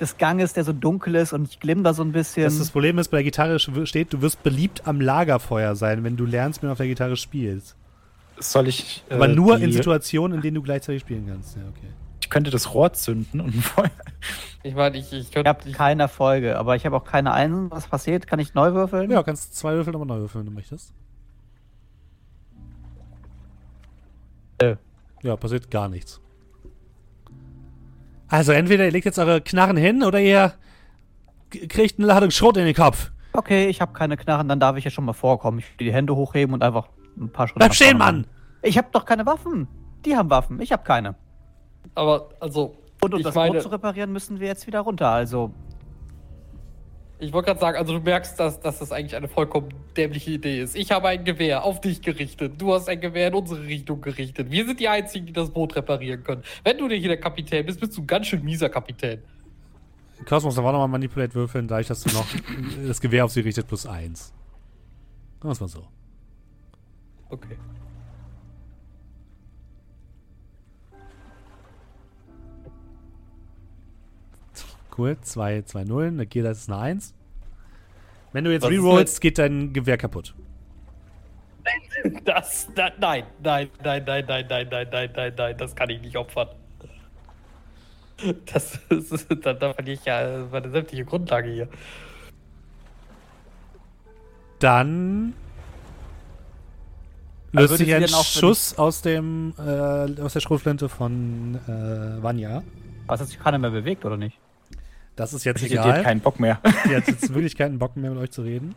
[0.00, 2.44] des Ganges, der so dunkel ist und ich glimm da so ein bisschen.
[2.44, 6.18] Das, das Problem ist, bei der Gitarre steht, du wirst beliebt am Lagerfeuer sein, wenn
[6.18, 7.74] du lernst, wie man auf der Gitarre spielst.
[8.38, 9.02] Soll ich.
[9.08, 11.56] äh, Aber nur in Situationen, in denen du gleichzeitig spielen kannst.
[11.56, 11.88] Ja, okay.
[12.22, 13.90] Ich könnte das Rohr zünden und ein Feuer.
[14.62, 15.48] ich meine, ich, ich ich könnte.
[15.50, 17.70] habe keine Erfolge, aber ich habe auch keine Einsen.
[17.70, 18.26] Was passiert?
[18.26, 19.10] Kann ich neu würfeln?
[19.10, 20.94] Ja, kannst zwei Würfel nochmal neu würfeln, wenn du möchtest.
[24.60, 24.76] Nö.
[25.22, 26.20] Ja, passiert gar nichts.
[28.28, 30.54] Also, entweder ihr legt jetzt eure Knarren hin oder ihr
[31.50, 33.10] kriegt eine Ladung Schrot in den Kopf.
[33.34, 35.58] Okay, ich habe keine Knarren, dann darf ich ja schon mal vorkommen.
[35.58, 36.88] Ich will die Hände hochheben und einfach
[37.18, 38.26] ein paar Schritte Bleib stehen, Mann!
[38.62, 39.68] Ich habe doch keine Waffen.
[40.04, 41.14] Die haben Waffen, ich habe keine.
[41.94, 42.76] Aber, also.
[43.00, 45.08] Und um ich das meine, Boot zu reparieren, müssen wir jetzt wieder runter.
[45.08, 45.52] Also,
[47.22, 50.60] ich wollte gerade sagen, also du merkst, dass, dass das eigentlich eine vollkommen dämliche Idee
[50.60, 50.74] ist.
[50.74, 52.60] Ich habe ein Gewehr auf dich gerichtet.
[52.60, 54.50] Du hast ein Gewehr in unsere Richtung gerichtet.
[54.50, 56.42] Wir sind die Einzigen, die das Boot reparieren können.
[56.64, 59.22] Wenn du nicht hier der Kapitän bist, bist du ein ganz schön mieser Kapitän.
[60.24, 62.26] Kosmos, da war nochmal Manipulate würfeln, dadurch, dass du noch
[62.88, 64.32] das Gewehr auf sie richtet, plus eins.
[65.38, 65.84] Sagen wir es mal so.
[67.28, 67.56] Okay.
[74.96, 76.06] Cool, 2, 2, 0.
[76.08, 77.14] Eine Gear, das ist eine 1.
[78.32, 80.34] Wenn du jetzt Was rerollst, geht dein Gewehr kaputt.
[82.24, 86.00] Das, da, nein, nein, nein, nein, nein, nein, nein, nein, nein, nein, das kann ich
[86.00, 86.48] nicht opfern.
[88.52, 91.68] Das ist, da, da verliere ich ja meine sämtliche Grundlage hier.
[94.58, 95.34] Dann
[97.52, 102.62] löst sich ein Schuss aus dem äh, aus der Schrotflinte von äh, Vanya.
[103.06, 104.38] Was hat sich keiner mehr bewegt, oder nicht?
[105.16, 106.02] Das ist jetzt Die hat egal.
[106.02, 106.58] keinen Bock mehr.
[106.88, 108.74] Die hat jetzt wirklich keinen Bock mehr mit euch zu reden.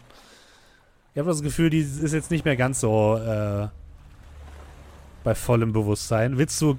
[1.13, 3.67] Ich habe das Gefühl, die ist jetzt nicht mehr ganz so äh,
[5.23, 6.37] bei vollem Bewusstsein.
[6.37, 6.75] Willst du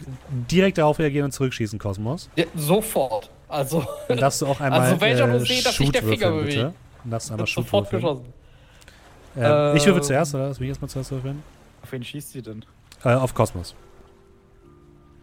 [0.51, 2.28] direkt darauf reagieren und zurückschießen, Kosmos?
[2.37, 3.31] Ja, sofort.
[3.49, 6.03] Also, Dann darfst du auch einmal Also ich auch nur äh, sehe, dass sich der
[6.03, 6.74] Finger würfeln, bitte.
[7.05, 8.03] Dann darfst du einmal Shoot sofort würfeln.
[8.03, 8.33] geschossen.
[9.37, 10.03] Ähm, ich würfel Ähm.
[10.03, 10.49] zuerst, oder?
[10.49, 11.43] Lass mich erstmal zuerst würfeln.
[11.83, 12.65] Auf wen schießt sie denn?
[13.05, 13.74] Äh, auf Kosmos.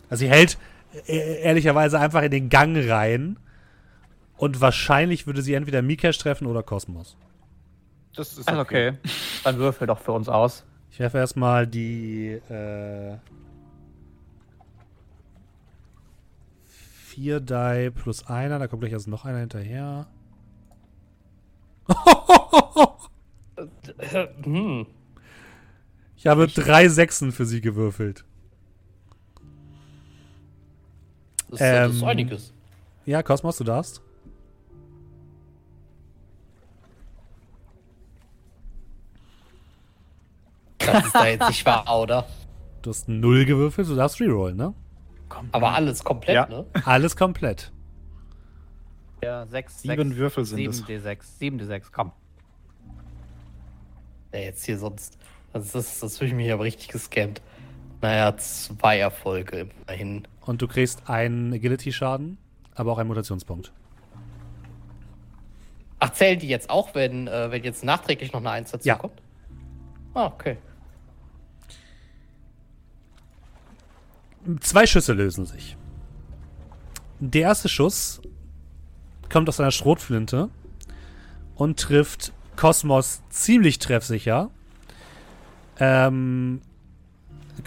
[0.09, 0.57] Also sie hält
[1.07, 3.37] äh, ehrlicherweise einfach in den Gang rein
[4.37, 7.17] und wahrscheinlich würde sie entweder Mikesh treffen oder Kosmos.
[8.15, 8.93] Das ist Also okay.
[9.43, 10.63] Dann würfel doch für uns aus.
[10.91, 13.17] Ich werfe erstmal die äh,
[16.65, 20.07] 4 Die plus einer, da kommt gleich erst noch einer hinterher.
[24.43, 24.87] Hm.
[26.15, 28.25] Ich habe drei Sechsen für sie gewürfelt.
[31.49, 32.07] Das, ist- das ist Ähm.
[32.07, 32.53] einiges.
[33.05, 34.01] Ja, Kosmos, du darfst.
[40.85, 42.25] Das ist da jetzt nicht wahr, oder?
[42.81, 44.73] Du hast null gewürfelt, du darfst rerollen, ne?
[45.51, 46.47] Aber alles komplett, Ja.
[46.47, 46.65] ne?
[46.85, 47.71] Alles komplett.
[49.23, 50.83] Ja, sechs, Sieben sechs, Würfel sind sieben es.
[50.85, 51.17] D6.
[51.39, 52.11] Sieben D6, komm.
[54.33, 55.17] Ja, jetzt hier sonst.
[55.53, 57.41] Das, das fühle ich mich aber richtig gescammt.
[58.01, 60.27] Naja, zwei Erfolge immerhin.
[60.45, 62.37] Und du kriegst einen Agility-Schaden,
[62.75, 63.71] aber auch einen Mutationspunkt.
[65.99, 68.95] Ach, zählen die jetzt auch, wenn, äh, wenn jetzt nachträglich noch eine Eins dazu Ja.
[68.95, 69.21] kommt?
[70.13, 70.57] Ah, okay.
[74.59, 75.77] Zwei Schüsse lösen sich.
[77.19, 78.21] Der erste Schuss
[79.29, 80.49] kommt aus einer Schrotflinte
[81.55, 84.51] und trifft Kosmos ziemlich treffsicher.
[85.79, 86.61] Ähm,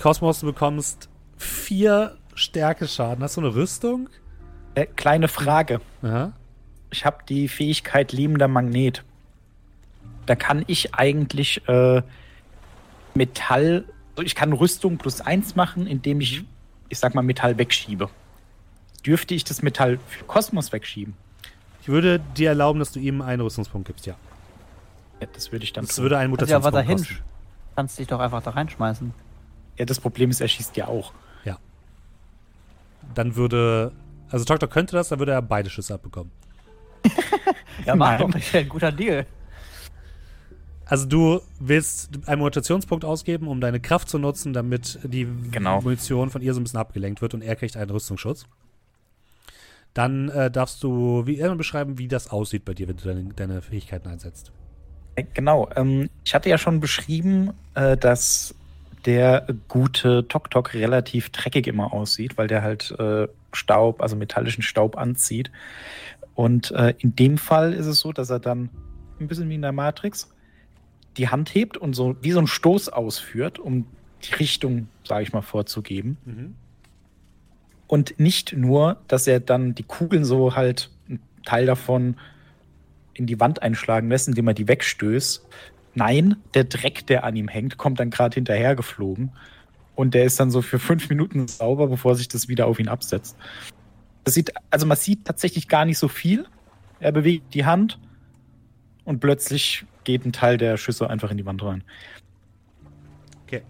[0.00, 1.08] Kosmos, du bekommst
[1.38, 3.22] vier Stärkeschaden.
[3.24, 4.08] Hast du eine Rüstung?
[4.74, 5.80] Äh, kleine Frage.
[6.02, 6.32] Aha.
[6.90, 9.04] Ich habe die Fähigkeit liebender Magnet.
[10.26, 12.02] Da kann ich eigentlich äh,
[13.14, 13.84] Metall,
[14.16, 16.44] also ich kann Rüstung plus eins machen, indem ich,
[16.88, 18.08] ich sag mal, Metall wegschiebe.
[19.04, 21.14] Dürfte ich das Metall für Kosmos wegschieben?
[21.82, 24.14] Ich würde dir erlauben, dass du ihm einen Rüstungspunkt gibst, ja.
[25.20, 26.02] Ja, das würde ich dann Das tun.
[26.04, 27.16] würde einen Also ja, aber Mutationspunkt dahin.
[27.16, 27.24] kosten.
[27.76, 29.14] Kannst dich doch einfach da reinschmeißen.
[29.78, 31.12] Ja, das Problem ist, er schießt ja auch.
[33.14, 33.92] Dann würde.
[34.30, 36.32] Also Doktor könnte das, dann würde er beide Schüsse abbekommen.
[37.84, 38.20] Ja, mach Nein.
[38.20, 39.26] doch, das ist ja ein guter Deal.
[40.88, 45.80] Also du willst einen Mutationspunkt ausgeben, um deine Kraft zu nutzen, damit die Genau.
[45.82, 48.46] Munition von ihr so ein bisschen abgelenkt wird und er kriegt einen Rüstungsschutz.
[49.94, 53.24] Dann äh, darfst du wie immer beschreiben, wie das aussieht bei dir, wenn du deine,
[53.34, 54.52] deine Fähigkeiten einsetzt.
[55.16, 55.68] Äh, Genau.
[55.74, 58.54] Ähm, ich hatte ja schon beschrieben, äh, dass
[59.06, 64.62] der gute Tok Tok relativ dreckig immer aussieht, weil der halt äh, Staub, also metallischen
[64.62, 65.50] Staub anzieht.
[66.34, 68.68] Und äh, in dem Fall ist es so, dass er dann
[69.18, 70.28] ein bisschen wie in der Matrix
[71.16, 73.86] die Hand hebt und so wie so einen Stoß ausführt, um
[74.22, 76.16] die Richtung, sage ich mal, vorzugeben.
[77.86, 82.16] Und nicht nur, dass er dann die Kugeln so halt einen Teil davon
[83.14, 85.46] in die Wand einschlagen lässt, indem er die wegstößt.
[85.94, 89.32] Nein, der Dreck, der an ihm hängt, kommt dann gerade hinterher geflogen.
[89.94, 92.88] Und der ist dann so für fünf Minuten sauber, bevor sich das wieder auf ihn
[92.88, 93.36] absetzt.
[94.24, 96.46] Das sieht, also man sieht tatsächlich gar nicht so viel.
[97.00, 97.98] Er bewegt die Hand
[99.04, 101.84] und plötzlich geht ein Teil der Schüsse einfach in die Wand rein.
[103.44, 103.62] Okay.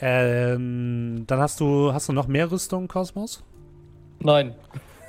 [0.00, 3.44] Ähm, dann hast du, hast du noch mehr Rüstung, Kosmos?
[4.20, 4.54] Nein.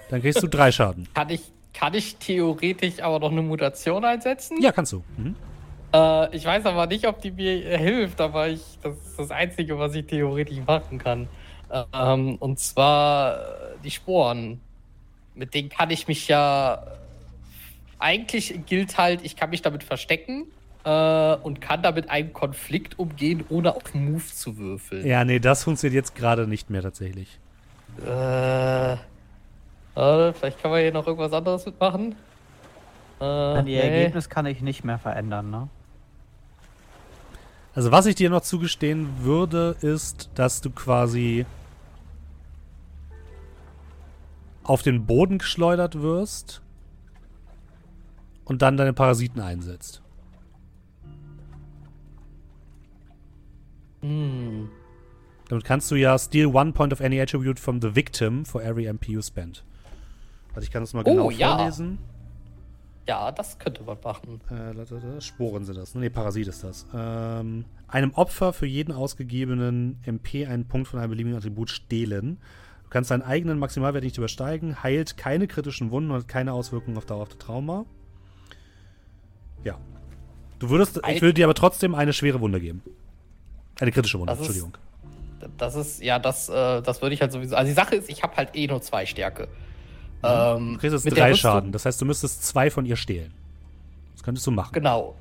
[0.09, 1.07] Dann kriegst du drei Schaden.
[1.13, 4.61] Kann ich, kann ich theoretisch aber noch eine Mutation einsetzen?
[4.61, 5.03] Ja, kannst du.
[5.15, 5.35] Mhm.
[5.93, 9.79] Äh, ich weiß aber nicht, ob die mir hilft, aber ich, das ist das Einzige,
[9.79, 11.29] was ich theoretisch machen kann.
[11.69, 13.37] Äh, ähm, und zwar
[13.83, 14.59] die Sporen.
[15.33, 16.83] Mit denen kann ich mich ja.
[18.01, 20.47] Eigentlich gilt halt, ich kann mich damit verstecken
[20.83, 25.05] äh, und kann damit einen Konflikt umgehen, ohne auf Move zu würfeln.
[25.05, 27.39] Ja, nee, das funktioniert jetzt gerade nicht mehr tatsächlich.
[28.03, 32.15] Äh, äh, vielleicht kann man hier noch irgendwas anderes mitmachen.
[33.19, 35.69] Äh, Die Ergebnis kann ich nicht mehr verändern, ne?
[37.75, 41.45] Also was ich dir noch zugestehen würde, ist, dass du quasi
[44.63, 46.61] auf den Boden geschleudert wirst
[48.51, 50.01] und dann deine Parasiten einsetzt.
[54.01, 54.67] Hm.
[55.47, 58.87] Damit kannst du ja steal one point of any attribute from the victim for every
[58.87, 59.63] MP you spend.
[60.53, 61.55] Also ich kann das mal Oh, genau ja.
[61.55, 61.97] vorlesen.
[63.07, 64.41] Ja, das könnte man machen.
[64.49, 65.95] Äh, Sporen sind das.
[65.95, 66.85] Nee, Parasit ist das.
[66.93, 72.37] Ähm, einem Opfer für jeden ausgegebenen MP einen Punkt von einem beliebigen Attribut stehlen.
[72.83, 76.97] Du kannst deinen eigenen Maximalwert nicht übersteigen, heilt keine kritischen Wunden und hat keine Auswirkungen
[76.97, 77.85] auf dauerhafte Trauma.
[79.63, 79.77] Ja.
[80.59, 82.81] Du würdest, ich würde dir aber trotzdem eine schwere Wunde geben.
[83.79, 84.77] Eine kritische Wunde, Das ist- Entschuldigung.
[85.57, 87.55] Das ist, ja, das, äh, das würde ich halt sowieso.
[87.55, 89.47] Also die Sache ist, ich habe halt eh nur zwei Stärke.
[90.23, 91.71] Ähm, Du kriegst jetzt drei Schaden.
[91.71, 93.33] Das heißt, du müsstest zwei von ihr stehlen.
[94.13, 94.71] Das könntest du machen.
[94.73, 95.15] Genau.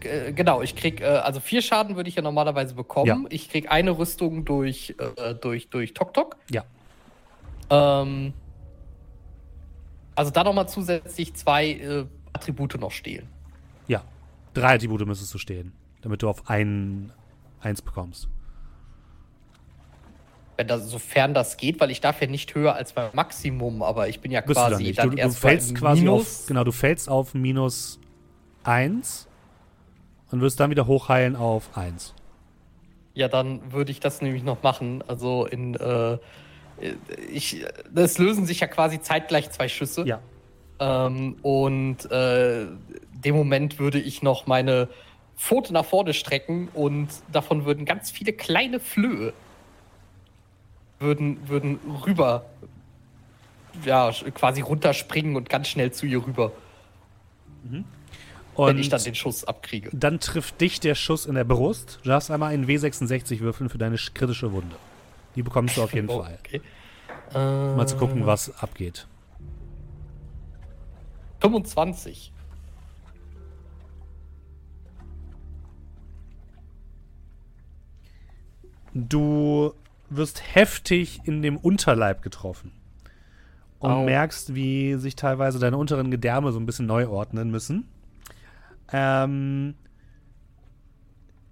[0.00, 3.06] Äh, Genau, ich krieg, äh, also vier Schaden würde ich ja normalerweise bekommen.
[3.06, 3.18] Ja.
[3.30, 6.36] Ich krieg eine Rüstung durch, äh, durch, durch Tok Tok.
[6.50, 6.64] Ja.
[7.70, 8.32] Ähm,
[10.16, 11.68] also da nochmal zusätzlich zwei
[12.36, 13.28] Attribute noch stehlen.
[13.88, 14.02] Ja.
[14.54, 15.72] Drei Attribute müsstest du stehen,
[16.02, 17.12] damit du auf ein,
[17.60, 18.28] eins bekommst.
[20.56, 24.08] Wenn das, sofern das geht, weil ich darf ja nicht höher als mein Maximum, aber
[24.08, 26.40] ich bin ja Bist du dann quasi Du, du fällst quasi Minus.
[26.40, 28.00] auf, genau, du fällst auf minus
[28.64, 29.28] eins
[30.30, 32.14] und wirst dann wieder hochheilen auf eins.
[33.12, 35.02] Ja, dann würde ich das nämlich noch machen.
[35.06, 36.18] Also in, äh,
[37.30, 37.64] ich,
[37.94, 40.06] es lösen sich ja quasi zeitgleich zwei Schüsse.
[40.06, 40.20] Ja.
[40.78, 42.66] Ähm, und äh,
[43.12, 44.88] dem Moment würde ich noch meine
[45.36, 49.32] Pfote nach vorne strecken und davon würden ganz viele kleine Flöhe
[50.98, 52.46] würden, würden rüber,
[53.84, 56.52] ja, quasi runterspringen und ganz schnell zu ihr rüber,
[57.64, 57.84] wenn
[58.54, 59.90] Und ich dann den Schuss abkriege.
[59.92, 61.98] dann trifft dich der Schuss in der Brust.
[62.02, 64.76] Du darfst einmal einen W66 würfeln für deine sch- kritische Wunde.
[65.34, 66.38] Die bekommst du auf jeden Oh, Fall.
[66.42, 66.62] Okay.
[67.34, 69.06] Mal zu Äh, gucken, was abgeht.
[71.40, 72.32] 25.
[78.94, 79.74] Du
[80.08, 82.72] wirst heftig in dem Unterleib getroffen.
[83.78, 84.04] Und Au.
[84.04, 87.86] merkst, wie sich teilweise deine unteren Gedärme so ein bisschen neu ordnen müssen.
[88.90, 89.74] Ähm,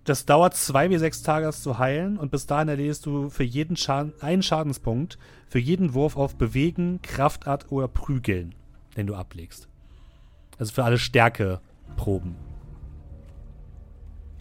[0.04, 2.16] das dauert zwei bis sechs Tage, das zu heilen.
[2.16, 7.00] Und bis dahin erledigst du für jeden Schaden, einen Schadenspunkt für jeden Wurf auf Bewegen,
[7.02, 8.54] Kraftart oder Prügeln,
[8.96, 9.68] den du ablegst.
[10.58, 12.36] Also für alle Stärkeproben.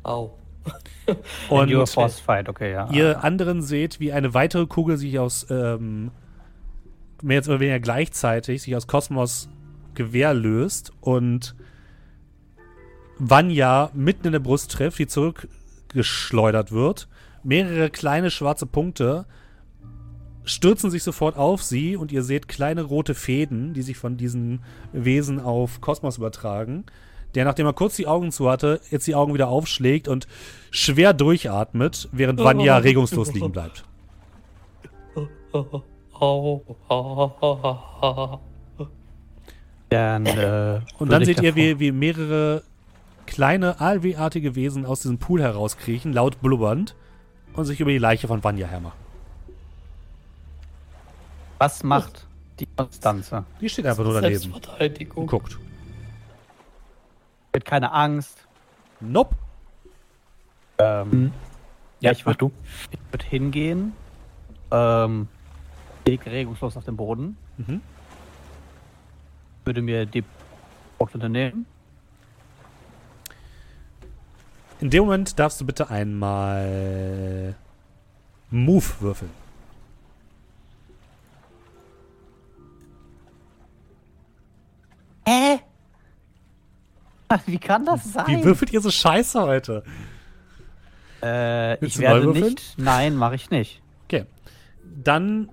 [0.03, 0.37] Au.
[1.49, 2.89] Und Your Force Fight, okay, ja.
[2.91, 6.11] Ihr anderen seht, wie eine weitere Kugel sich aus ähm,
[7.21, 9.49] mehr jetzt oder weniger gleichzeitig sich aus Kosmos
[9.95, 11.55] Gewehr löst und
[13.17, 17.07] Vanya mitten in der Brust trifft, die zurückgeschleudert wird.
[17.43, 19.25] Mehrere kleine schwarze Punkte
[20.45, 24.63] stürzen sich sofort auf sie und ihr seht kleine rote Fäden, die sich von diesen
[24.91, 26.85] Wesen auf Kosmos übertragen.
[27.35, 30.27] Der, nachdem er kurz die Augen zu hatte, jetzt die Augen wieder aufschlägt und
[30.69, 33.83] schwer durchatmet, während Vanya regungslos liegen bleibt.
[39.89, 42.63] Dann, äh, Und dann seht ihr, wie, wie mehrere
[43.25, 46.95] kleine, ALW-artige Wesen aus diesem Pool herauskriechen, laut blubbernd,
[47.53, 49.02] und sich über die Leiche von Vanya hermachen.
[51.59, 52.27] Was macht
[52.59, 53.45] die Konstanze?
[53.61, 55.23] Die steht einfach nur daneben Selbstverteidigung.
[55.23, 55.57] und guckt.
[57.53, 58.47] Wird keine Angst.
[58.99, 59.35] Nope.
[60.79, 61.31] Ähm,
[61.99, 62.51] Ja, ich mach würd-
[63.11, 63.93] würde hingehen,
[64.71, 65.27] ähm,
[66.05, 67.79] leg regungslos auf den Boden, Mhm.
[69.63, 70.23] würde mir die
[70.97, 71.65] Bruchflinte nehmen.
[74.81, 77.55] In dem Moment darfst du bitte einmal
[78.49, 79.31] Move würfeln.
[85.27, 85.59] Hä?
[87.45, 88.27] Wie kann das sein?
[88.27, 89.83] Wie würfelt ihr so scheiße heute?
[91.23, 92.75] äh, Willst ich werde nicht.
[92.77, 93.81] Nein, mache ich nicht.
[94.05, 94.25] Okay.
[94.83, 95.49] Dann,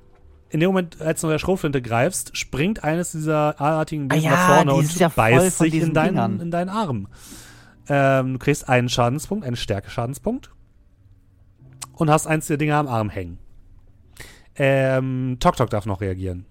[0.50, 4.24] in dem Moment, als du mit der Schrotflinte greifst, springt eines dieser aalartigen Ah Wesen
[4.24, 7.08] ja, nach vorne und ja beißt sich in deinen, in deinen Arm.
[7.88, 10.50] Ähm, du kriegst einen Schadenspunkt, einen Stärke-Schadenspunkt.
[11.94, 13.38] Und hast eins der Dinger am Arm hängen.
[14.56, 16.46] Ähm, Tok Tok darf noch reagieren.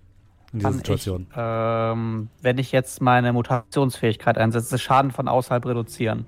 [0.52, 1.28] In dieser Situation.
[1.30, 6.26] Ich, ähm, wenn ich jetzt meine Mutationsfähigkeit einsetze, Schaden von außerhalb reduzieren.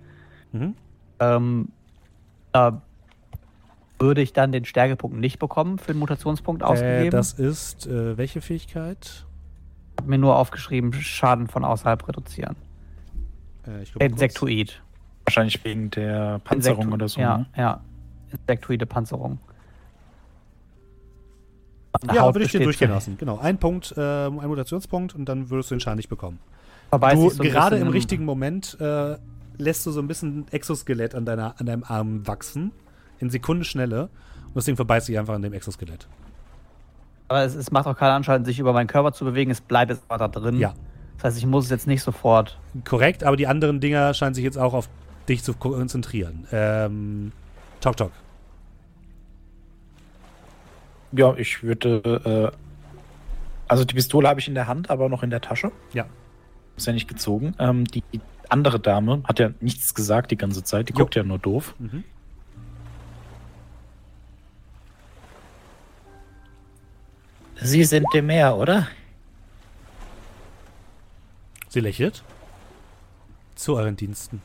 [0.52, 0.76] Mhm.
[1.20, 1.70] Ähm,
[2.52, 2.82] da
[4.00, 7.12] würde ich dann den Stärkepunkt nicht bekommen für den Mutationspunkt Äh, ausgegeben.
[7.12, 9.26] das ist, äh, welche Fähigkeit?
[9.94, 12.56] Ich habe mir nur aufgeschrieben, Schaden von außerhalb reduzieren.
[13.64, 13.92] Äh, kurz.
[14.00, 14.82] Insektoid.
[15.26, 17.22] Wahrscheinlich wegen der Panzerung Insekto- oder so.
[17.22, 17.46] Ja, ne?
[17.56, 17.82] ja.
[18.32, 19.40] Insektoide Panzerung.
[22.14, 23.18] Ja, Haut würde ich dir durchgehen lassen.
[23.18, 23.38] Genau.
[23.38, 26.40] Ein Punkt, ähm, ein Mutationspunkt und dann würdest du den Schaden nicht bekommen.
[26.90, 29.18] Verbeißt du so gerade im richtigen Moment äh,
[29.58, 32.72] lässt du so ein bisschen Exoskelett an, deiner, an deinem Arm wachsen.
[33.20, 34.10] In Sekundenschnelle.
[34.54, 36.08] Und Ding verbeißt sich einfach an dem Exoskelett.
[37.28, 39.52] Aber es, es macht auch keinen Anschein, sich über meinen Körper zu bewegen.
[39.52, 40.58] Es bleibt jetzt da drin.
[40.58, 40.74] Ja.
[41.18, 42.60] Das heißt, ich muss es jetzt nicht sofort.
[42.84, 44.90] Korrekt, aber die anderen Dinger scheinen sich jetzt auch auf
[45.30, 46.48] dich zu konzentrieren.
[46.52, 47.32] Ähm,
[47.80, 48.12] Tok Tok.
[51.12, 52.52] Ja, ich würde.
[52.54, 52.58] Äh,
[53.68, 55.72] also die Pistole habe ich in der Hand, aber noch in der Tasche.
[55.94, 56.06] Ja.
[56.76, 57.56] Ist ja nicht gezogen.
[57.60, 58.04] Ähm, die
[58.50, 60.90] andere Dame hat ja nichts gesagt die ganze Zeit.
[60.90, 61.00] Die Jo.
[61.00, 61.74] guckt ja nur doof.
[61.80, 62.04] Mhm.
[67.64, 68.88] Sie sind dem Meer, oder?
[71.70, 72.24] Sie lächelt.
[73.56, 74.42] Zu euren Diensten.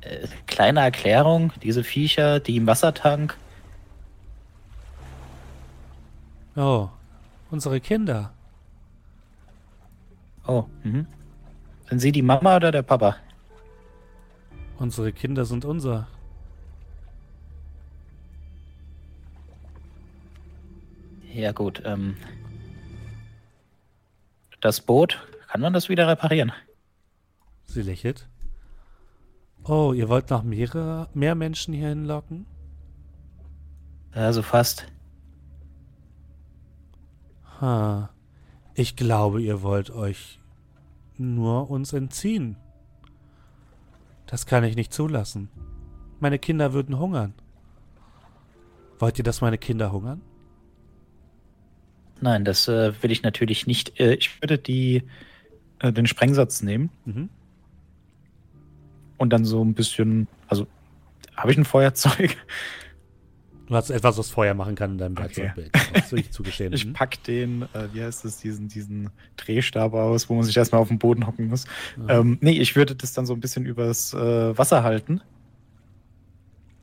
[0.00, 3.36] Äh, kleine Erklärung, diese Viecher, die im Wassertank.
[6.56, 6.88] Oh,
[7.50, 8.32] unsere Kinder.
[10.46, 11.06] Oh, mhm.
[11.88, 13.16] Sind Sie die Mama oder der Papa?
[14.78, 16.08] Unsere Kinder sind unser.
[21.32, 22.16] Ja gut, ähm.
[24.60, 25.18] Das Boot,
[25.48, 26.52] kann man das wieder reparieren?
[27.66, 28.28] Sie lächelt.
[29.64, 32.46] Oh, ihr wollt noch mehrere, mehr Menschen hier hinlocken?
[34.12, 34.86] Also fast.
[37.62, 38.10] Ha.
[38.74, 40.38] Ich glaube, ihr wollt euch
[41.16, 42.56] nur uns entziehen.
[44.26, 45.48] Das kann ich nicht zulassen.
[46.20, 47.34] Meine Kinder würden hungern.
[48.98, 50.20] Wollt ihr, dass meine Kinder hungern?
[52.20, 53.98] Nein, das äh, will ich natürlich nicht.
[53.98, 55.02] Äh, ich würde die,
[55.80, 57.28] äh, den Sprengsatz nehmen Mhm.
[59.18, 60.28] und dann so ein bisschen.
[60.48, 60.66] Also,
[61.36, 62.36] habe ich ein Feuerzeug?
[63.72, 65.22] Du hast etwas, was Feuer machen kann in deinem Okay.
[65.22, 66.12] Werkzeugbild.
[66.12, 66.72] Will ich zugestehen.
[66.74, 66.92] Ich Mhm.
[66.92, 69.08] pack den, äh, wie heißt das, diesen, diesen
[69.38, 71.64] Drehstab aus, wo man sich erstmal auf den Boden hocken muss.
[72.06, 72.20] Ja.
[72.20, 75.22] Ähm, nee, ich würde das dann so ein bisschen übers äh, Wasser halten.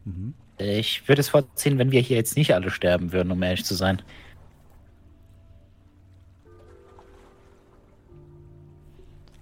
[0.04, 0.34] Mhm.
[0.58, 3.76] Ich würde es vorziehen, wenn wir hier jetzt nicht alle sterben würden, um ehrlich zu
[3.76, 4.02] sein.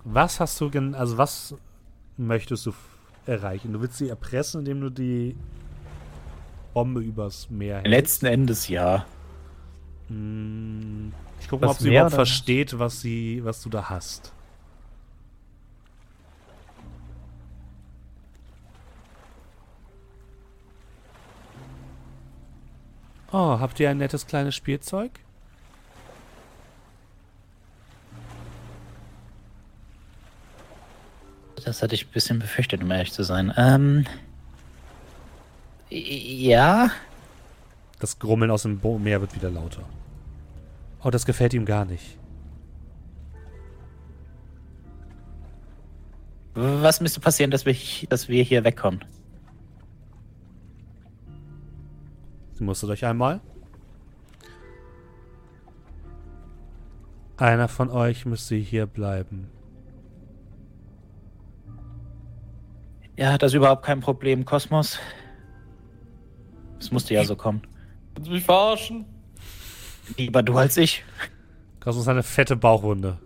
[0.03, 1.55] Was hast du gen also was
[2.17, 2.73] möchtest du
[3.25, 3.71] erreichen?
[3.71, 5.37] Du willst sie erpressen, indem du die
[6.77, 7.89] Bombe übers Meer hältst?
[7.89, 9.03] Letzten Endes ja.
[10.09, 14.31] Hm, Ich gucke mal, ob sie überhaupt versteht, was sie, was du da hast.
[23.31, 25.09] Oh, habt ihr ein nettes kleines Spielzeug?
[31.65, 33.51] Das hatte ich ein bisschen befürchtet, um ehrlich zu sein.
[33.57, 34.05] Ähm.
[35.89, 36.89] Ja.
[37.99, 39.83] Das Grummeln aus dem Meer wird wieder lauter.
[41.03, 42.17] Oh, das gefällt ihm gar nicht.
[46.53, 47.75] Was müsste passieren, dass wir,
[48.09, 49.05] dass wir hier wegkommen?
[52.53, 53.41] Sie musstet euch einmal.
[57.37, 59.47] Einer von euch müsste hier bleiben.
[63.15, 64.99] Ja, das ist überhaupt kein Problem, Kosmos.
[66.79, 67.61] Es musste ja so kommen.
[68.15, 69.05] Willst du mich verarschen?
[70.17, 71.03] Lieber du als ich.
[71.79, 73.17] Kosmos hat eine fette Bauchwunde.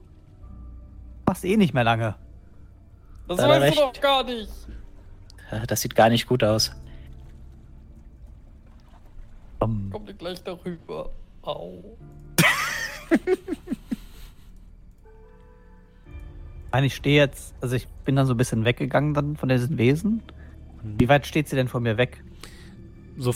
[1.26, 2.16] Machst eh nicht mehr lange.
[3.28, 4.50] Das Da weißt du doch gar nicht.
[5.68, 6.72] Das sieht gar nicht gut aus.
[9.62, 11.12] Ähm, Komm dir gleich darüber.
[11.44, 11.98] Au.
[16.66, 19.50] Ich meine, ich stehe jetzt, also ich bin dann so ein bisschen weggegangen dann von
[19.50, 20.24] diesen Wesen.
[20.84, 22.24] Wie weit steht sie denn von mir weg?
[23.18, 23.34] So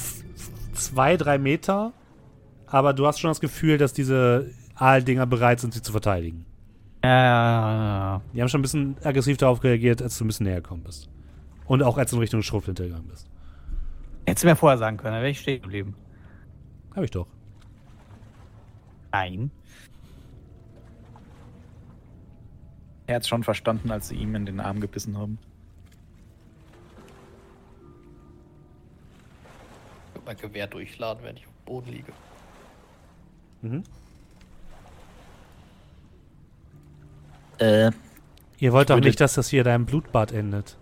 [0.74, 1.94] zwei, drei Meter.
[2.68, 6.46] Aber du hast schon das Gefühl, dass diese Aaldinger bereit sind, sie zu verteidigen.
[7.04, 10.48] Ja, ja, ja, Die haben schon ein bisschen aggressiv darauf reagiert, als du ein bisschen
[10.48, 11.10] näher gekommen bist.
[11.66, 13.30] Und auch als du in Richtung Schrotflinte gegangen bist.
[14.26, 15.96] Hättest du mir vorher sagen können, dann wäre ich stehen geblieben.
[16.96, 17.28] Hab ich doch.
[19.12, 19.52] Nein.
[23.08, 25.38] Er hat es schon verstanden, als sie ihm in den Arm gebissen haben.
[30.26, 32.14] Mein Gewehr durchladen, wenn ich auf dem Boden liege.
[33.62, 33.84] Mhm.
[37.58, 37.92] Äh,
[38.60, 40.78] Ihr wollt doch nicht, dass das hier deinem Blutbad endet.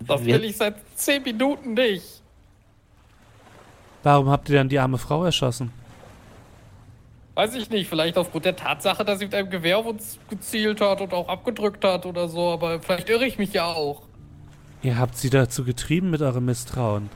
[0.00, 2.22] Das will ich seit 10 Minuten nicht.
[4.02, 5.72] Warum habt ihr dann die arme Frau erschossen?
[7.34, 10.80] Weiß ich nicht, vielleicht aufgrund der Tatsache, dass sie mit einem Gewehr auf uns gezielt
[10.80, 14.02] hat und auch abgedrückt hat oder so, aber vielleicht irre ich mich ja auch.
[14.82, 17.10] Ihr habt sie dazu getrieben mit eurem Misstrauen.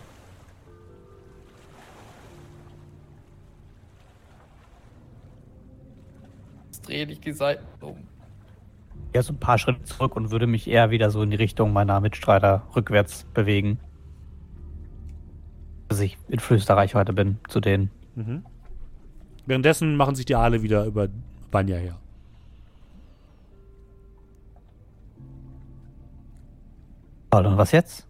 [6.67, 7.97] Jetzt drehe ich die Seiten um.
[9.15, 11.73] Ja, so ein paar Schritte zurück und würde mich eher wieder so in die Richtung
[11.73, 13.79] meiner Mitstreiter rückwärts bewegen.
[15.89, 17.91] Dass ich in Flüsterreichweite bin zu denen.
[18.15, 18.45] Mhm.
[19.47, 21.09] Währenddessen machen sich die Aale wieder über
[21.51, 21.97] Banja her.
[27.39, 28.07] Und was jetzt?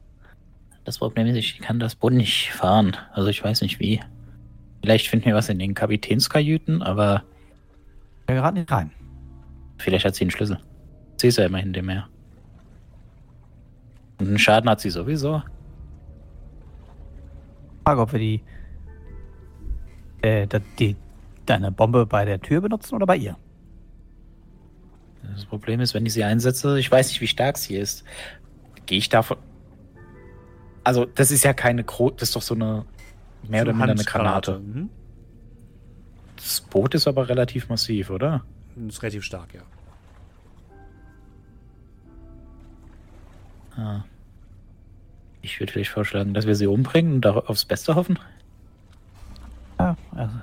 [0.85, 2.97] Das Problem ist, ich kann das Boot nicht fahren.
[3.13, 4.01] Also ich weiß nicht wie.
[4.83, 7.23] Vielleicht finden wir was in den Kapitänskajüten, aber
[8.27, 8.91] Wir geraten nicht rein.
[9.79, 10.59] vielleicht hat sie einen Schlüssel.
[11.17, 12.09] Sie ist ja immerhin dem Meer.
[14.19, 15.43] Und einen Schaden hat sie sowieso.
[17.85, 18.43] Frage, ob wir die,
[20.23, 20.47] äh,
[20.79, 20.97] die,
[21.47, 23.37] deine Bombe bei der Tür benutzen oder bei ihr.
[25.35, 28.05] Das Problem ist, wenn ich sie einsetze, ich weiß nicht, wie stark sie ist.
[28.87, 29.39] Gehe ich davon.
[30.83, 32.85] Also, das ist ja keine Gro Das ist doch so eine.
[33.49, 34.05] Mehr So oder minder eine.
[34.05, 34.59] Granate.
[34.59, 34.91] Mhm.
[36.37, 38.45] Das Boot ist aber relativ massiv, oder?
[38.89, 39.63] Ist relativ stark, ja.
[43.77, 44.05] Ah.
[45.43, 48.19] Ich würde vielleicht vorschlagen, dass wir sie umbringen und aufs Beste hoffen.
[49.79, 50.37] Ja, also.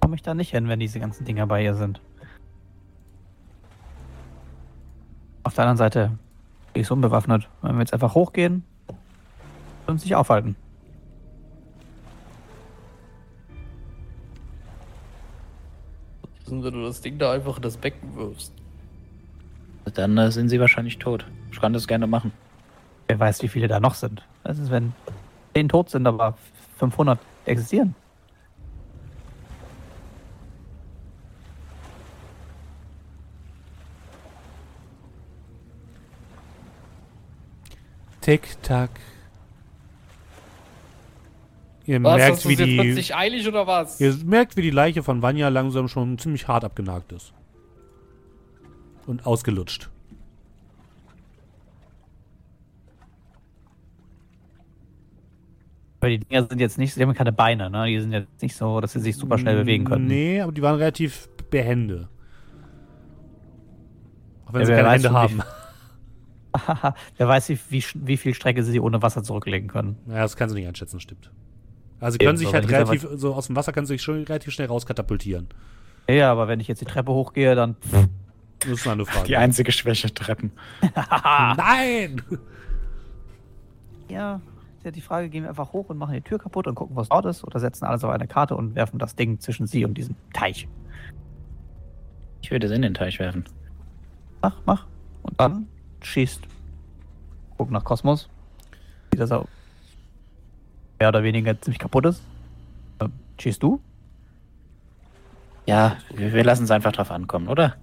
[0.00, 2.00] Komme ich da nicht hin, wenn diese ganzen Dinger bei ihr sind.
[5.42, 6.18] Auf der anderen Seite
[6.78, 7.48] die ist unbewaffnet.
[7.60, 8.62] Wenn wir jetzt einfach hochgehen,
[9.88, 10.54] und sich aufhalten.
[16.46, 18.52] Wenn du das Ding da einfach in das Becken wirfst.
[19.92, 21.26] Dann äh, sind sie wahrscheinlich tot.
[21.50, 22.32] Ich kann das gerne machen.
[23.08, 24.22] Wer weiß, wie viele da noch sind.
[24.44, 24.92] Das ist, wenn
[25.54, 26.36] 10 tot sind, aber
[26.78, 27.94] 500 existieren.
[38.28, 38.90] Tick, tack.
[41.86, 43.98] Ihr Was, merkt, wie die, eilig oder was?
[44.02, 47.32] ihr merkt, wie die Leiche von Vanya langsam schon ziemlich hart abgenagt ist.
[49.06, 49.88] Und ausgelutscht.
[56.00, 57.86] Weil die Dinger sind jetzt nicht, sie haben keine Beine, ne?
[57.86, 60.06] Die sind jetzt nicht so, dass sie sich super schnell bewegen können.
[60.06, 62.10] Nee, aber die waren relativ behende.
[64.44, 65.42] Auch wenn Ja, sie keine Hände haben.
[67.16, 69.96] Wer weiß, wie, wie, wie viel Strecke sie ohne Wasser zurücklegen können.
[70.06, 71.30] Ja, das kannst du nicht einschätzen, stimmt.
[72.00, 74.02] Also sie Eben, können sich so, halt relativ, so aus dem Wasser können sie sich
[74.02, 75.48] schon relativ schnell rauskatapultieren.
[76.08, 77.76] Ja, Ja, aber wenn ich jetzt die Treppe hochgehe, dann.
[78.60, 79.24] Das ist eine Frage.
[79.24, 80.50] Die einzige Schwäche Treppen.
[81.56, 82.20] Nein!
[84.08, 84.40] Ja,
[84.78, 86.96] ist ja die Frage, gehen wir einfach hoch und machen die Tür kaputt und gucken,
[86.96, 89.84] was dort ist, oder setzen alles auf eine Karte und werfen das Ding zwischen sie
[89.84, 90.66] und diesem Teich.
[92.42, 93.44] Ich würde es in den Teich werfen.
[94.42, 94.86] Mach, mach.
[95.22, 95.68] Und dann
[96.02, 96.42] schießt.
[97.56, 98.28] Guck nach Kosmos.
[99.10, 99.48] Sieht das auch
[100.98, 102.22] mehr oder weniger ziemlich kaputt ist.
[103.00, 103.80] Ähm, schießt du?
[105.66, 107.76] Ja, wir, wir lassen es einfach drauf ankommen, oder?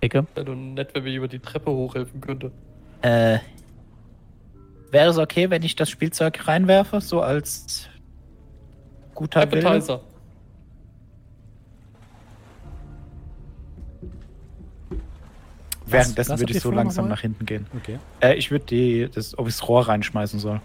[0.00, 0.26] Ecke.
[0.34, 2.52] Wäre doch nett, wenn mir jemand die Treppe hochhelfen könnte.
[3.02, 3.38] Äh,
[4.90, 7.88] wäre es okay, wenn ich das Spielzeug reinwerfe, so als
[9.14, 10.00] guter Wille?
[15.86, 17.66] Währenddessen würde ich so langsam nach hinten gehen.
[17.76, 17.98] Okay.
[18.20, 20.60] Äh, ich würde die, das, ob ich das Rohr reinschmeißen soll.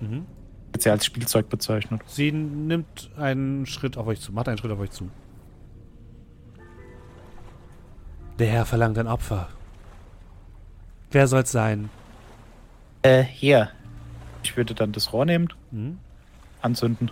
[0.00, 0.26] Mhm.
[0.72, 2.00] Jetzt ja als Spielzeug bezeichnet.
[2.06, 5.10] Sie nimmt einen Schritt auf euch zu, macht einen Schritt auf euch zu.
[8.38, 9.48] Der Herr verlangt ein Opfer.
[11.10, 11.90] Wer soll's sein?
[13.02, 13.70] Äh, hier.
[14.42, 15.98] Ich würde dann das Rohr nehmen, Hm?
[16.62, 17.10] anzünden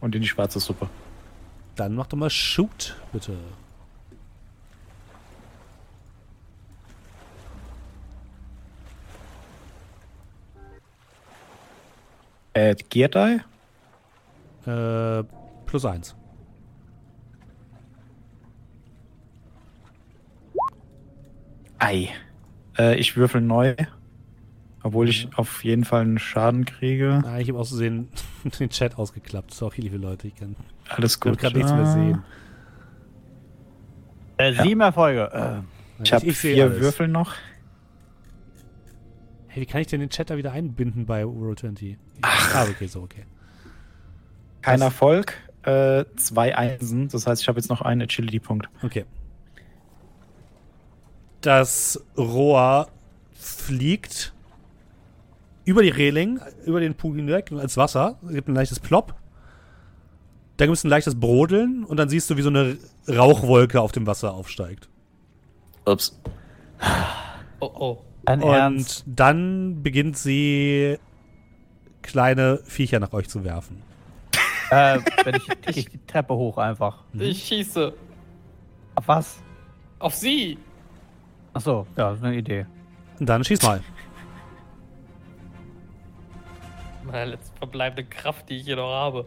[0.00, 0.88] und in die schwarze Suppe.
[1.76, 3.36] Dann mach doch mal Shoot, bitte.
[12.54, 14.70] Äh, Gear Die?
[14.70, 15.24] Äh,
[15.66, 16.14] plus eins.
[21.78, 22.08] Ei.
[22.78, 23.74] Äh, ich würfel neu.
[24.84, 27.22] Obwohl ich auf jeden Fall einen Schaden kriege.
[27.24, 28.08] Ah, ich habe auszusehen
[28.60, 29.54] den Chat ausgeklappt.
[29.54, 30.26] So viele, viele Leute.
[30.28, 30.56] Ich kann
[30.88, 31.40] Alles ich kann gut.
[31.40, 32.22] gerade nichts mehr sehen.
[34.38, 35.30] Äh, Sieben Erfolge.
[35.32, 36.80] Äh, Ich habe vier alles.
[36.80, 37.34] Würfel noch.
[39.52, 41.98] Hey, wie kann ich denn den Chat da wieder einbinden bei Euro 20?
[42.22, 42.54] Ach.
[42.54, 43.26] Ah, okay, so, okay.
[44.62, 44.86] Kein Was?
[44.86, 45.34] Erfolg.
[45.64, 47.08] Äh, zwei Einsen.
[47.08, 48.70] Das heißt, ich habe jetzt noch einen Agility-Punkt.
[48.82, 49.04] Okay.
[51.42, 52.88] Das Rohr
[53.34, 54.32] fliegt
[55.66, 58.18] über die Reling, über den Pool hinweg als Wasser.
[58.26, 59.14] Es gibt ein leichtes Plop.
[60.56, 63.92] Da gibt es ein leichtes Brodeln und dann siehst du, wie so eine Rauchwolke auf
[63.92, 64.88] dem Wasser aufsteigt.
[65.84, 66.18] Ups.
[67.60, 68.04] Oh oh.
[68.26, 69.04] Ein Und Ernst.
[69.06, 70.98] dann beginnt sie
[72.02, 73.82] kleine Viecher nach euch zu werfen.
[74.70, 77.04] Äh, wenn ich, krieg ich die Treppe hoch einfach.
[77.12, 77.92] Ich schieße.
[78.94, 79.42] Auf was?
[79.98, 80.58] Auf sie!
[81.52, 82.66] Achso, ja, ist eine Idee.
[83.18, 83.82] Dann schieß mal.
[87.04, 89.26] Meine letzte verbleibende Kraft, die ich hier noch habe.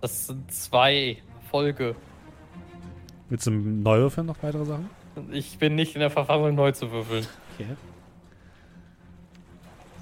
[0.00, 1.18] Das sind zwei
[1.50, 1.94] Folge.
[3.28, 4.90] Willst du neu würfeln noch weitere Sachen?
[5.30, 7.26] Ich bin nicht in der Verfassung, neu zu würfeln.
[7.54, 7.68] Okay.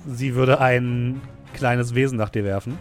[0.07, 1.21] Sie würde ein
[1.55, 2.79] kleines Wesen nach dir werfen.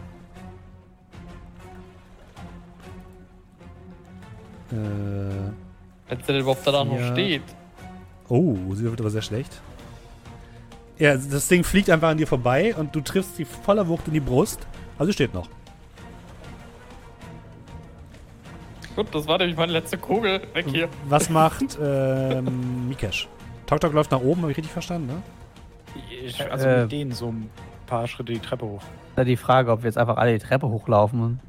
[4.71, 6.99] Äh, Wenn sie denn überhaupt danach Ja.
[6.99, 7.41] noch steht.
[8.27, 9.61] oh, sie wird aber sehr schlecht.
[10.97, 14.13] Ja, das Ding fliegt einfach an dir vorbei und du triffst sie voller Wucht in
[14.13, 14.59] die Brust.
[14.97, 15.47] Also sie steht noch.
[18.99, 20.41] Gut, das war nämlich meine letzte Kugel.
[20.51, 20.89] Weg hier.
[21.07, 23.29] Was macht ähm, Mikesh?
[23.65, 25.23] Tok Tok läuft nach oben, habe ich richtig verstanden, ne?
[26.21, 27.49] Ich, also Äh, mit denen so ein
[27.87, 28.81] paar Schritte die Treppe hoch.
[29.15, 31.39] Da die Frage, ob wir jetzt einfach alle die Treppe hochlaufen.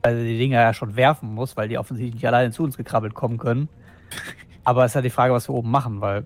[0.00, 3.12] Weil die Dinger ja schon werfen muss, weil die offensichtlich nicht alleine zu uns gekrabbelt
[3.12, 3.68] kommen können.
[4.64, 6.24] Aber es ist ja die Frage, was wir oben machen, weil.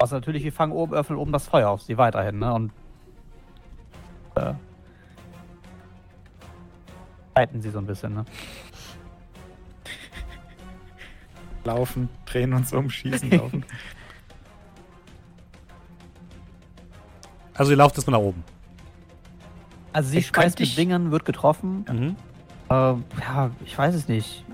[0.00, 2.52] Was natürlich, wir fangen oben, öffnen oben das Feuer auf sie weiterhin, ne?
[2.52, 2.72] Und.
[4.34, 4.54] Äh,
[7.40, 8.24] halten sie so ein bisschen, ne?
[11.64, 13.64] Laufen, drehen uns um, schießen, laufen.
[17.54, 18.44] Also ihr lauft erstmal nach oben.
[19.92, 21.84] Also sie Ich schmeißt könnte mit ich- Dingern, wird getroffen.
[21.90, 22.16] Mhm.
[22.68, 22.74] Äh,
[23.20, 24.44] ja, ich weiß es nicht.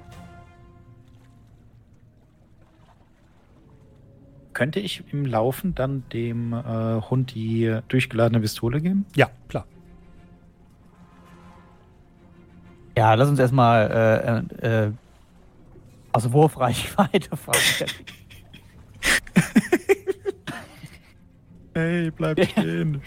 [4.52, 9.04] Könnte ich im Laufen dann dem äh, Hund die durchgeladene Pistole geben?
[9.14, 9.66] Ja, klar.
[12.96, 14.92] Ja, lass uns erstmal äh, äh,
[16.12, 17.60] aus Wurfreichweite fahren.
[21.74, 23.02] Hey, bleib stehen.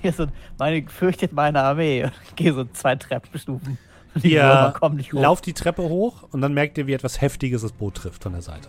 [0.00, 0.26] Hier so,
[0.58, 2.10] meine fürchtet meine Armee.
[2.28, 3.76] Ich gehe so zwei Treppenstufen.
[4.14, 4.74] Die Ihr
[5.12, 8.32] lauft die Treppe hoch und dann merkt ihr, wie etwas Heftiges das Boot trifft von
[8.32, 8.68] der Seite.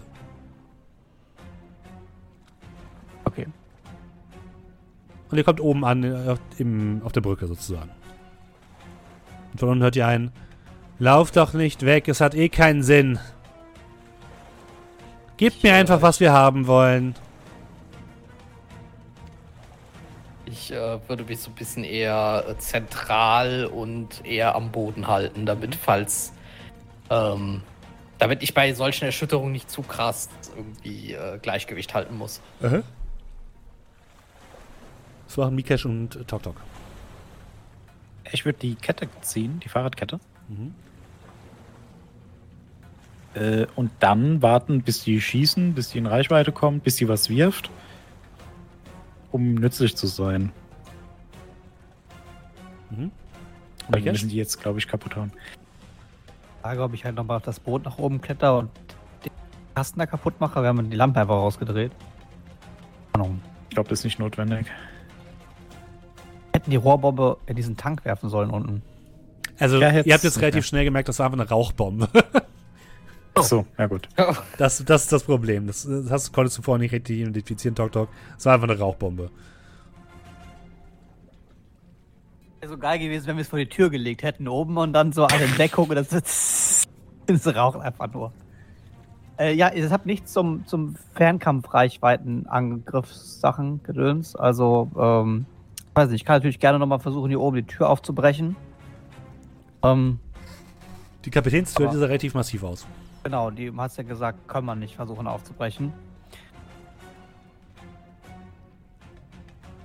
[3.23, 3.47] Okay.
[5.29, 7.89] Und ihr kommt oben an, äh, auf, im, auf der Brücke sozusagen.
[9.53, 10.31] Und von unten hört ihr ein,
[11.01, 13.17] Lauf doch nicht weg, es hat eh keinen Sinn.
[15.37, 17.15] Gebt mir einfach, was wir haben wollen.
[20.45, 25.47] Ich äh, würde mich so ein bisschen eher äh, zentral und eher am Boden halten,
[25.47, 26.33] damit falls.
[27.09, 27.63] Ähm,
[28.19, 32.41] damit ich bei solchen Erschütterungen nicht zu krass irgendwie äh, Gleichgewicht halten muss.
[32.59, 32.83] Das
[35.35, 36.61] machen Mikesh und äh, Tok Tok.
[38.31, 40.19] Ich würde die Kette ziehen, die Fahrradkette.
[40.47, 40.75] Mhm.
[43.33, 47.29] Äh, und dann warten, bis die schießen, bis die in Reichweite kommen, bis sie was
[47.29, 47.69] wirft.
[49.31, 50.51] Um nützlich zu sein.
[52.89, 53.11] Mhm.
[53.89, 54.11] Dann Mikesh?
[54.13, 55.31] müssen die jetzt, glaube ich, kaputt hauen.
[56.61, 58.69] Frage, ob ich halt nochmal auf das Boot nach oben kletter und
[59.23, 59.31] den
[59.75, 60.61] Kasten da kaputt mache.
[60.61, 61.91] Wir haben die Lampe einfach rausgedreht.
[63.13, 63.41] Ahnung.
[63.69, 64.67] Ich glaube, das ist nicht notwendig.
[66.53, 68.81] Hätten die Rohrbombe in diesen Tank werfen sollen unten.
[69.57, 72.09] Also, Ja, jetzt- ihr habt jetzt relativ schnell gemerkt, das war einfach eine Rauchbombe.
[73.33, 74.09] Ach so, ja gut.
[74.57, 75.67] Das, das ist das Problem.
[75.67, 78.09] Das, das hast, konntest du vorher nicht richtig identifizieren, Tok Tok.
[78.37, 79.29] Es war einfach eine Rauchbombe.
[82.59, 85.11] Wäre so geil gewesen, wenn wir es vor die Tür gelegt hätten oben und dann
[85.13, 86.09] so alle Deckung und das,
[87.25, 88.31] das raucht einfach nur.
[89.39, 94.35] Äh, ja, es hat nichts zum, zum Fernkampfreichweiten-Angriffssachen gedöns.
[94.35, 95.45] Also, ähm,
[95.95, 98.55] weiß nicht, ich kann natürlich gerne nochmal versuchen, hier oben die Tür aufzubrechen.
[99.83, 100.19] Ähm,
[101.25, 102.85] Die Kapitänstür sah relativ massiv aus.
[103.23, 105.93] Genau, die hast ja gesagt, kann man nicht versuchen aufzubrechen.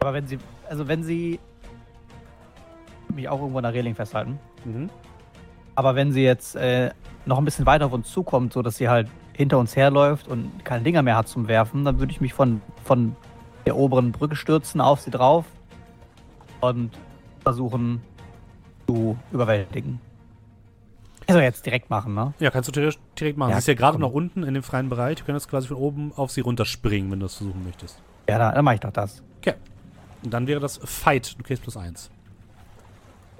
[0.00, 0.38] Aber wenn sie,
[0.68, 1.40] also wenn sie
[3.12, 4.38] mich auch irgendwo an der Reling festhalten.
[4.64, 4.90] Mhm.
[5.74, 6.90] Aber wenn sie jetzt äh,
[7.24, 10.64] noch ein bisschen weiter auf uns zukommt, so dass sie halt hinter uns herläuft und
[10.64, 13.16] keine Dinger mehr hat zum Werfen, dann würde ich mich von, von
[13.66, 15.44] der oberen Brücke stürzen auf sie drauf
[16.60, 16.92] und
[17.40, 18.00] versuchen
[18.86, 20.00] zu überwältigen.
[21.28, 22.34] Also jetzt direkt machen, ne?
[22.38, 23.50] Ja, kannst du direkt, direkt machen.
[23.50, 25.16] Ja, sie ist ja gerade noch unten in dem freien Bereich.
[25.18, 28.00] Du könntest quasi von oben auf sie runterspringen, wenn du das versuchen möchtest.
[28.28, 29.22] Ja, dann, dann mache ich doch das.
[29.38, 29.54] Okay.
[30.22, 31.36] Und dann wäre das Fight.
[31.38, 32.10] Du kriegst plus eins.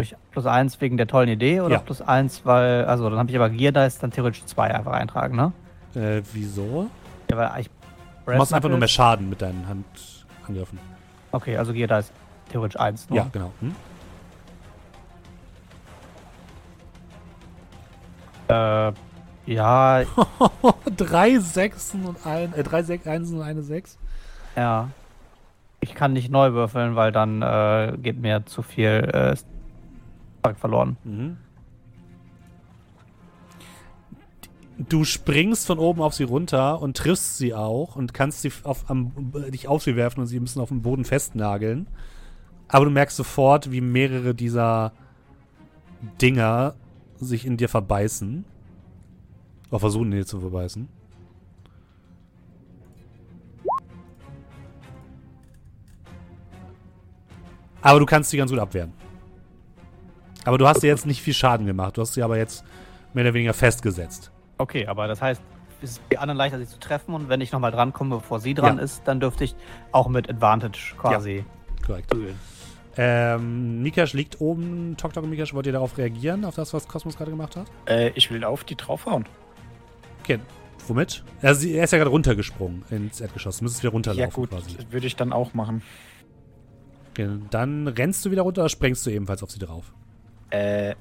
[0.00, 1.80] Ich plus eins wegen der tollen Idee oder Ja.
[1.80, 5.36] plus eins, weil, also dann habe ich aber Gear Dice, dann theoretisch zwei einfach eintragen,
[5.36, 5.52] ne?
[5.94, 6.90] Äh, wieso?
[7.30, 7.70] Ja, weil ich.
[8.26, 10.78] Du machst einfach nur mehr Schaden mit deinen Handangriffen.
[11.32, 12.12] Okay, also Gear Dice
[12.50, 13.08] theoretisch eins.
[13.08, 13.18] Nur.
[13.18, 13.52] Ja, genau.
[13.60, 13.74] Hm?
[18.48, 18.92] Äh,
[19.46, 20.04] ja,
[20.96, 23.98] drei Sechsen und ein, äh, drei Sech Einsen und eine Sechs.
[24.56, 24.90] Ja.
[25.80, 29.36] Ich kann nicht neu würfeln, weil dann äh, geht mir zu viel äh,
[30.42, 30.96] Tag verloren.
[31.04, 31.36] Mhm.
[34.78, 38.90] Du springst von oben auf sie runter und triffst sie auch und kannst sie auf,
[38.90, 39.12] am,
[39.48, 41.86] dich auf sie werfen und sie müssen auf dem Boden festnageln.
[42.68, 44.92] Aber du merkst sofort, wie mehrere dieser
[46.20, 46.74] Dinger
[47.20, 48.44] sich in dir verbeißen.
[49.70, 50.88] Oder versuchen, in dir zu verbeißen.
[57.82, 58.92] Aber du kannst sie ganz gut abwehren.
[60.44, 61.96] Aber du hast dir jetzt nicht viel Schaden gemacht.
[61.96, 62.64] Du hast sie aber jetzt
[63.14, 64.30] mehr oder weniger festgesetzt.
[64.58, 65.42] Okay, aber das heißt,
[65.82, 68.54] es ist die anderen leichter, sie zu treffen und wenn ich nochmal drankomme, bevor sie
[68.54, 68.82] dran Ja.
[68.82, 69.54] ist, dann dürfte ich
[69.92, 71.44] auch mit Advantage quasi
[71.84, 72.08] Korrekt.
[72.08, 72.38] prügeln.
[72.98, 74.96] Ähm, Mikash liegt oben.
[74.96, 77.66] Tok Tok und Mikash, wollt ihr darauf reagieren, auf das, was Kosmos gerade gemacht hat?
[77.86, 79.26] Äh, ich will auf die draufhauen.
[80.22, 80.38] Okay.
[80.88, 81.24] Womit?
[81.42, 83.58] Er, sie- er ist ja gerade runtergesprungen ins Erdgeschoss.
[83.58, 84.76] Du müsstest wieder Ja runterlaufen gut, quasi.
[84.90, 85.82] würde ich dann auch machen.
[87.10, 89.92] Okay, dann rennst du wieder runter oder sprengst du ebenfalls auf sie drauf?
[90.50, 90.94] Äh,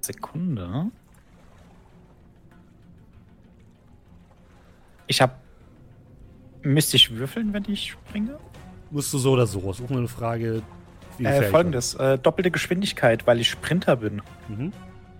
[0.00, 0.90] Sekunde.
[5.06, 5.40] Ich hab.
[6.62, 8.38] Müsste ich würfeln, wenn ich springe?
[8.94, 9.58] Musst du so oder so.
[9.72, 10.62] Ist auch nur eine Frage,
[11.18, 14.22] wie Äh, Folgendes: äh, doppelte Geschwindigkeit, weil ich Sprinter bin.
[14.46, 14.72] Mhm.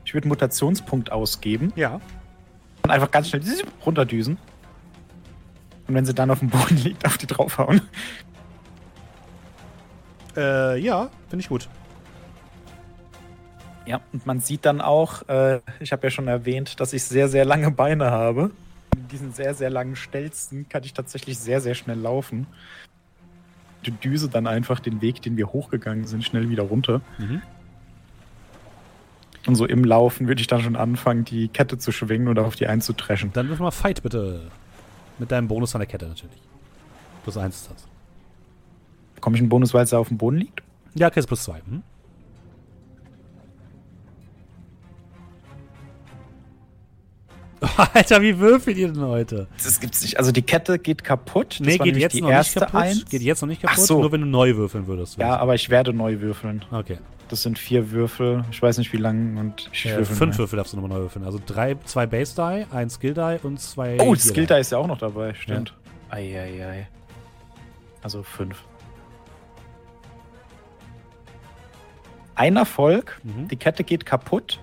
[0.04, 2.00] Ich würde Mutationspunkt ausgeben Ja.
[2.84, 3.42] und einfach ganz schnell
[3.84, 4.38] runterdüsen.
[5.88, 7.80] Und wenn sie dann auf dem Boden liegt, auf die draufhauen.
[10.36, 11.68] Äh, ja, finde ich gut.
[13.86, 17.28] Ja, und man sieht dann auch, äh, ich habe ja schon erwähnt, dass ich sehr,
[17.28, 18.52] sehr lange Beine habe.
[18.96, 22.46] In diesen sehr, sehr langen Stelzen kann ich tatsächlich sehr, sehr schnell laufen.
[23.84, 27.00] Die düse dann einfach den Weg, den wir hochgegangen sind, schnell wieder runter.
[27.18, 27.42] Mhm.
[29.46, 32.56] Und so im Laufen würde ich dann schon anfangen, die Kette zu schwingen oder auf
[32.56, 33.32] die einzutreschen.
[33.32, 34.50] Dann wirf mal Fight bitte.
[35.18, 36.40] Mit deinem Bonus von der Kette natürlich.
[37.22, 37.86] Plus eins ist das.
[39.14, 40.62] Bekomme ich einen Bonus, weil sie auf dem Boden liegt?
[40.94, 41.60] Ja, ist plus zwei.
[41.66, 41.82] Mhm.
[47.94, 49.46] Alter, wie würfelt ihr denn heute?
[49.62, 50.18] Das gibt's nicht.
[50.18, 51.60] Also die Kette geht kaputt.
[51.60, 52.80] Das Nee, geht jetzt die noch nicht erste kaputt.
[52.80, 53.04] Eins.
[53.06, 54.00] Geht jetzt noch nicht Ach kaputt, so.
[54.00, 55.18] nur wenn du neu würfeln würdest.
[55.18, 56.64] Ja, aber ich werde neu würfeln.
[56.70, 56.98] Okay.
[57.28, 58.44] Das sind vier Würfel.
[58.50, 60.38] Ich weiß nicht wie lang und ich Äh, würfel fünf mal.
[60.40, 61.24] Würfel darfst du nochmal neu würfeln.
[61.24, 63.96] Also drei, zwei Base Die, ein Skill Die und zwei.
[64.00, 64.54] Oh, Skill Die.
[64.54, 65.74] Ist ja auch noch dabei, stimmt.
[66.10, 66.86] Eieiei.
[68.02, 68.62] Also fünf.
[72.34, 73.48] Ein Erfolg, Mhm.
[73.48, 74.60] die Kette geht kaputt.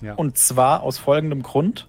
[0.00, 0.14] Ja.
[0.14, 1.86] Und zwar aus folgendem Grund.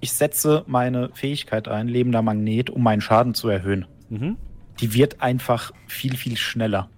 [0.00, 3.86] Ich setze meine Fähigkeit ein, lebender Magnet, um meinen Schaden zu erhöhen.
[4.08, 4.36] Mhm.
[4.80, 6.88] Die wird einfach viel, viel schneller.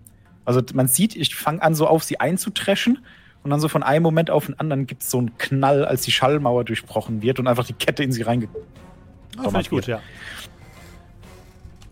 [0.44, 2.98] Also man sieht, ich fange an, so auf sie einzutreschen
[3.42, 6.02] und dann so von einem Moment auf den anderen gibt es so einen Knall, als
[6.02, 8.48] die Schallmauer durchbrochen wird und einfach die Kette in sie reinge...
[9.36, 10.00] Ah, finde ich gut, ja.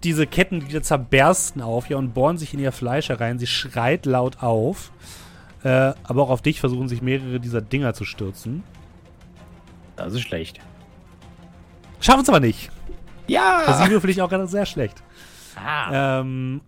[0.05, 3.39] Diese Kettenglieder zerbersten auf ihr und bohren sich in ihr Fleisch herein.
[3.39, 4.93] Sie schreit laut auf.
[5.63, 8.63] Äh, aber auch auf dich versuchen sich mehrere dieser Dinger zu stürzen.
[9.97, 10.61] Das ist schlecht.
[12.01, 12.71] Schaffen es aber nicht.
[13.27, 13.81] Ja!
[13.85, 15.03] sie würfel ich auch gerade sehr schlecht.
[15.93, 16.61] Ähm,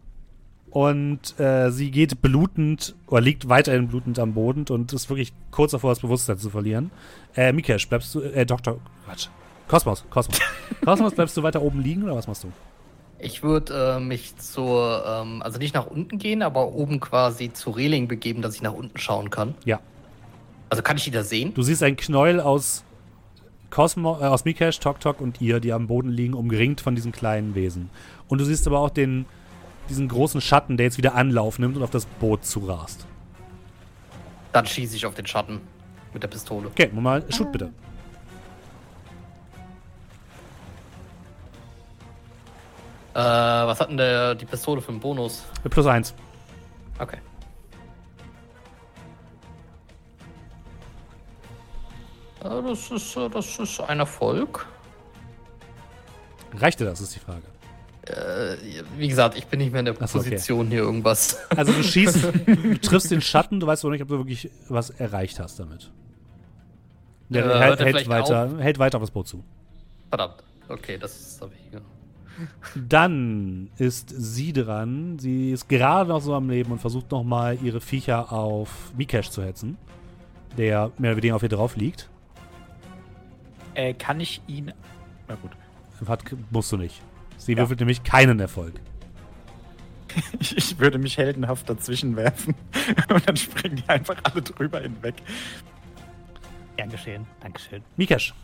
[0.70, 5.72] und äh, sie geht blutend oder liegt weiterhin blutend am Boden und ist wirklich kurz
[5.72, 6.90] davor, das Bewusstsein zu verlieren.
[7.36, 9.28] Äh, Mikesh, bleibst du, äh, Doktor, Quatsch.
[9.68, 10.38] Kosmos, Kosmos.
[10.84, 12.52] Kosmos, bleibst du weiter oben liegen oder was machst du?
[13.18, 17.76] Ich würde äh, mich zur, ähm, also nicht nach unten gehen, aber oben quasi zur
[17.76, 19.54] Reling begeben, dass ich nach unten schauen kann.
[19.64, 19.80] Ja.
[20.70, 21.54] Also kann ich die da sehen?
[21.54, 22.84] Du siehst ein Knäuel aus
[23.72, 27.10] Cosmo, äh, aus Mikesh, Tok Tok und ihr, die am Boden liegen, umringt von diesen
[27.10, 27.90] kleinen Wesen.
[28.28, 29.24] Und du siehst aber auch den,
[29.88, 33.06] diesen großen Schatten, der jetzt wieder Anlauf nimmt und auf das Boot zurast.
[34.52, 35.60] Dann schieße ich auf den Schatten
[36.12, 36.68] mit der Pistole.
[36.68, 37.72] Okay, mal, shoot bitte.
[43.14, 45.44] Äh, was hat denn der, die Pistole für einen Bonus?
[45.64, 46.14] Mit plus eins.
[46.98, 47.18] Okay.
[52.42, 54.66] Äh, Das ist, das ist ein Erfolg.
[56.56, 57.42] Reicht dir das, ist die Frage.
[58.04, 58.56] Äh,
[58.98, 60.30] wie gesagt, ich bin nicht mehr in der Ach so, okay.
[60.30, 61.38] Position, hier irgendwas.
[61.56, 64.90] Also du schießt, du triffst den Schatten, du weißt aber nicht, ob du wirklich was
[64.90, 65.90] erreicht hast damit.
[67.28, 69.44] Der Äh, hält, hört er hält, weiter, hält weiter auf das Boot zu.
[70.08, 70.42] Verdammt.
[70.68, 71.80] Okay, das ist aber hier.
[72.74, 75.18] Dann ist sie dran.
[75.18, 79.42] Sie ist gerade noch so am Leben und versucht nochmal ihre Viecher auf Mikesh zu
[79.44, 79.78] hetzen.
[80.58, 82.10] Der mehr oder weniger auf ihr drauf liegt.
[83.74, 84.72] Äh, kann ich ihn...
[85.28, 85.50] Na gut.
[86.06, 87.00] Hat, musst du nicht.
[87.36, 87.58] Sie Ja.
[87.58, 88.74] würfelt nämlich keinen Erfolg.
[90.40, 92.54] Ich, ich würde mich heldenhaft dazwischen werfen
[93.14, 95.14] und dann springen die einfach alle drüber hinweg.
[96.76, 97.26] Gern geschehen.
[97.40, 97.82] Dankeschön.
[97.96, 98.34] Mikesh.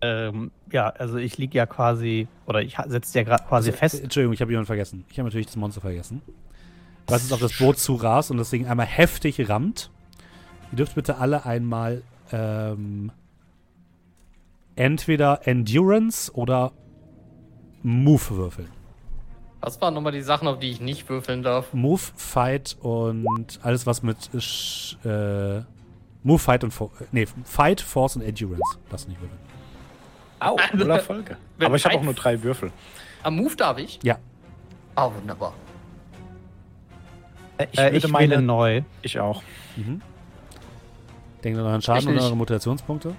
[0.00, 4.02] Ähm, ja, also ich liege ja quasi, oder ich setze ja gerade quasi Also, fest.
[4.02, 5.04] Entschuldigung, ich habe jemanden vergessen.
[5.10, 6.22] Ich habe natürlich das Monster vergessen.
[7.06, 9.90] was es auf das Boot zurast und das Ding einmal heftig rammt.
[10.72, 12.02] Ihr dürft bitte alle einmal
[12.32, 13.12] ähm,
[14.76, 16.72] entweder Endurance oder
[17.82, 18.68] Move würfeln.
[19.60, 21.72] Was waren nochmal die Sachen, auf die ich nicht würfeln darf?
[21.72, 25.64] Move, Fight und alles, was mit Sch- äh,
[26.22, 28.78] Move, Fight und For nee, Fight, Force und Endurance.
[28.90, 29.40] Das nicht würfeln.
[30.40, 31.36] Au, voller Folge.
[31.58, 32.72] Wenn Aber ich habe auch nur drei Würfel.
[33.22, 33.98] Am Move darf ich?
[34.02, 34.18] Ja.
[34.96, 35.54] Ah, wunderbar.
[37.72, 38.82] Ich, Äh, ich meine, neu.
[39.00, 39.42] Ich auch.
[39.76, 40.02] Mhm.
[41.42, 43.14] Denkt an euren Schaden und eure Mutationspunkte.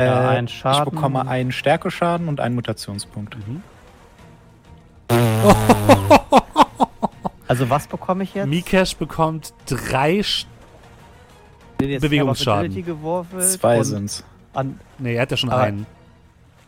[0.00, 0.92] Ja, ein Ich Schaden.
[0.94, 3.36] bekomme einen Stärkeschaden und einen Mutationspunkt.
[3.46, 3.62] Mhm.
[7.48, 8.46] Also was bekomme ich jetzt?
[8.46, 10.22] Mikesh bekommt drei.
[10.22, 10.46] Sch
[11.80, 12.76] Nee, jetzt Bewegungsschaden.
[12.76, 12.84] ich
[13.58, 14.22] Zwei sind's.
[14.52, 15.86] An, nee, er hat ja schon Aber- einen.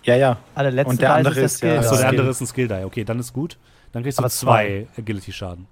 [0.05, 0.39] Ja, ja.
[0.55, 2.69] alle letzte Und der andere der ist ja- Skill Achso, der andere ist ein Skill
[2.69, 2.85] Die.
[2.85, 3.59] Okay, dann ist gut.
[3.93, 5.67] Dann kriegst du Aber zwei Agility-Schaden.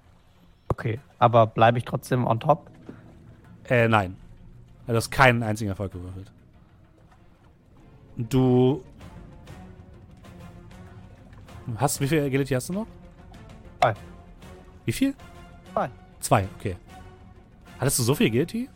[0.67, 2.69] Okay, aber bleibe ich trotzdem on top?
[3.67, 4.15] Äh, nein.
[4.85, 6.31] Du hast keinen einzigen Erfolg gewürfelt.
[8.27, 8.83] Du.
[11.77, 12.87] Hast, wie viel Agility hast du noch?
[13.79, 13.93] Zwei.
[14.85, 15.13] Wie viel?
[15.73, 15.89] Zwei.
[16.19, 16.75] Zwei, okay.
[17.79, 18.69] Hattest du so viel Agility?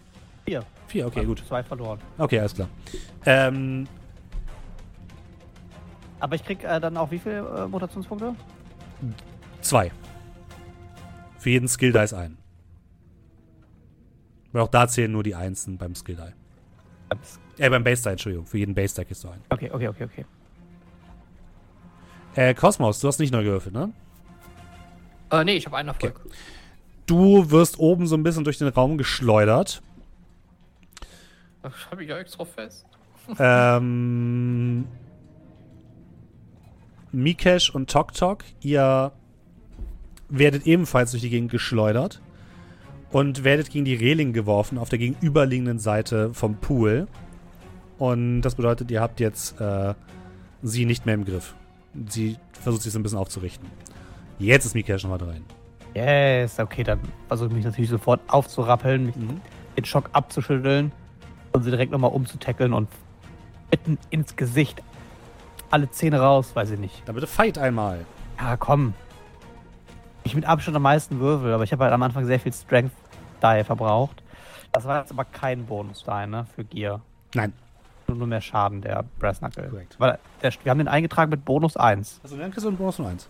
[0.46, 0.64] Vier.
[0.88, 1.44] Vier, okay, gut.
[1.46, 2.00] Zwei verloren.
[2.18, 2.70] Okay, alles klar.
[3.26, 3.88] Ähm,
[6.20, 8.36] Aber ich krieg äh, dann auch wie viele äh, Mutationspunkte?
[9.62, 9.92] zwei.
[11.38, 12.38] Für jeden Skill Dice ein.
[14.54, 16.43] Weil auch da zählen nur die Einsen beim Skill Die.
[17.58, 18.46] Äh, beim Base Die, Entschuldigung.
[18.46, 19.42] Für jeden Base Die kriegst du ein.
[19.50, 20.26] Okay, okay, okay, okay.
[22.36, 23.94] Äh, Cosmos, du hast nicht neu gewürfelt, ne?
[25.32, 26.22] Äh, nee, ich habe einen Erfolg.
[27.06, 29.82] Du wirst oben so ein bisschen durch den Raum geschleudert.
[31.62, 32.86] Das habe ich ja extra fest.
[33.40, 34.86] ähm,
[37.12, 39.12] Mikesh und Tok Tok, ihr
[40.30, 42.22] werdet ebenfalls durch die Gegend geschleudert
[43.14, 47.08] und werdet gegen die Reling geworfen auf der gegenüberliegenden Seite vom Pool.
[48.00, 49.94] Und das bedeutet, ihr habt jetzt äh,
[50.62, 51.54] sie nicht mehr im Griff.
[52.10, 53.70] Sie versucht sich so ein bisschen aufzurichten.
[54.40, 55.44] Jetzt ist Mikesh nochmal dran.
[55.94, 59.40] Yes, okay, dann versuche ich mich natürlich sofort aufzurappeln, mich Mhm.
[59.78, 60.92] den Schock abzuschütteln
[61.52, 62.90] und sie direkt nochmal umzutackeln und
[63.70, 64.82] mitten ins Gesicht.
[65.70, 67.04] Alle Zähne raus, weiß ich nicht.
[67.06, 68.06] Dann bitte fight einmal.
[68.40, 68.96] Ja, komm.
[70.24, 72.92] Ich mit Abstand am meisten Würfel, aber ich habe halt am Anfang sehr viel Strength
[73.44, 74.24] Die verbraucht.
[74.72, 77.02] Das war jetzt aber kein Bonus Die, ne, für Gear.
[77.36, 77.54] Nein.
[78.08, 79.70] Nur, nur mehr Schaden, der Brass Knuckle.
[79.70, 79.96] Korrekt.
[80.00, 82.20] Weil der, wir haben den eingetragen mit Bonus 1.
[82.24, 83.28] Also dann kriegst du einen Bonus nur eins.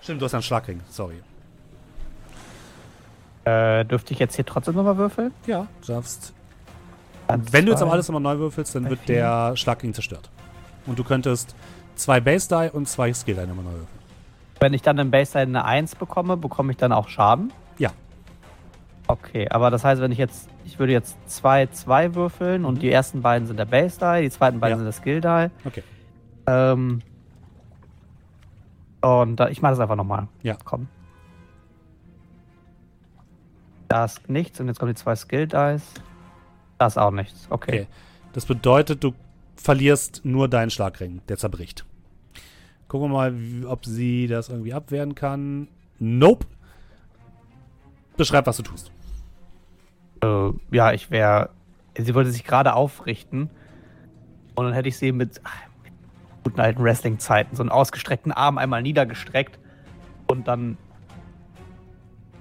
[0.00, 0.80] Stimmt, du hast einen Schlagring.
[0.88, 1.22] Sorry.
[3.44, 5.32] Äh, dürfte ich jetzt hier trotzdem nochmal würfeln?
[5.46, 6.32] Ja, du darfst.
[7.28, 9.16] Eins, Wenn du jetzt aber alles nochmal neu würfelst, dann wird vier.
[9.16, 10.30] der Schlagring zerstört.
[10.86, 11.54] Und du könntest
[11.96, 13.98] zwei Base Die und zwei Skill Die nochmal neu würfeln.
[14.60, 17.52] Wenn ich dann im Baseline eine 1 bekomme, bekomme ich dann auch Schaden?
[17.78, 17.90] Ja.
[19.08, 22.78] Okay, aber das heißt, wenn ich jetzt, ich würde jetzt zwei, zwei würfeln und Mhm.
[22.80, 24.76] die ersten beiden sind der Base Die, die zweiten beiden Ja.
[24.78, 25.50] sind der Skill Die.
[25.66, 25.82] Okay.
[26.46, 27.00] Ähm,
[29.00, 30.28] und da, ich mache das einfach nochmal.
[30.42, 30.56] Ja.
[30.64, 30.88] Komm.
[33.88, 35.82] Das ist nichts und jetzt kommen die zwei Skill Dice.
[36.78, 37.46] Das ist auch nichts.
[37.50, 37.70] Okay.
[37.82, 37.86] Okay.
[38.32, 39.12] Das bedeutet, du
[39.56, 41.20] verlierst nur deinen Schlagring.
[41.28, 41.84] Der zerbricht.
[42.88, 43.34] Gucken wir mal,
[43.66, 45.68] ob sie das irgendwie abwehren kann.
[45.98, 46.46] Nope.
[48.16, 48.92] Beschreib, was du tust.
[50.22, 51.50] Äh, ja, ich wäre.
[51.98, 53.50] Sie wollte sich gerade aufrichten.
[54.54, 55.92] Und dann hätte ich sie mit, ach, mit
[56.44, 59.58] guten alten Wrestling-Zeiten so einen ausgestreckten Arm einmal niedergestreckt
[60.26, 60.76] und dann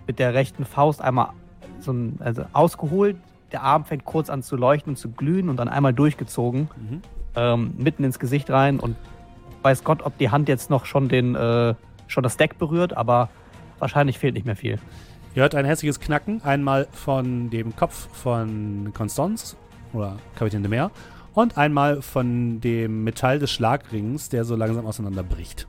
[0.07, 1.30] mit der rechten Faust einmal
[1.80, 3.15] so ein, also ausgeholt.
[3.52, 7.02] Der Arm fängt kurz an zu leuchten und zu glühen und dann einmal durchgezogen, Mhm.
[7.35, 8.95] ähm, mitten ins Gesicht rein und
[9.61, 11.76] weiß Gott, ob die Hand jetzt noch schon den, äh,
[12.07, 13.30] schon das Deck berührt, aber
[13.80, 14.80] wahrscheinlich fehlt nicht mehr viel.
[15.33, 16.43] Ihr hört ein hässliches Knacken.
[16.43, 19.55] Einmal von dem Kopf von Constance
[19.93, 20.91] oder Kapitän de Meer.
[21.33, 25.67] Und einmal von dem Metall des Schlagrings, der so langsam auseinanderbricht.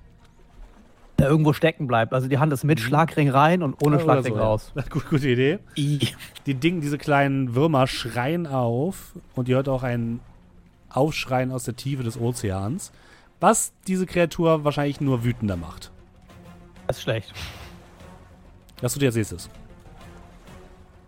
[1.21, 2.13] Der irgendwo stecken bleibt.
[2.13, 4.45] Also die Hand ist mit Schlagring rein und ohne Schlagring so, ja.
[4.45, 4.73] raus.
[4.91, 5.61] Gut, gute Idee.
[5.77, 6.09] I.
[6.47, 10.19] Die Dinge, diese kleinen Würmer schreien auf und ihr hört auch ein
[10.91, 12.91] Aufschreien aus der Tiefe des Ozeans,
[13.39, 15.93] was diese Kreatur wahrscheinlich nur wütender macht.
[16.89, 17.33] Das ist schlecht.
[18.83, 19.49] Was du dir jetzt nächstes?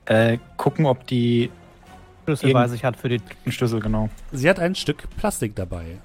[0.06, 1.50] Äh, gucken, ob die
[2.24, 3.20] Schlüssel Irgend- weiß ich hat für die.
[3.44, 4.08] einen Schlüssel, genau.
[4.32, 5.98] Sie hat ein Stück Plastik dabei.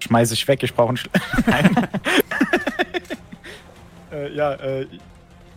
[0.00, 1.20] Schmeiße ich weg, ich brauche einen Schlüssel.
[1.46, 1.70] Nein.
[4.12, 4.86] äh, ja, äh,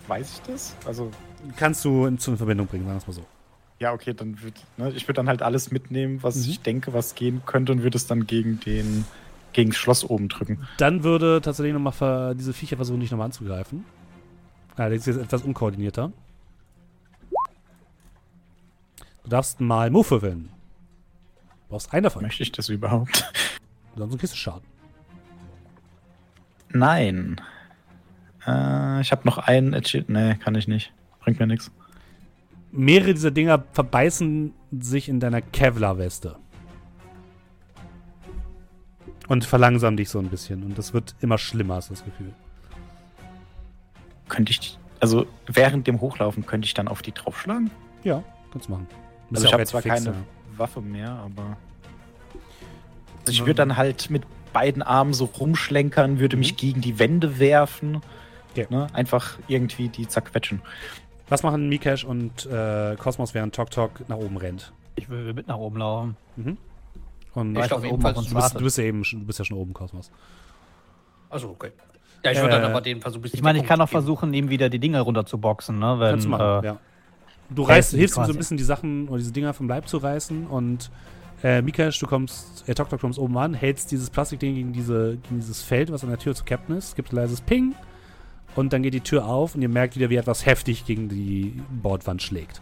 [0.08, 0.76] weiß ich das?
[0.86, 1.10] Also,
[1.58, 3.26] Kannst du in, in Verbindung bringen, sagen wir es mal so.
[3.80, 6.52] ja, okay, dann würde ne, ich würde dann halt alles mitnehmen, was Mhm.
[6.52, 9.04] ich denke, was gehen könnte und würde es dann gegen den
[9.52, 10.66] gegen das Schloss oben drücken.
[10.78, 13.84] Dann würde tatsächlich nochmal diese Viecher versuchen, dich nochmal anzugreifen.
[14.76, 16.12] Allerdings jetzt etwas unkoordinierter.
[19.24, 20.50] Du darfst mal Move würfeln.
[21.64, 22.24] Du brauchst einen davon.
[22.24, 23.32] Möchte ich das überhaupt?
[23.96, 24.68] Sonst kriegst du Schaden.
[26.70, 27.40] Nein.
[28.46, 30.10] Äh, ich habe noch einen Achievement.
[30.10, 30.92] Nee, kann ich nicht.
[31.20, 31.72] Bringt mir nichts.
[32.72, 36.38] Mehrere dieser Dinger verbeißen sich in deiner Kevlar-Weste.
[39.28, 40.64] Und verlangsamen dich so ein bisschen.
[40.64, 42.34] Und das wird immer schlimmer, hast du das Gefühl.
[44.30, 44.78] Könnte ich.
[45.00, 47.70] Also während dem Hochlaufen könnte ich dann auf die draufschlagen?
[48.04, 48.88] Ja, kannst du machen.
[49.32, 50.24] Also ich ja auch habe zwar fix, keine ja.
[50.58, 51.58] Waffe mehr, aber.
[53.22, 54.24] Also ich würde dann halt mit
[54.54, 56.58] beiden Armen so rumschlenkern, würde mich Mhm.
[56.58, 58.02] gegen die Wände werfen.
[58.56, 58.66] Ja.
[58.70, 58.88] Ne?
[58.94, 60.62] Einfach irgendwie die zerquetschen.
[61.28, 64.72] Was machen Mikesh und äh, Cosmos, während Tok Tok nach oben rennt?
[64.96, 66.16] Ich will mit nach oben laufen.
[67.34, 69.04] Und Weiß, Ich glaub, was oben ebenfalls- auf uns du, bist, du bist ja eben
[69.04, 70.12] schon- du bist ja schon oben, Cosmos.
[71.32, 71.72] Also, okay.
[72.24, 73.90] Ja, ich würde Äh, dann aber den Versuch ein bisschen Ich meine, ich kann auch
[73.90, 76.00] versuchen, ihm wieder die Dinge runterzuboxen, ne?
[76.00, 76.78] Wenn, Kannst du machen, äh, ja.
[77.50, 79.98] Du reißt, hilfst ihm so ein bisschen die Sachen oder diese Dinger vom Leib zu
[79.98, 80.90] reißen und
[81.44, 85.18] äh, Mikesh, du kommst, äh, Tok Tok kommst oben an, hältst dieses Plastikding gegen, diese,
[85.18, 87.76] gegen dieses Feld, was an der Tür zu Captain ist, gibt ein leises Ping
[88.56, 91.62] und dann geht die Tür auf und ihr merkt wieder, wie etwas heftig gegen die
[91.70, 92.62] Bordwand schlägt.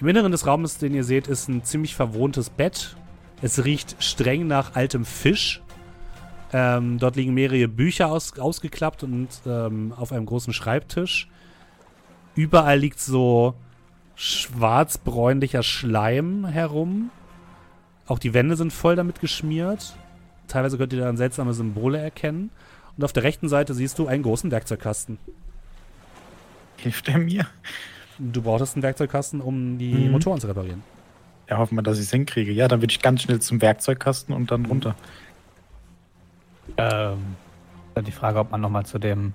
[0.00, 2.96] Im Inneren des Raumes, den ihr seht, ist ein ziemlich verwohntes Bett.
[3.42, 5.60] Es riecht streng nach altem Fisch.
[6.56, 11.28] Ähm, dort liegen mehrere Bücher aus, ausgeklappt und ähm, auf einem großen Schreibtisch.
[12.36, 13.54] Überall liegt so
[14.14, 17.10] schwarzbräunlicher Schleim herum.
[18.06, 19.96] Auch die Wände sind voll damit geschmiert.
[20.46, 22.50] Teilweise könnt ihr dann seltsame Symbole erkennen.
[22.96, 25.18] Und auf der rechten Seite siehst du einen großen Werkzeugkasten.
[26.76, 27.48] Hilft er mir?
[28.20, 30.12] Du brauchtest einen Werkzeugkasten, um die Mhm.
[30.12, 30.84] Motoren zu reparieren.
[31.50, 32.52] Ja, hoffen wir, dass ich es hinkriege.
[32.52, 34.94] Ja, dann würde ich ganz schnell zum Werkzeugkasten und dann runter.
[36.76, 37.36] Ähm,
[37.94, 39.34] dann die Frage, ob man nochmal zu dem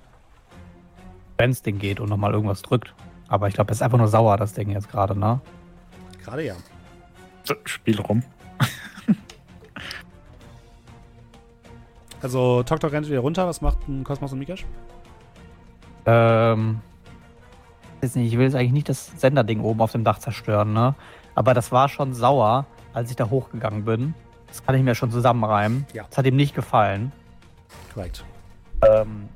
[1.37, 2.93] Fence-Ding geht und nochmal irgendwas drückt.
[3.27, 5.39] Aber ich glaube, es ist einfach nur sauer, das Ding jetzt gerade, ne?
[6.23, 6.55] Gerade ja.
[7.43, 8.23] So, Spiel rum.
[12.21, 13.47] Also Tok Tok rennt wieder runter.
[13.47, 14.65] Was macht ein Kosmos und Mikesh?
[16.05, 16.81] Ähm,
[18.01, 20.95] nicht, ich will jetzt eigentlich nicht das Senderding oben auf dem Dach zerstören, ne?
[21.35, 24.13] Aber das war schon sauer, als ich da hochgegangen bin.
[24.47, 25.85] Das kann ich mir schon zusammenreimen.
[25.93, 26.05] Ja.
[26.09, 27.11] Das hat ihm nicht gefallen.
[27.93, 28.23] Korrekt.
[28.87, 29.29] Ähm,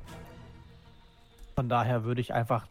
[1.56, 2.66] von daher würde ich einfach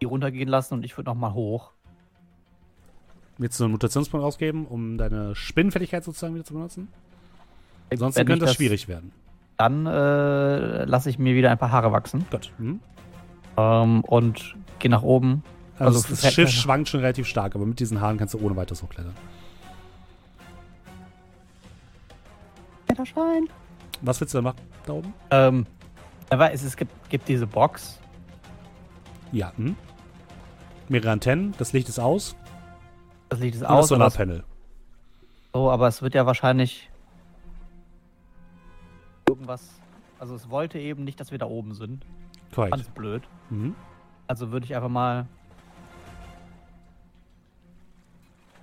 [0.00, 1.72] die runtergehen lassen und ich würde nochmal hoch.
[3.38, 6.88] Willst du einen Mutationspunkt ausgeben, um deine Spinnenfähigkeit sozusagen wieder zu benutzen?
[7.90, 9.12] Ansonsten könnte das das- schwierig werden.
[9.56, 12.52] Dann äh, lasse ich mir wieder ein paar Haare wachsen Gut.
[12.58, 12.80] Mhm.
[13.56, 15.42] ähm, und gehe nach oben.
[15.78, 18.38] Also, Also das fällt- Schiff schwankt schon relativ stark, aber mit diesen Haaren kannst du
[18.40, 19.14] ohne weiteres hochklettern.
[22.86, 23.48] Wetterschein.
[24.02, 25.14] Was willst du da machen da oben?
[25.30, 25.66] Ähm,
[26.30, 27.98] aber es, es gibt, gibt diese Box.
[29.32, 29.52] Ja.
[29.56, 29.76] Hm?
[30.88, 32.36] Mehrere Antennen, das Licht ist aus.
[33.28, 33.84] Das Licht ist Und das aus.
[33.84, 34.44] Es, Solarpanel.
[35.52, 36.90] so, aber es wird ja wahrscheinlich
[39.28, 39.68] irgendwas.
[40.18, 42.04] Also es wollte eben nicht, dass wir da oben sind.
[42.54, 42.76] Korrekt.
[42.76, 43.22] es blöd.
[43.50, 43.74] Mhm.
[44.26, 45.26] Also würde ich einfach mal.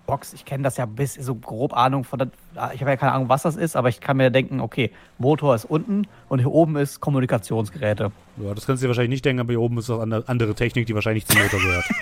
[0.05, 2.29] Box, ich kenne das ja bis so grob Ahnung von der,
[2.73, 5.55] Ich habe ja keine Ahnung, was das ist, aber ich kann mir denken, okay, Motor
[5.55, 8.11] ist unten und hier oben ist Kommunikationsgeräte.
[8.37, 10.53] Ja, das kannst du dir wahrscheinlich nicht denken, aber hier oben ist auch andere, andere
[10.53, 11.85] Technik, die wahrscheinlich zum Motor gehört.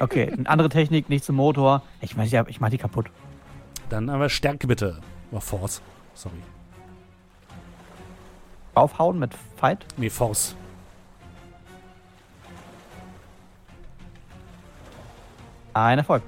[0.00, 1.82] Okay, eine andere Technik, nicht zum Motor.
[2.00, 3.06] Ich meine, ich mach die kaputt.
[3.88, 4.98] Dann aber Stärke bitte.
[5.30, 5.80] Oder Force.
[6.14, 6.34] Sorry.
[8.74, 9.86] Draufhauen mit Fight.
[9.96, 10.56] Nee, Force.
[15.74, 16.22] Ein Erfolg.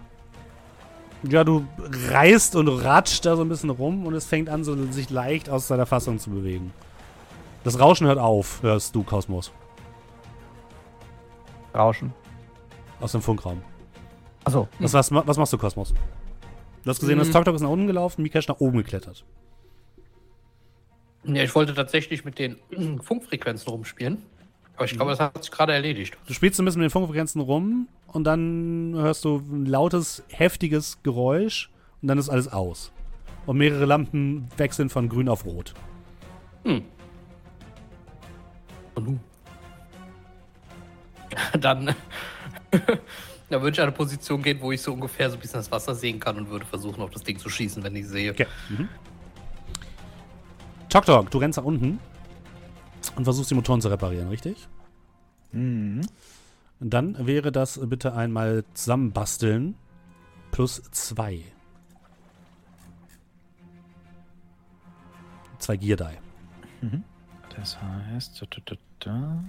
[1.23, 4.77] Ja, du reißt und ratscht da so ein bisschen rum und es fängt an, so
[4.93, 6.73] sich leicht aus seiner Fassung zu bewegen.
[7.65, 9.51] Das Rauschen hört auf, hörst du, Kosmos.
[11.75, 12.13] Rauschen.
[13.01, 13.61] Aus dem Funkraum.
[14.45, 15.93] Achso, Was, was, was machst du, Kosmos?
[16.85, 17.33] Du hast gesehen, dass Mhm.
[17.33, 19.25] Tok Tok ist nach unten gelaufen, Mikesh nach oben geklettert.
[21.25, 22.57] Ja, ich wollte tatsächlich mit den
[23.03, 24.23] Funkfrequenzen rumspielen.
[24.77, 26.16] Aber ich glaube, das hat sich gerade erledigt.
[26.27, 31.03] Du spielst ein bisschen mit den Funkfrequenzen rum und dann hörst du ein lautes, heftiges
[31.03, 31.70] Geräusch
[32.03, 32.93] und dann ist alles aus.
[33.47, 35.73] Und mehrere Lampen wechseln von grün auf rot.
[36.65, 36.82] Hm.
[38.94, 39.20] Und nun?
[41.61, 41.86] Dann,
[43.51, 45.70] dann würde ich an eine Position gehen, wo ich so ungefähr so ein bisschen das
[45.70, 48.31] Wasser sehen kann und würde versuchen, auf das Ding zu schießen, wenn ich sehe.
[48.31, 48.47] Okay.
[48.70, 48.89] Mhm.
[50.89, 51.98] Tok Tok, du rennst nach unten
[53.17, 54.69] und versuchst die Motoren zu reparieren, richtig?
[55.53, 56.03] Mhm.
[56.79, 59.75] Dann wäre das bitte einmal zusammenbasteln
[60.53, 61.43] plus zwei.
[65.59, 66.27] Zwei Gear Die.
[67.57, 68.43] Das heißt.
[68.43, 69.45] Da, da, da.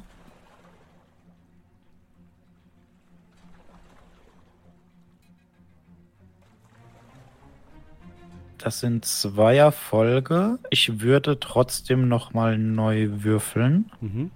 [8.57, 10.57] Das sind zwei Erfolge.
[10.71, 13.91] Ich würde trotzdem noch mal neu würfeln.
[14.01, 14.31] Mhm.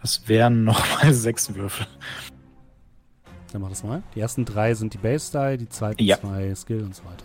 [0.00, 1.86] Das wären noch mal sechs Würfel.
[3.52, 4.02] Dann mach das mal.
[4.14, 6.18] Die ersten drei sind die Base-Die, die zweiten Ja.
[6.18, 7.24] zwei Skill und so weiter.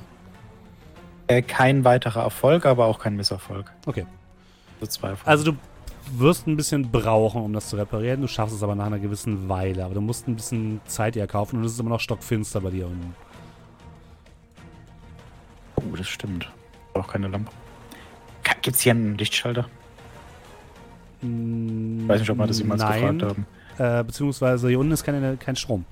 [1.27, 3.71] Äh, kein weiterer Erfolg, aber auch kein Misserfolg.
[3.85, 4.05] Okay.
[4.79, 5.07] Also.
[5.25, 5.57] Also du
[6.17, 8.21] wirst ein bisschen brauchen, um das zu reparieren.
[8.21, 9.83] Du schaffst es aber nach einer gewissen Weile.
[9.83, 12.69] Aber du musst ein bisschen Zeit dir kaufen und es ist immer noch stockfinster bei
[12.69, 13.15] dir unten.
[15.77, 16.51] Oh, das stimmt.
[16.93, 17.51] Auch keine Lampe.
[18.61, 19.65] Gibt es hier einen Lichtschalter?
[21.21, 23.37] Ich weiß nicht, ob wir das jemals Nein, gefragt
[23.77, 23.99] haben.
[23.99, 25.85] Äh, beziehungsweise hier unten ist keine, kein Strom.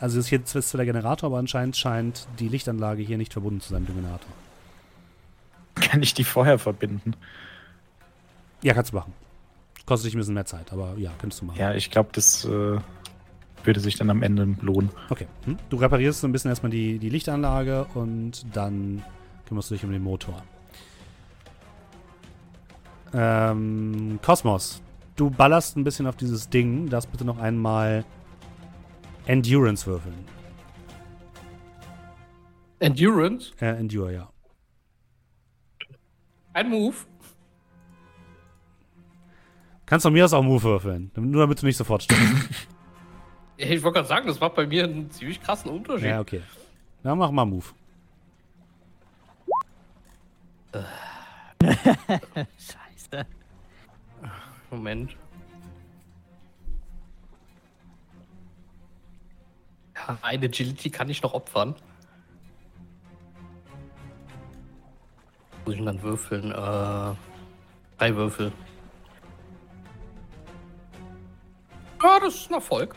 [0.00, 3.60] Also ist hier ist zwar der Generator, aber anscheinend scheint die Lichtanlage hier nicht verbunden
[3.60, 4.32] zu sein mit dem Generator.
[5.76, 7.14] Kann ich die vorher verbinden?
[8.62, 9.12] Ja, kannst du machen.
[9.86, 11.58] Kostet dich ein bisschen mehr Zeit, aber ja, könntest du machen.
[11.58, 12.78] Ja, ich glaube, das äh,
[13.64, 14.90] würde sich dann am Ende lohnen.
[15.10, 15.26] Okay.
[15.44, 15.56] Hm?
[15.70, 19.02] Du reparierst so ein bisschen erstmal die, die Lichtanlage und dann
[19.46, 20.42] kümmerst du dich um den Motor.
[23.14, 24.82] Ähm, Kosmos,
[25.16, 26.88] du ballerst ein bisschen auf dieses Ding.
[26.88, 28.04] Das bitte noch einmal
[29.26, 30.24] Endurance würfeln.
[32.78, 33.52] Endurance?
[33.60, 34.28] Äh, Endure, ja.
[36.52, 36.96] Ein Move?
[39.86, 41.10] Kannst von mir aus auch Move würfeln.
[41.14, 42.48] Nur damit du nicht sofort stirbst.
[43.56, 46.08] Ich wollte gerade sagen, das macht bei mir einen ziemlich krassen Unterschied.
[46.08, 46.42] ja, okay.
[47.02, 47.66] Na, mach mal Move.
[51.62, 53.26] Scheiße.
[54.70, 55.16] Moment.
[59.94, 61.74] Ja, eine Agility kann ich noch opfern.
[65.64, 66.50] Muss ich dann würfeln?
[66.50, 67.14] Äh,
[67.98, 68.52] drei Würfel.
[72.02, 72.96] Ja, das ist ein Erfolg.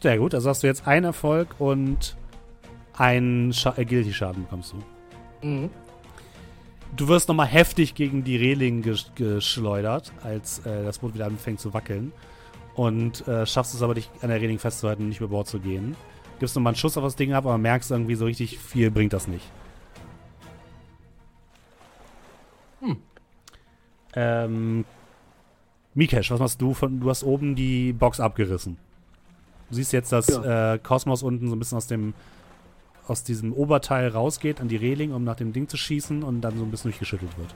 [0.00, 0.34] Sehr gut.
[0.34, 2.16] Also hast du jetzt einen Erfolg und
[2.96, 5.46] einen Scha Agility-Schaden bekommst du.
[5.46, 5.70] Mhm.
[6.96, 11.60] Du wirst nochmal heftig gegen die Reling ges geschleudert, als äh, das Boot wieder anfängt
[11.60, 12.12] zu wackeln.
[12.74, 15.60] Und äh, schaffst es aber, dich an der Reling festzuhalten und nicht über Bord zu
[15.60, 15.96] gehen.
[16.38, 19.12] Gibst nochmal einen Schuss auf das Ding ab, aber merkst irgendwie so richtig viel bringt
[19.12, 19.44] das nicht.
[22.80, 22.96] Hm.
[24.14, 24.84] Ähm,
[25.94, 26.72] Mikesh, was machst du?
[26.72, 28.78] Von, du hast oben die Box abgerissen.
[29.70, 32.12] Du siehst jetzt, dass äh, Kosmos unten so ein bisschen aus dem
[33.06, 36.56] aus diesem Oberteil rausgeht an die Reling, um nach dem Ding zu schießen und dann
[36.56, 37.54] so ein bisschen durchgeschüttelt wird.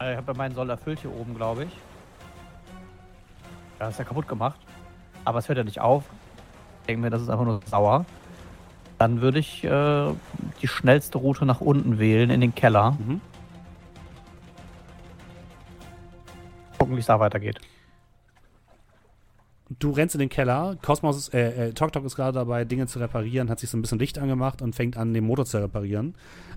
[0.00, 1.70] Äh, Ich habe ja meinen Soll erfüllt hier oben, glaube ich.
[3.80, 4.60] Ja, ist ja kaputt gemacht.
[5.24, 6.04] Aber es hört ja nicht auf.
[6.82, 8.04] Ich denke mir, das ist einfach nur sauer.
[8.98, 10.10] Dann würde ich äh,
[10.60, 12.92] die schnellste Route nach unten wählen, in den Keller.
[12.92, 13.20] Mhm.
[16.78, 17.60] Gucken, wie es da weitergeht.
[19.78, 22.86] Du rennst in den Keller, Kosmos ist, äh, äh, Tok Tok ist gerade dabei, Dinge
[22.86, 25.58] zu reparieren, hat sich so ein bisschen Licht angemacht und fängt an, den Motor zu
[25.62, 26.14] reparieren,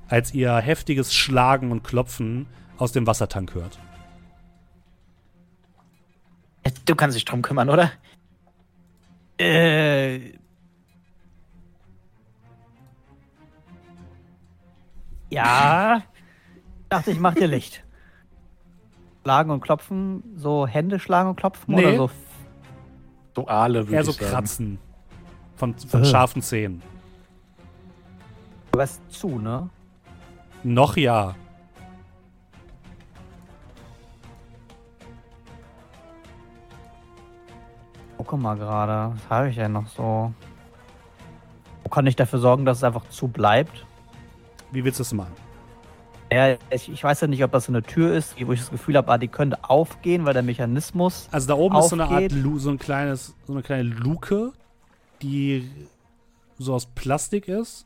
[0.08, 2.48] als ihr heftiges Schlagen und Klopfen
[2.78, 3.80] aus dem Wassertank hört.
[6.64, 7.92] Äh, Du kannst dich drum kümmern, oder?
[9.38, 10.34] Äh.
[15.30, 16.04] Ja.
[16.90, 17.84] Dachte, ich mach dir Licht.
[19.24, 21.86] Schlagen und klopfen, so Hände schlagen und klopfen Nee.
[21.86, 22.12] oder so.
[23.42, 24.32] So Aale, würde Eher ich so sagen.
[24.32, 24.80] Kratzen
[25.56, 26.06] von, von Äh.
[26.06, 26.82] scharfen Zähnen.
[28.74, 29.70] Was zu, ne?
[30.64, 31.36] Noch ja.
[38.18, 39.14] Gucke mal gerade.
[39.16, 40.32] Was habe ich denn noch so?
[41.84, 43.86] Wo kann ich dafür sorgen, dass es einfach zu bleibt?
[44.72, 45.34] Wie willst du das machen?
[46.32, 48.72] Ja, ich, ich weiß ja nicht, ob das so eine Tür ist, wo ich das
[48.72, 51.28] Gefühl habe, ah, die könnte aufgehen, weil der Mechanismus.
[51.32, 52.32] Also da oben ist so eine Art, Aufgeht.
[52.32, 54.54] Lu so ein kleines, so eine kleine Luke,
[55.22, 55.70] die
[56.58, 57.86] so aus Plastik ist.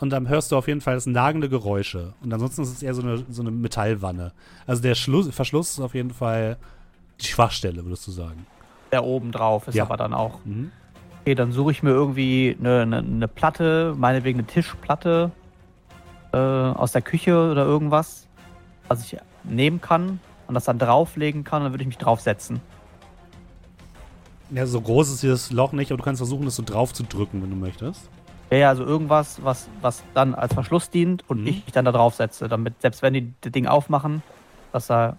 [0.00, 2.14] Und dann hörst du auf jeden Fall das nagende Geräusche.
[2.20, 4.32] Und ansonsten ist es eher so eine, so eine Metallwanne.
[4.66, 6.56] Also der Schluss, Verschluss ist auf jeden Fall
[7.20, 8.44] die Schwachstelle, würdest du sagen.
[8.90, 9.84] Der oben drauf ist Ja.
[9.84, 10.44] aber dann auch.
[10.44, 10.72] Mhm.
[11.20, 15.30] Okay, dann suche ich mir irgendwie eine, eine, eine Platte, meinetwegen eine Tischplatte
[16.32, 18.26] äh, aus der Küche oder irgendwas,
[18.88, 22.60] was ich nehmen kann und das dann drauflegen kann, dann würde ich mich draufsetzen.
[24.50, 27.04] Ja, so groß ist dieses Loch nicht, aber du kannst versuchen, das so drauf zu
[27.04, 28.08] drücken, wenn du möchtest.
[28.50, 31.46] Ja, ja, also irgendwas, was, was dann als Verschluss dient und Mhm.
[31.46, 34.22] ich mich dann da draufsetze, damit selbst wenn die das Ding aufmachen,
[34.72, 35.16] dass da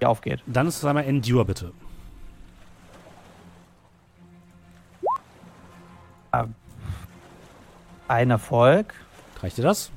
[0.00, 0.42] hier aufgeht.
[0.46, 1.72] Dann ist es einmal Endure, bitte.
[8.08, 8.94] Ein Erfolg.
[9.40, 9.90] Reicht dir das?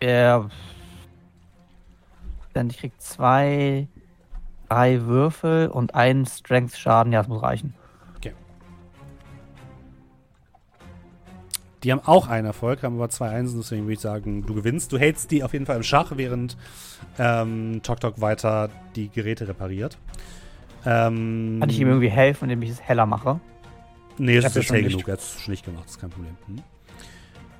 [0.00, 0.48] Der.
[2.52, 3.88] Dann ich krieg zwei
[4.68, 7.12] drei Würfel und ein Strength-Schaden.
[7.12, 7.74] Ja, das muss reichen.
[11.84, 14.92] Die haben auch einen Erfolg, haben aber zwei Einsen, deswegen würde ich sagen, du gewinnst.
[14.92, 16.56] Du hältst die auf jeden Fall im Schach, während
[17.18, 19.96] ähm, Tok Tok weiter die Geräte repariert.
[20.84, 23.38] Ähm, Kann ich ihm irgendwie helfen, indem ich es heller mache?
[24.16, 26.10] Nee, das ist ja hell genug, er hat es schon nicht gemacht, das ist kein
[26.10, 26.36] Problem.
[26.46, 26.62] Hm.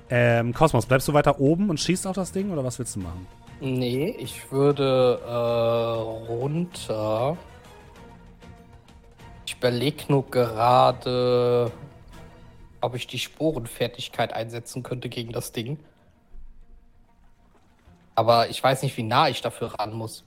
[0.09, 2.99] Ähm, Kosmos, bleibst du weiter oben und schießt auf das Ding oder was willst du
[3.01, 3.27] machen?
[3.61, 7.37] Nee, ich würde äh, runter.
[9.45, 11.71] Ich überlege nur gerade,
[12.81, 15.77] ob ich die Sporenfertigkeit einsetzen könnte gegen das Ding.
[18.15, 20.23] Aber ich weiß nicht, wie nah ich dafür ran muss.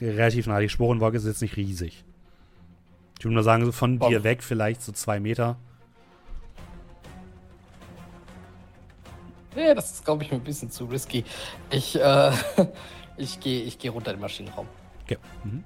[0.00, 2.04] Relativ nah, die Sporenwolke ist jetzt nicht riesig.
[3.18, 4.08] Ich würde nur sagen, so von Oh.
[4.08, 5.56] dir weg vielleicht so zwei Meter.
[9.54, 11.24] Nee, das ist, glaube ich, ein bisschen zu risky.
[11.70, 12.32] Ich, äh,
[13.16, 14.66] ich gehe ich geh runter in den Maschinenraum.
[15.04, 15.18] Okay.
[15.44, 15.64] Mhm.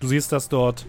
[0.00, 0.86] Du siehst, dass dort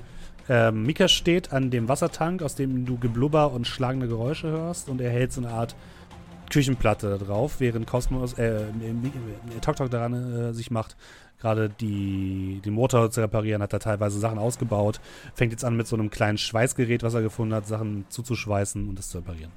[0.50, 5.00] ähm, Mika steht an dem Wassertank, aus dem du Geblubber und schlagende Geräusche hörst und
[5.00, 5.76] er hält so eine Art
[6.50, 8.64] Küchenplatte da drauf, während Cosmos, äh, äh,
[9.62, 10.96] Tok Tok daran äh, sich macht,
[11.40, 15.00] gerade die, den Motor zu reparieren, hat er teilweise Sachen ausgebaut,
[15.34, 19.00] fängt jetzt an mit so einem kleinen Schweißgerät, was er gefunden hat, Sachen zuzuschweißen und
[19.00, 19.52] das zu reparieren.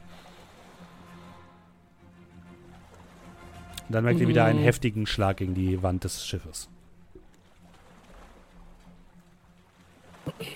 [3.88, 4.64] Und dann merkt ihr wieder einen Mhm.
[4.64, 6.68] heftigen Schlag gegen die Wand des Schiffes.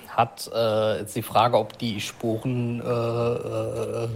[0.09, 4.09] Hat äh, jetzt die Frage, ob die Sporen äh, äh,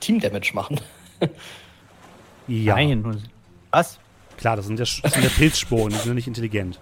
[0.00, 0.80] Team-Damage machen.
[2.48, 3.02] Ja, Nein.
[3.02, 3.16] nur-
[3.70, 4.00] Was?
[4.36, 6.80] klar, das sind ja, das sind ja Pilzsporen, die sind ja nicht intelligent.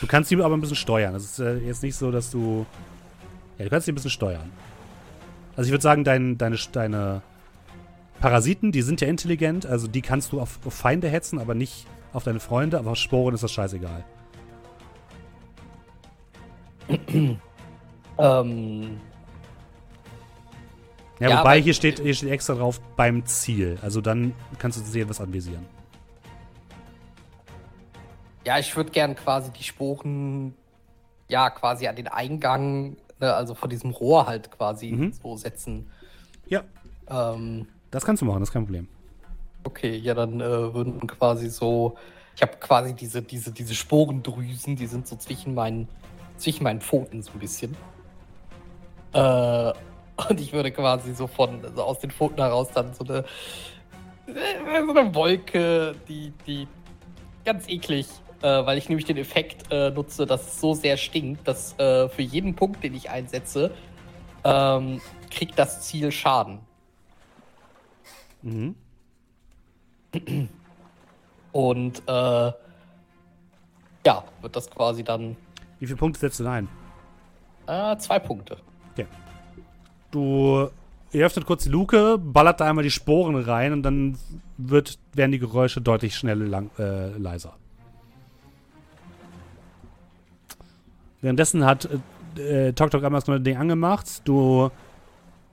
[0.00, 1.12] Du kannst die aber ein bisschen steuern.
[1.12, 2.64] Das ist äh, jetzt nicht so, dass du.
[3.58, 4.52] Ja, du kannst die ein bisschen steuern.
[5.56, 7.22] Also ich würde sagen, dein, deine, deine
[8.20, 11.86] Parasiten, die sind ja intelligent, also die kannst du auf, auf Feinde hetzen, aber nicht
[12.12, 14.04] auf deine Freunde, aber auf Sporen ist das scheißegal.
[18.18, 19.00] ähm,
[21.20, 23.78] Ja, Ja, wobei hier steht, hier steht extra drauf beim Ziel.
[23.82, 25.66] Also dann kannst du sehen, was anvisieren.
[28.44, 30.54] ja, ich würde gern quasi die Sporen,
[31.28, 35.12] ja, quasi an den Eingang, ne, also von diesem Rohr halt quasi Mhm.
[35.12, 35.90] so setzen.
[36.46, 36.64] Ja,
[37.10, 38.88] Ähm, das kannst du machen, das ist kein Problem.
[39.64, 41.96] okay, ja, dann äh, würden quasi so,
[42.34, 45.88] ich habe quasi diese, diese, diese Sporendrüsen, die sind so zwischen meinen,
[46.36, 47.76] zwischen meinen Pfoten so ein bisschen.
[49.12, 49.72] Äh,
[50.28, 53.18] und ich würde quasi so von, so aus den Pfoten heraus dann so eine,
[54.26, 56.66] äh, so eine Wolke, die, die
[57.44, 58.06] ganz eklig,
[58.42, 62.08] äh, weil ich nämlich den Effekt äh, nutze, dass es so sehr stinkt, dass äh,
[62.08, 63.70] für jeden Punkt, den ich einsetze,
[64.44, 65.00] ähm,
[65.30, 66.60] kriegt das Ziel Schaden.
[68.42, 68.74] Mhm.
[71.52, 72.52] Und äh,
[74.06, 75.36] ja, wird das quasi dann
[75.80, 76.68] Wie viele Punkte setzt du da ein?
[77.66, 78.56] äh, zwei Punkte.
[80.10, 80.70] Du
[81.12, 84.16] ihr öffnet kurz die Luke, ballert da einmal die Sporen rein und dann
[84.56, 87.54] wird, werden die Geräusche deutlich schnell lang, äh, leiser.
[91.20, 91.88] Währenddessen hat
[92.38, 94.22] äh, Tok Tok einmal das neue Ding angemacht.
[94.24, 94.70] Du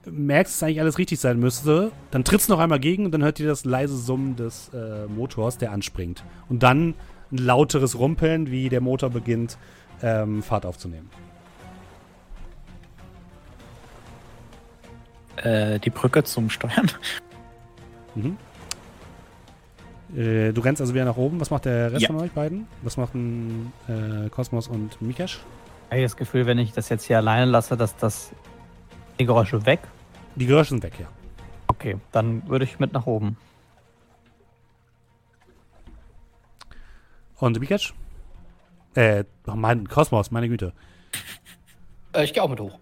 [0.06, 1.92] merkst, dass eigentlich alles richtig sein müsste.
[2.10, 5.06] Dann trittst du noch einmal gegen und dann hört ihr das leise Summen des äh,
[5.06, 6.22] Motors, der anspringt.
[6.48, 6.94] Und dann
[7.32, 9.58] ein lauteres Rumpeln, wie der Motor beginnt,
[10.02, 11.10] ähm, Fahrt aufzunehmen.
[15.36, 16.90] Äh, die Brücke zum Steuern.
[18.14, 18.36] Mhm.
[20.16, 21.40] Äh, du rennst also wieder nach oben.
[21.40, 22.08] Was macht der Rest Ja.
[22.08, 22.66] von euch beiden?
[22.82, 25.40] Was machen äh, Kosmos und Mikesh?
[25.88, 28.32] Ich habe das Gefühl, wenn ich das jetzt hier alleine lasse, dass das
[29.18, 29.80] die Geräusche weg.
[30.36, 31.08] Die Geräusche sind weg, ja.
[31.68, 33.36] Okay, dann würde ich mit nach oben.
[37.38, 37.92] Und Mikesh?
[38.94, 40.72] Äh, oh mein Kosmos, meine Güte.
[42.14, 42.78] Äh, ich gehe auch mit hoch.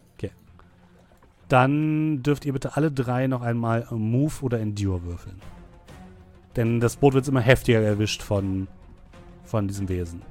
[1.49, 5.41] Dann dürft ihr bitte alle drei noch einmal Move oder Endure würfeln.
[6.57, 8.69] Denn das Boot wird immer heftiger erwischt von,
[9.45, 10.23] von diesem Wesen.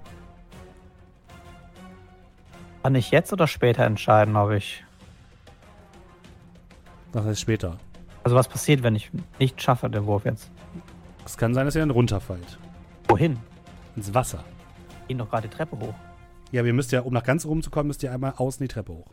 [2.82, 4.84] Kann ich jetzt oder später entscheiden, ob ich.
[7.14, 7.78] Das heißt später.
[8.24, 10.52] Also was passiert, wenn ich nicht schaffe, den Wurf jetzt?
[11.26, 12.58] Es kann sein, dass ihr dann runterfallt.
[13.08, 13.38] Wohin?
[13.96, 14.44] Ins Wasser.
[15.02, 15.94] Ich gehe doch gerade die Treppe hoch.
[16.52, 18.64] Ja, aber ihr müsst ja, um nach ganz oben zu kommen, müsst ihr einmal außen
[18.64, 19.08] die Treppe hoch.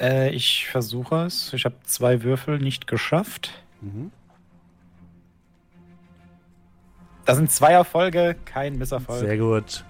[0.00, 1.52] Äh, ich versuche es.
[1.52, 3.52] Ich habe zwei Würfel nicht geschafft.
[3.80, 4.10] Mhm.
[7.24, 9.20] Das sind zwei Erfolge, kein Misserfolg.
[9.20, 9.84] Sehr gut.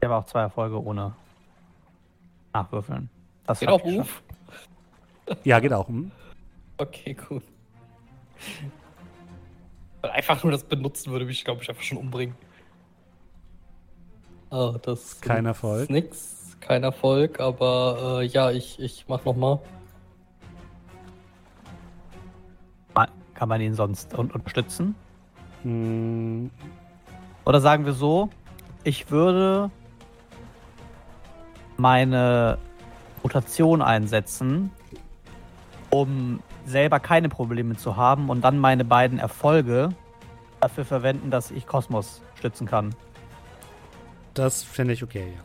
[0.00, 1.14] Ich habe auch zwei Erfolge ohne
[2.52, 3.08] Nachwürfeln.
[3.46, 4.22] Das Geht auch ich Ruf?
[5.44, 5.88] Ja, geht auch.
[5.88, 6.10] Hm?
[6.78, 7.42] Okay, gut.
[10.00, 12.36] Weil einfach nur das benutzen würde mich, glaube ich, einfach schon umbringen.
[14.50, 15.90] Ah, das Kein ist Erfolg.
[15.90, 19.60] Nix, kein Erfolg, aber äh, ja, ich, ich mach nochmal.
[23.38, 24.96] Kann man ihn sonst un unterstützen?
[25.62, 26.50] Hm,
[27.44, 28.30] Oder sagen wir so,
[28.82, 29.70] ich würde
[31.76, 32.58] meine
[33.22, 34.72] Mutation einsetzen,
[35.90, 39.90] um selber keine Probleme zu haben und dann meine beiden Erfolge
[40.60, 42.94] dafür verwenden, dass ich Kosmos stützen kann.
[44.34, 45.42] das finde ich okay, ja.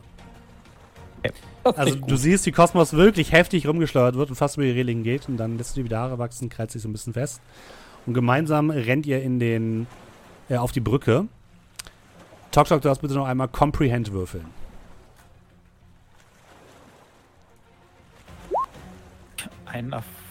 [1.64, 5.02] Das Also du siehst, wie Kosmos wirklich heftig rumgeschleudert wird und fast über die Reling
[5.02, 7.40] geht und dann lässt du die wieder Haare wachsen, krallt sich so ein bisschen fest.
[8.06, 9.86] Und gemeinsam rennt ihr in den,
[10.50, 11.26] äh, auf die Brücke.
[12.52, 14.46] Tok Tok, du darfst bitte noch einmal Comprehend würfeln.
[19.64, 20.23] Ein Erfolg.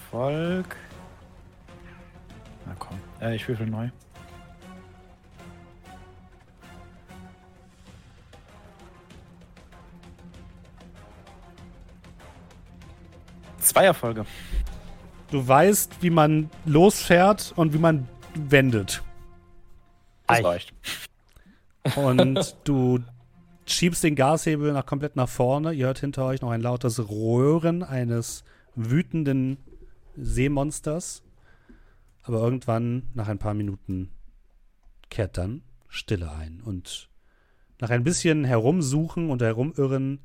[2.67, 3.89] Na komm, äh, ich würfel neu.
[13.57, 14.25] Zwei Erfolge.
[15.31, 19.01] Du weißt, wie man losfährt und wie man wendet.
[20.27, 20.45] Das Eich.
[20.45, 20.73] reicht.
[21.95, 22.99] Und du
[23.65, 25.73] schiebst den Gashebel nach komplett nach vorne.
[25.73, 28.43] Ihr hört hinter euch noch ein lautes Röhren eines
[28.75, 29.57] wütenden
[30.15, 31.23] Seemonsters.
[32.23, 34.09] Aber irgendwann, nach ein paar Minuten,
[35.09, 36.61] kehrt dann Stille ein.
[36.61, 37.09] Und
[37.79, 40.19] nach ein bisschen Herumsuchen und Herumirren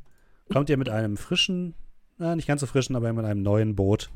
[0.48, 1.74] kommt ihr mit einem frischen,
[2.16, 4.10] na, nicht ganz so frischen, aber mit einem neuen Boot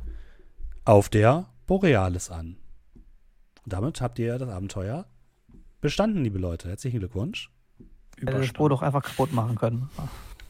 [0.85, 2.57] auf der Borealis an.
[3.65, 5.07] Und damit habt ihr das Abenteuer
[5.81, 6.69] bestanden, liebe Leute.
[6.69, 7.51] Herzlichen Glückwunsch.
[8.19, 9.91] Hätte das Boot auch einfach kaputt machen können.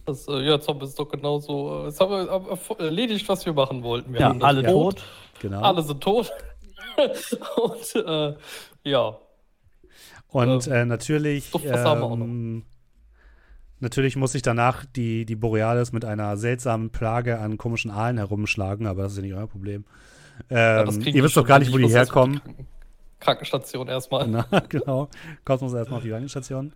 [0.04, 1.82] Das, äh, ja, Zombie ist doch genauso.
[1.82, 4.12] Äh, jetzt haben wir aber erledigt, was wir machen wollten.
[4.12, 5.04] Wir Ja, alle Boot, tot.
[5.40, 5.60] Genau.
[5.60, 6.30] Alle sind tot.
[7.56, 8.34] Und äh,
[8.84, 9.18] ja,
[10.28, 11.62] Und Ähm, äh, natürlich, noch.
[11.64, 12.64] ähm,
[13.80, 18.86] natürlich muss sich danach die, die Borealis mit einer seltsamen Plage an komischen Aalen herumschlagen,
[18.86, 19.84] aber das ist ja nicht euer Problem.
[20.50, 22.40] ja, Ähm, kriegen ihr wisst doch gar nicht, wo Ich die herkommen.
[22.40, 22.66] Kranken-
[23.20, 24.26] Krankenstation erstmal.
[24.26, 25.08] Na, genau.
[25.44, 26.72] Kosmos erstmal auf die Rangenstation.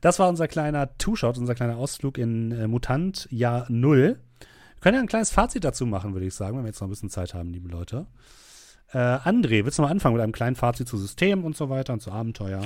[0.00, 4.20] Das war unser kleiner Two-Shot, unser kleiner Ausflug in äh, Mutant Jahr Null.
[4.38, 6.88] Wir können ja ein kleines Fazit dazu machen, würde ich sagen, wenn wir jetzt noch
[6.88, 8.06] ein bisschen Zeit haben, liebe Leute.
[8.92, 11.92] Äh, André, willst du mal anfangen mit einem kleinen Fazit zu System und so weiter
[11.92, 12.62] und zu Abenteuer?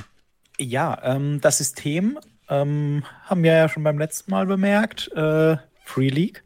[0.58, 5.10] Ja, ähm, das System ähm, haben wir ja schon beim letzten Mal bemerkt.
[5.12, 6.44] Äh, Free League.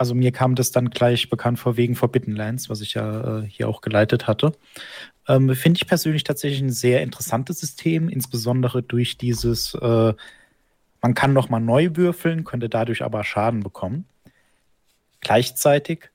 [0.00, 3.46] Also mir kam das dann gleich bekannt vor wegen Forbidden Lands, was ich ja äh,
[3.46, 4.52] hier auch geleitet hatte.
[5.28, 10.14] Ähm, Finde ich persönlich tatsächlich ein sehr interessantes System, insbesondere durch dieses, äh,
[11.02, 14.06] man kann noch mal neu würfeln, könnte dadurch aber Schaden bekommen.
[15.20, 16.08] Gleichzeitig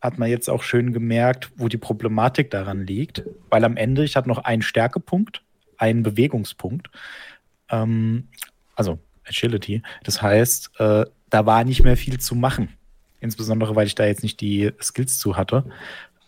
[0.00, 4.16] hat man jetzt auch schön gemerkt, wo die Problematik daran liegt, weil am Ende, ich
[4.16, 5.42] hatte noch einen Stärkepunkt,
[5.76, 6.90] einen Bewegungspunkt,
[7.70, 8.26] ähm,
[8.74, 9.82] also Agility.
[10.02, 12.70] Das heißt, äh, da war nicht mehr viel zu machen.
[13.20, 15.64] Insbesondere, weil ich da jetzt nicht die Skills zu hatte.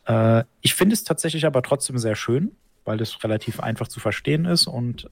[0.07, 2.53] Äh, ich finde es tatsächlich aber trotzdem sehr schön,
[2.85, 5.09] weil das relativ einfach zu verstehen ist und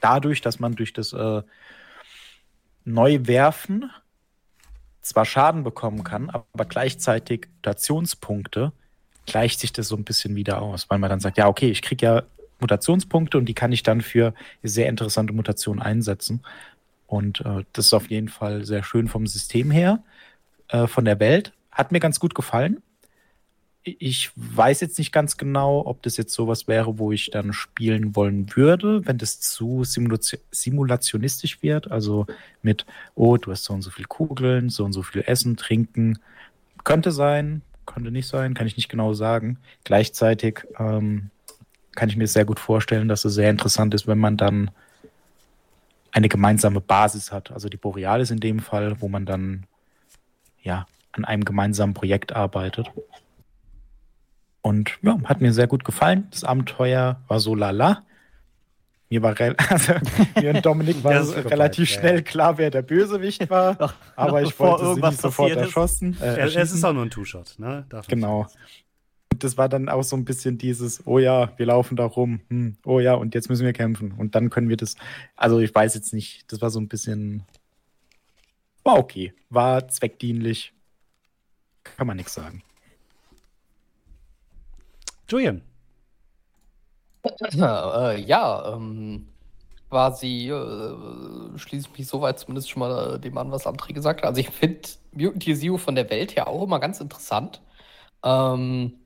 [0.00, 1.42] dadurch, dass man durch das äh,
[2.84, 3.90] Neuwerfen
[5.00, 8.72] zwar Schaden bekommen kann, aber gleichzeitig Mutationspunkte,
[9.26, 11.82] gleicht sich das so ein bisschen wieder aus, weil man dann sagt, ja, okay, ich
[11.82, 12.22] kriege ja
[12.60, 16.42] Mutationspunkte und die kann ich dann für sehr interessante Mutationen einsetzen.
[17.06, 20.02] Und äh, das ist auf jeden Fall sehr schön vom System her.
[20.68, 22.82] Äh, von der Welt hat mir ganz gut gefallen.
[23.82, 28.16] Ich weiß jetzt nicht ganz genau, ob das jetzt sowas wäre, wo ich dann spielen
[28.16, 31.90] wollen würde, wenn das zu simulation simulationistisch wird.
[31.90, 32.26] Also
[32.62, 36.18] mit, oh, du hast so und so viel Kugeln, so und so viel Essen, Trinken.
[36.82, 39.58] Könnte sein, könnte nicht sein, kann ich nicht genau sagen.
[39.84, 41.30] Gleichzeitig ähm,
[41.94, 44.70] kann ich mir sehr gut vorstellen, dass es sehr interessant ist, wenn man dann
[46.10, 47.50] eine gemeinsame Basis hat.
[47.50, 49.66] Also die Borealis in dem Fall, wo man dann
[50.64, 52.90] ja an einem gemeinsamen Projekt arbeitet.
[54.62, 56.26] Und ja, hat mir sehr gut gefallen.
[56.30, 58.02] Das Abenteuer war so lala.
[59.10, 59.34] Mir war
[59.68, 59.92] also,
[60.40, 62.22] mir und Dominik war ist relativ vorbei, schnell ja.
[62.22, 63.76] klar, wer der Bösewicht war.
[63.80, 65.56] Noch- aber ich wollte sie nicht sofort ist.
[65.58, 66.16] erschossen.
[66.20, 67.84] Äh, Es, es ist auch nur ein Two-Shot, ne?
[67.90, 68.48] Darf Genau.
[69.30, 72.40] Und das war dann auch so ein bisschen dieses, oh ja, wir laufen da rum,
[72.48, 74.12] hm, oh ja, und jetzt müssen wir kämpfen.
[74.12, 74.94] Und dann können wir das,
[75.36, 77.42] also ich weiß jetzt nicht, das war so ein bisschen,
[78.84, 80.72] war okay, war zweckdienlich,
[81.82, 82.62] kann man nichts sagen.
[85.28, 85.62] Julian,
[87.54, 89.26] äh, ja, ähm,
[89.88, 94.22] quasi äh, schließe ich mich soweit zumindest schon mal äh, dem an, was André gesagt
[94.22, 94.28] hat.
[94.28, 94.80] Also ich finde
[95.12, 97.62] Mutant Year Zero von der Welt her auch immer ganz interessant.
[98.22, 98.98] Ähm,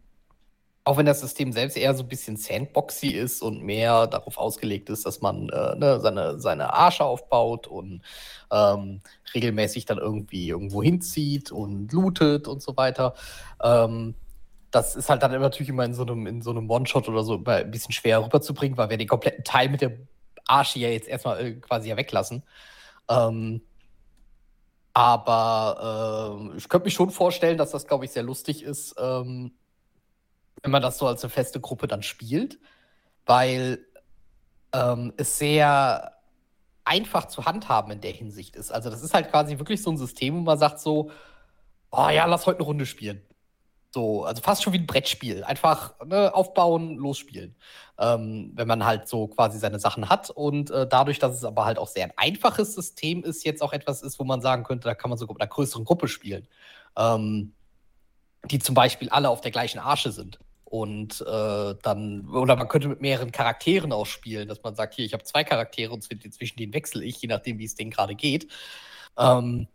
[0.88, 4.88] auch wenn das System selbst eher so ein bisschen sandboxy ist und mehr darauf ausgelegt
[4.88, 8.00] ist, dass man äh, ne, seine, seine Arsche aufbaut und
[8.50, 9.02] ähm,
[9.34, 13.12] regelmäßig dann irgendwie irgendwo hinzieht und lootet und so weiter.
[13.62, 14.14] Ähm,
[14.70, 17.34] das ist halt dann natürlich immer in so einem, in so einem One-Shot oder so
[17.44, 19.92] ein bisschen schwer rüberzubringen, weil wir den kompletten Teil mit der
[20.46, 22.44] Arsche ja jetzt erstmal äh, quasi ja weglassen.
[23.10, 23.60] Ähm,
[24.94, 29.52] aber äh, ich könnte mich schon vorstellen, dass das, glaube ich, sehr lustig ist, ähm,
[30.62, 32.58] wenn man das so als eine feste Gruppe dann spielt,
[33.26, 33.84] weil
[34.72, 36.12] ähm, es sehr
[36.84, 38.70] einfach zu handhaben in der Hinsicht ist.
[38.70, 41.10] Also das ist halt quasi wirklich so ein System, wo man sagt so,
[41.90, 43.22] oh ja, lass heute eine Runde spielen.
[43.90, 45.44] So, also fast schon wie ein Brettspiel.
[45.44, 47.56] Einfach ne, aufbauen, losspielen.
[47.98, 50.30] Ähm, wenn man halt so quasi seine Sachen hat.
[50.30, 53.72] Und äh, dadurch, dass es aber halt auch sehr ein einfaches System ist, jetzt auch
[53.72, 56.46] etwas ist, wo man sagen könnte, da kann man sogar mit einer größeren Gruppe spielen.
[56.96, 57.54] Ähm,
[58.44, 60.38] die zum Beispiel alle auf der gleichen Arsche sind.
[60.70, 65.06] Und äh, dann, oder man könnte mit mehreren Charakteren auch spielen, dass man sagt, hier,
[65.06, 68.14] ich habe zwei Charaktere und zwischen denen wechsle ich, je nachdem, wie es denen gerade
[68.14, 68.48] geht.
[69.16, 69.66] Ähm,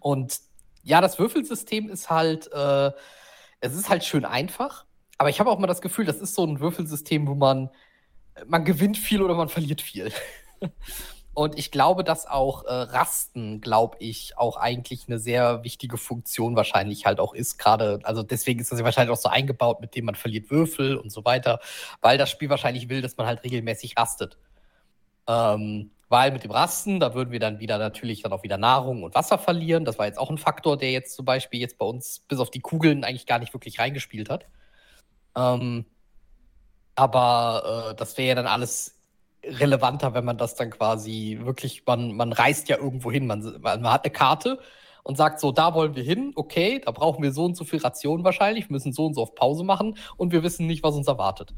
[0.00, 0.40] und
[0.82, 2.90] ja, das Würfelsystem ist halt, äh,
[3.60, 4.86] es ist halt schön einfach,
[5.18, 7.70] aber ich habe auch mal das Gefühl, das ist so ein Würfelsystem, wo man,
[8.44, 10.10] man gewinnt viel oder man verliert viel.
[11.36, 16.56] Und ich glaube, dass auch äh, Rasten, glaube ich, auch eigentlich eine sehr wichtige Funktion
[16.56, 17.58] wahrscheinlich halt auch ist.
[17.58, 20.96] Gerade, also deswegen ist das ja wahrscheinlich auch so eingebaut, mit dem man verliert Würfel
[20.96, 21.60] und so weiter,
[22.00, 24.38] weil das Spiel wahrscheinlich will, dass man halt regelmäßig rastet.
[25.28, 29.02] Ähm, weil mit dem Rasten, da würden wir dann wieder natürlich dann auch wieder Nahrung
[29.02, 29.84] und Wasser verlieren.
[29.84, 32.50] Das war jetzt auch ein Faktor, der jetzt zum Beispiel jetzt bei uns bis auf
[32.50, 34.46] die Kugeln eigentlich gar nicht wirklich reingespielt hat.
[35.36, 35.84] Ähm,
[36.94, 38.95] aber äh, das wäre ja dann alles
[39.46, 43.90] relevanter, wenn man das dann quasi wirklich, man, man reist ja irgendwo hin, man, man
[43.90, 44.58] hat eine Karte
[45.02, 47.78] und sagt so, da wollen wir hin, okay, da brauchen wir so und so viel
[47.78, 51.06] Rationen wahrscheinlich, müssen so und so auf Pause machen und wir wissen nicht, was uns
[51.06, 51.54] erwartet.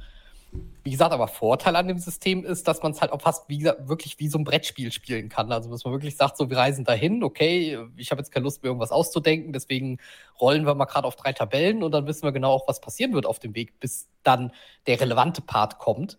[0.82, 3.64] Wie gesagt, aber Vorteil an dem System ist, dass man es halt auch fast wie
[3.64, 5.52] wirklich wie so ein Brettspiel spielen kann.
[5.52, 8.62] Also, dass man wirklich sagt, so, wir reisen dahin, okay, ich habe jetzt keine Lust,
[8.62, 9.98] mir irgendwas auszudenken, deswegen
[10.40, 13.12] rollen wir mal gerade auf drei Tabellen und dann wissen wir genau auch, was passieren
[13.12, 14.52] wird auf dem Weg, bis dann
[14.86, 16.18] der relevante Part kommt.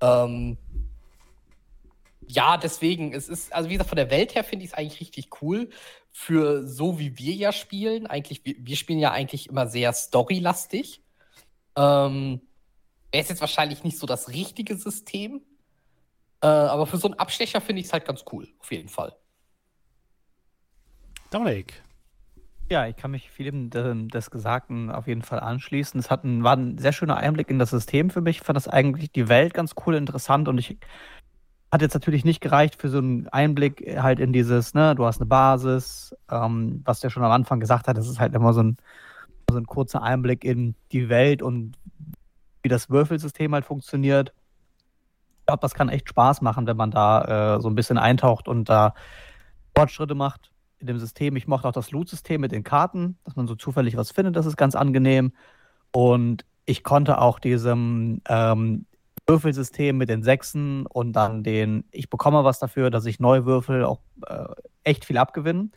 [0.00, 0.56] Ähm,
[2.30, 5.00] ja, deswegen, es ist, also wie gesagt, von der Welt her finde ich es eigentlich
[5.00, 5.70] richtig cool.
[6.12, 11.02] Für so wie wir ja spielen, eigentlich, wir, wir spielen ja eigentlich immer sehr storylastig.
[11.76, 12.40] Ähm,
[13.12, 15.42] Wäre es jetzt wahrscheinlich nicht so das richtige System.
[16.42, 19.14] Äh, aber für so einen Abstecher finde ich es halt ganz cool, auf jeden Fall.
[21.30, 21.82] Dominik.
[22.70, 25.98] Ja, ich kann mich vielem des Gesagten auf jeden Fall anschließen.
[25.98, 28.36] Es hat ein, war ein sehr schöner Einblick in das System für mich.
[28.36, 30.78] Ich fand das eigentlich die Welt ganz cool, interessant und ich
[31.72, 35.20] hat jetzt natürlich nicht gereicht für so einen Einblick halt in dieses, ne, du hast
[35.20, 38.62] eine Basis, ähm, was der schon am Anfang gesagt hat, das ist halt immer so
[38.62, 38.76] ein,
[39.48, 41.76] so ein kurzer Einblick in die Welt und
[42.62, 44.32] wie das Würfelsystem halt funktioniert.
[45.40, 48.48] Ich glaube, das kann echt Spaß machen, wenn man da äh, so ein bisschen eintaucht
[48.48, 48.94] und da
[49.76, 51.36] Fortschritte macht in dem System.
[51.36, 54.46] Ich mochte auch das Loot-System mit den Karten, dass man so zufällig was findet, das
[54.46, 55.32] ist ganz angenehm.
[55.92, 58.86] Und ich konnte auch diesem ähm,
[59.30, 63.84] Würfelsystem mit den Sechsen und dann den, ich bekomme was dafür, dass ich neu würfel,
[63.84, 64.46] auch äh,
[64.82, 65.72] echt viel abgewinnen.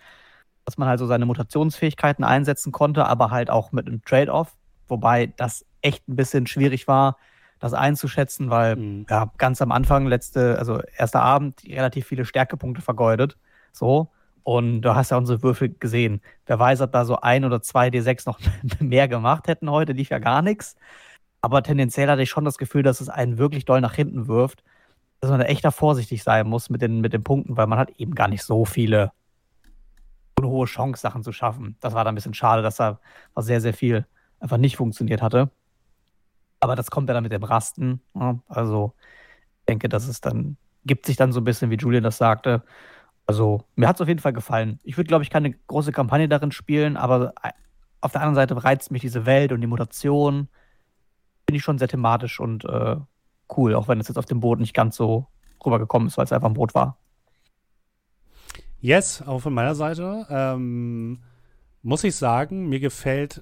[0.66, 4.56] Dass man halt so seine Mutationsfähigkeiten einsetzen konnte, aber halt auch mit einem Trade-off.
[4.88, 7.18] Wobei das echt ein bisschen schwierig war,
[7.60, 9.06] das einzuschätzen, weil mhm.
[9.10, 13.38] ja, ganz am Anfang, letzte, also erster Abend, relativ viele Stärkepunkte vergeudet.
[13.72, 14.10] So.
[14.44, 16.22] Und du hast ja unsere Würfel gesehen.
[16.46, 18.40] Wer weiß, ob da so ein oder zwei D6 noch
[18.80, 20.76] mehr gemacht hätten heute, lief ja gar nichts.
[21.44, 24.64] Aber tendenziell hatte ich schon das Gefühl, dass es einen wirklich doll nach hinten wirft.
[25.20, 27.78] Dass man da echt da vorsichtig sein muss mit den, mit den Punkten, weil man
[27.78, 29.12] hat eben gar nicht so viele,
[30.38, 31.76] eine hohe Chance, Sachen zu schaffen.
[31.82, 32.98] Das war da ein bisschen schade, dass da
[33.36, 34.06] sehr, sehr viel
[34.40, 35.52] einfach nicht funktioniert hatte.
[36.62, 38.00] Aber das kommt ja dann mit dem Rasten.
[38.16, 38.94] Ja, also,
[39.60, 40.56] ich denke, dass es dann,
[40.86, 42.64] gibt sich dann so ein bisschen, wie Julian das sagte.
[43.26, 44.80] Also, mir hat es auf jeden Fall gefallen.
[44.84, 47.52] Ich würde, glaube ich, keine große Kampagne darin spielen, aber äh,
[48.00, 50.48] auf der anderen Seite reizt mich diese Welt und die Mutation
[51.46, 52.98] finde ich schon sehr thematisch und äh,
[53.56, 55.28] cool, auch wenn es jetzt auf dem Boot nicht ganz so
[55.66, 56.98] rübergekommen ist, weil es einfach ein Boot war.
[58.80, 60.26] Yes, auch von meiner Seite.
[60.30, 61.20] Ähm,
[61.82, 63.42] muss ich sagen, mir gefällt.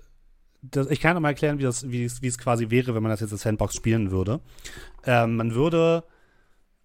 [0.62, 3.02] Das, ich kann noch mal erklären, wie, das, wie, es, wie es quasi wäre, wenn
[3.02, 4.42] man das jetzt als Sandbox spielen würde.
[5.04, 6.04] Ähm, man würde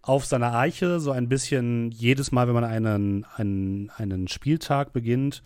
[0.01, 5.43] auf seiner Eiche so ein bisschen jedes Mal, wenn man einen, einen, einen Spieltag beginnt,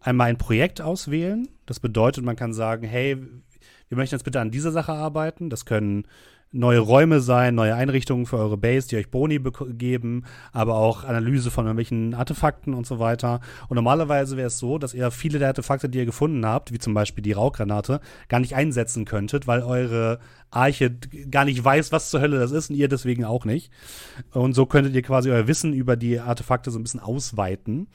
[0.00, 1.48] einmal ein Projekt auswählen.
[1.64, 3.16] Das bedeutet, man kann sagen, hey,
[3.90, 5.50] wir möchten jetzt bitte an dieser Sache arbeiten.
[5.50, 6.04] Das können
[6.52, 9.40] neue Räume sein, neue Einrichtungen für eure Base, die euch Boni
[9.70, 13.40] geben, aber auch Analyse von irgendwelchen Artefakten und so weiter.
[13.68, 16.78] Und normalerweise wäre es so, dass ihr viele der Artefakte, die ihr gefunden habt, wie
[16.78, 20.18] zum Beispiel die Rauchgranate, gar nicht einsetzen könntet, weil eure
[20.50, 20.96] Arche
[21.30, 23.72] gar nicht weiß, was zur Hölle das ist und ihr deswegen auch nicht.
[24.32, 27.88] Und so könntet ihr quasi euer Wissen über die Artefakte so ein bisschen ausweiten.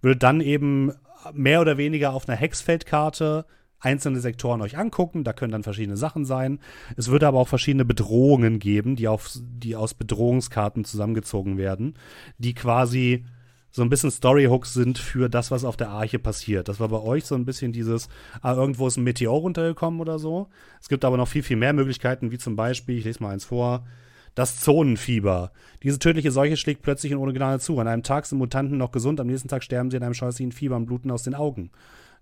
[0.00, 0.92] Würdet dann eben
[1.32, 3.44] mehr oder weniger auf einer Hexfeldkarte
[3.80, 5.24] einzelne Sektoren euch angucken.
[5.24, 6.60] Da können dann verschiedene Sachen sein.
[6.96, 11.94] Es würde aber auch verschiedene Bedrohungen geben, die, auf, die aus Bedrohungskarten zusammengezogen werden,
[12.38, 13.24] die quasi
[13.70, 16.68] so ein bisschen Storyhooks sind für das, was auf der Arche passiert.
[16.68, 18.08] Das war bei euch so ein bisschen dieses,
[18.40, 20.48] ah, irgendwo ist ein Meteor runtergekommen oder so.
[20.80, 23.44] Es gibt aber noch viel, viel mehr Möglichkeiten, wie zum Beispiel, ich lese mal eins
[23.44, 23.84] vor,
[24.34, 25.52] das Zonenfieber.
[25.82, 27.78] Diese tödliche Seuche schlägt plötzlich in ohne Gnade zu.
[27.78, 30.52] An einem Tag sind Mutanten noch gesund, am nächsten Tag sterben sie in einem scheußlichen
[30.52, 31.70] Fieber und bluten aus den Augen.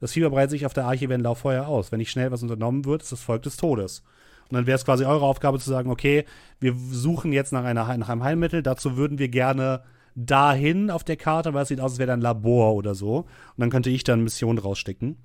[0.01, 1.93] Das Fieber breitet sich auf der Arche wie ein Lauffeuer aus.
[1.93, 4.03] Wenn nicht schnell was unternommen wird, ist das Volk des Todes.
[4.49, 6.25] Und dann wäre es quasi eure Aufgabe zu sagen, okay,
[6.61, 9.83] wir suchen jetzt nach, einer, nach einem Heilmittel, dazu würden wir gerne
[10.15, 13.19] dahin auf der Karte, weil es sieht aus, als wäre ein Labor oder so.
[13.19, 15.17] Und dann könnte ich dann Missionen rausstecken.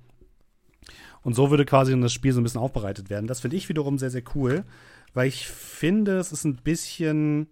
[1.22, 3.26] Und so würde quasi das Spiel so ein bisschen aufbereitet werden.
[3.26, 4.64] Das finde ich wiederum sehr, sehr cool,
[5.14, 7.48] weil ich finde, es ist ein bisschen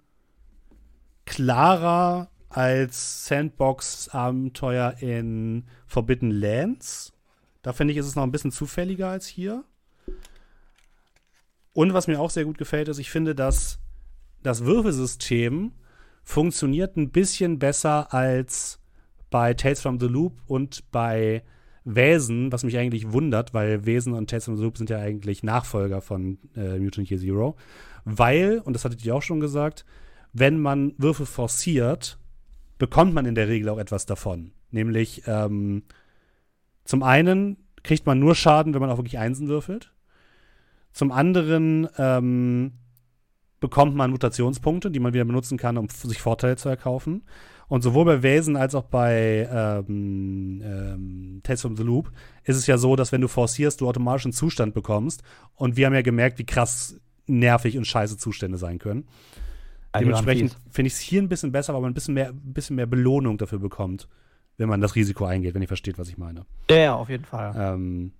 [1.24, 7.12] klarer als Sandbox-Abenteuer in Forbidden Lands.
[7.62, 9.64] Da finde ich, ist es noch ein bisschen zufälliger als hier.
[11.72, 13.78] Und was mir auch sehr gut gefällt, ist, ich finde, dass
[14.42, 15.72] das Würfelsystem
[16.24, 18.80] funktioniert ein bisschen besser als
[19.30, 21.44] bei Tales from the Loop und bei
[21.84, 25.42] Wesen, was mich eigentlich wundert, weil Wesen und Tales from the Loop sind ja eigentlich
[25.42, 27.56] Nachfolger von äh, Mutant Year Zero.
[28.04, 29.84] Weil, und das hattet ihr auch schon gesagt,
[30.32, 32.18] wenn man Würfel forciert,
[32.80, 34.52] bekommt man in der Regel auch etwas davon.
[34.70, 35.84] Nämlich ähm,
[36.84, 39.92] zum einen kriegt man nur Schaden, wenn man auch wirklich Einsen würfelt.
[40.92, 42.72] Zum anderen ähm,
[43.60, 47.22] bekommt man Mutationspunkte, die man wieder benutzen kann, um sich Vorteile zu erkaufen.
[47.68, 52.10] Und sowohl bei Wesen als auch bei ähm, ähm, Tales from the Loop
[52.44, 55.22] ist es ja so, dass wenn du forcierst, du automatisch einen Zustand bekommst.
[55.54, 59.06] Und wir haben ja gemerkt, wie krass nervig und scheiße Zustände sein können.
[59.98, 62.76] Dementsprechend finde ich es hier ein bisschen besser, weil man ein bisschen mehr, ein bisschen
[62.76, 64.08] mehr Belohnung dafür bekommt,
[64.56, 66.46] wenn man das Risiko eingeht, wenn ihr versteht, was ich meine.
[66.70, 67.54] Ja, ja, auf jeden Fall.
[67.56, 68.12] Ähm,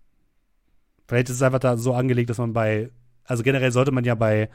[1.07, 2.91] vielleicht ist es einfach da so angelegt, dass man bei,
[3.25, 4.49] also generell sollte man ja bei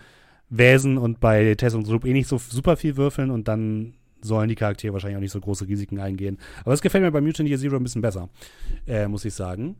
[0.49, 4.49] Wesen und bei Tess und Loop eh nicht so super viel würfeln und dann sollen
[4.49, 6.39] die Charaktere wahrscheinlich auch nicht so große Risiken eingehen.
[6.63, 8.29] Aber es gefällt mir bei Mutant Year Zero ein bisschen besser,
[8.87, 9.77] äh, muss ich sagen.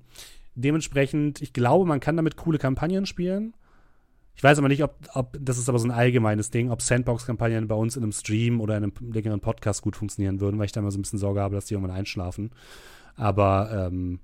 [0.56, 3.54] Dementsprechend, ich glaube, man kann damit coole Kampagnen spielen.
[4.36, 7.68] Ich weiß aber nicht, ob, ob das ist aber so ein allgemeines Ding, ob Sandbox-Kampagnen
[7.68, 10.72] bei uns in einem Stream oder in einem längeren Podcast gut funktionieren würden, weil ich
[10.72, 12.52] da immer so ein bisschen Sorge habe, dass die irgendwann einschlafen.
[13.16, 14.20] Aber ähm,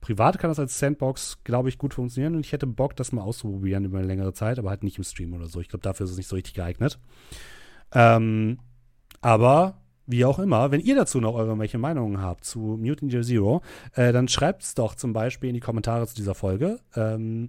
[0.00, 3.22] privat kann das als Sandbox, glaube ich, gut funktionieren und ich hätte Bock, das mal
[3.22, 5.60] auszuprobieren über eine längere Zeit, aber halt nicht im Stream oder so.
[5.60, 6.98] Ich glaube, dafür ist es nicht so richtig geeignet.
[7.92, 8.58] Ähm,
[9.20, 13.62] aber wie auch immer, wenn ihr dazu noch irgendwelche Meinungen habt zu Mutant Year Zero,
[13.94, 16.80] äh, dann schreibt es doch zum Beispiel in die Kommentare zu dieser Folge.
[16.94, 17.48] Ähm,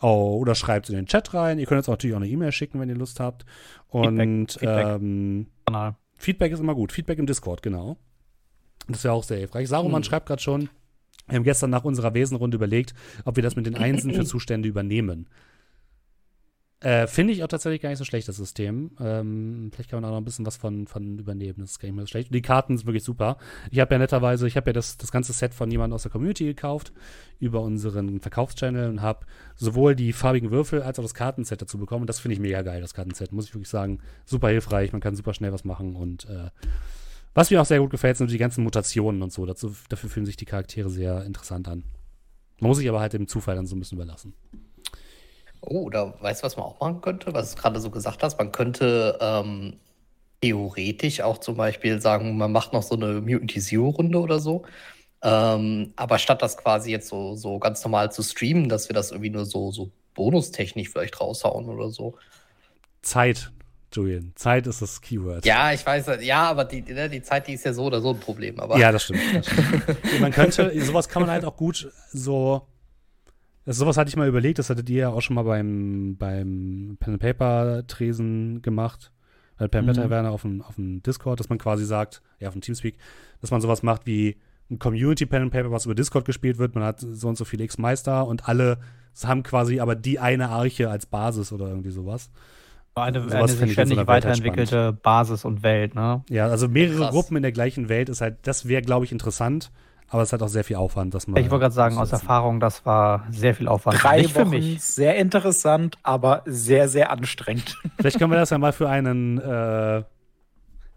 [0.00, 1.58] oh, oder schreibt es in den Chat rein.
[1.58, 3.44] Ihr könnt jetzt natürlich auch eine E-Mail schicken, wenn ihr Lust habt.
[3.88, 4.86] Und Feedback.
[4.86, 5.46] Ähm.
[6.16, 6.92] Feedback ist immer gut.
[6.92, 7.96] Feedback im Discord, genau.
[8.88, 9.68] Das ist ja auch sehr hilfreich.
[9.68, 10.04] Saruman Hm.
[10.04, 10.68] schreibt gerade schon,
[11.28, 12.92] wir haben gestern nach unserer Wesenrunde überlegt,
[13.24, 15.28] ob wir das mit den Einsen für Zustände übernehmen.
[16.82, 18.92] Äh, Finde ich auch tatsächlich gar nicht so schlecht, das System.
[18.98, 21.56] Ähm, vielleicht kann man auch noch ein bisschen was von, von übernehmen.
[21.58, 22.32] Das ist gar nicht mehr so schlecht.
[22.32, 23.36] Die Karten sind wirklich super.
[23.70, 26.10] Ich habe ja netterweise, ich habe ja das, das ganze Set von jemandem aus der
[26.10, 26.94] Community gekauft
[27.38, 29.26] über unseren Verkaufschannel und habe
[29.56, 32.02] sowohl die farbigen Würfel als auch das Kartenset dazu bekommen.
[32.02, 33.30] Und das finde ich mega geil, das Kartenset.
[33.30, 33.98] Muss ich wirklich sagen.
[34.24, 34.92] Super hilfreich.
[34.92, 36.48] Man kann super schnell was machen und äh,
[37.34, 39.46] was mir auch sehr gut gefällt, sind die ganzen Mutationen und so.
[39.46, 41.84] Dazu, dafür fühlen sich die Charaktere sehr interessant an.
[42.58, 44.34] Man muss sich aber halt dem Zufall dann so ein bisschen überlassen.
[45.62, 47.32] Oh, oder weißt du, was man auch machen könnte?
[47.34, 49.74] Was du gerade so gesagt hast, man könnte ähm,
[50.40, 54.64] theoretisch auch zum Beispiel sagen, man macht noch so eine Mutant Zero-Runde oder so.
[55.22, 59.10] Ähm, aber statt das quasi jetzt so, so ganz normal zu streamen, dass wir das
[59.10, 62.14] irgendwie nur so, so bonustechnisch vielleicht raushauen oder so.
[63.02, 63.52] Zeit,
[63.92, 64.32] Julian.
[64.36, 65.44] Zeit ist das Keyword.
[65.44, 68.10] Ja, ich weiß, ja, aber die, ne, die Zeit, die ist ja so oder so
[68.10, 68.58] ein Problem.
[68.60, 69.20] Aber Ja, das stimmt.
[69.34, 70.20] Das stimmt.
[70.20, 72.62] man könnte, sowas kann man halt auch gut so.
[73.70, 76.96] Das, sowas hatte ich mal überlegt, das hattet ihr ja auch schon mal beim, beim
[76.98, 79.12] Pen and Paper Tresen gemacht.
[79.58, 80.28] Bei Pen and Paper Mhm.
[80.28, 82.96] Auf dem, auf dem Discord, dass man quasi sagt, ja, auf dem Teamspeak,
[83.40, 84.38] dass man sowas macht wie
[84.72, 86.74] ein Community Pen and Paper, was über Discord gespielt wird.
[86.74, 88.78] Man hat so und so viele X-Meister und alle
[89.24, 92.28] haben quasi aber die eine Arche als Basis oder irgendwie sowas.
[92.96, 96.24] Eine, Sowas eine sich so ständig halt weiterentwickelte Basis und Welt, ne?
[96.28, 97.10] Ja, also mehrere Krass.
[97.12, 99.70] Gruppen in der gleichen Welt ist halt, das wäre, glaube ich, interessant.
[100.12, 101.40] Aber es hat auch sehr viel Aufwand, dass man.
[101.42, 102.10] Ich wollte gerade sagen, aus.
[102.10, 104.02] Erfahrung, das war sehr viel Aufwand.
[104.02, 104.82] Drei Nicht für Wochen, mich.
[104.82, 107.78] sehr interessant, aber sehr, sehr anstrengend.
[107.98, 110.02] Vielleicht können wir das ja mal für einen, äh,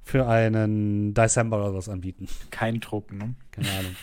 [0.02, 2.28] für einen December oder was anbieten.
[2.50, 3.36] Kein Druck, ne?
[3.52, 3.96] Keine Ahnung.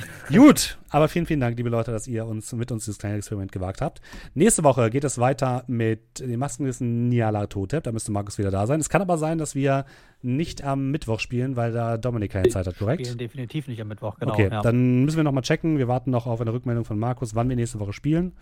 [0.32, 3.52] Gut, aber vielen, vielen Dank, liebe Leute, dass ihr uns mit uns dieses kleine Experiment
[3.52, 4.00] gewagt habt.
[4.34, 7.84] Nächste Woche geht es weiter mit dem Maskenwissen Niala Totep.
[7.84, 8.80] Da müsste Markus wieder da sein.
[8.80, 9.84] Es kann aber sein, dass wir
[10.22, 13.06] nicht am Mittwoch spielen, weil da Dominik keine Zeit hat, korrekt?
[13.06, 14.32] Spielen definitiv nicht am Mittwoch, genau.
[14.32, 14.62] okay, ja.
[14.62, 15.78] dann müssen wir noch mal checken.
[15.78, 18.32] Wir warten noch auf eine Rückmeldung von Markus, wann wir nächste Woche spielen.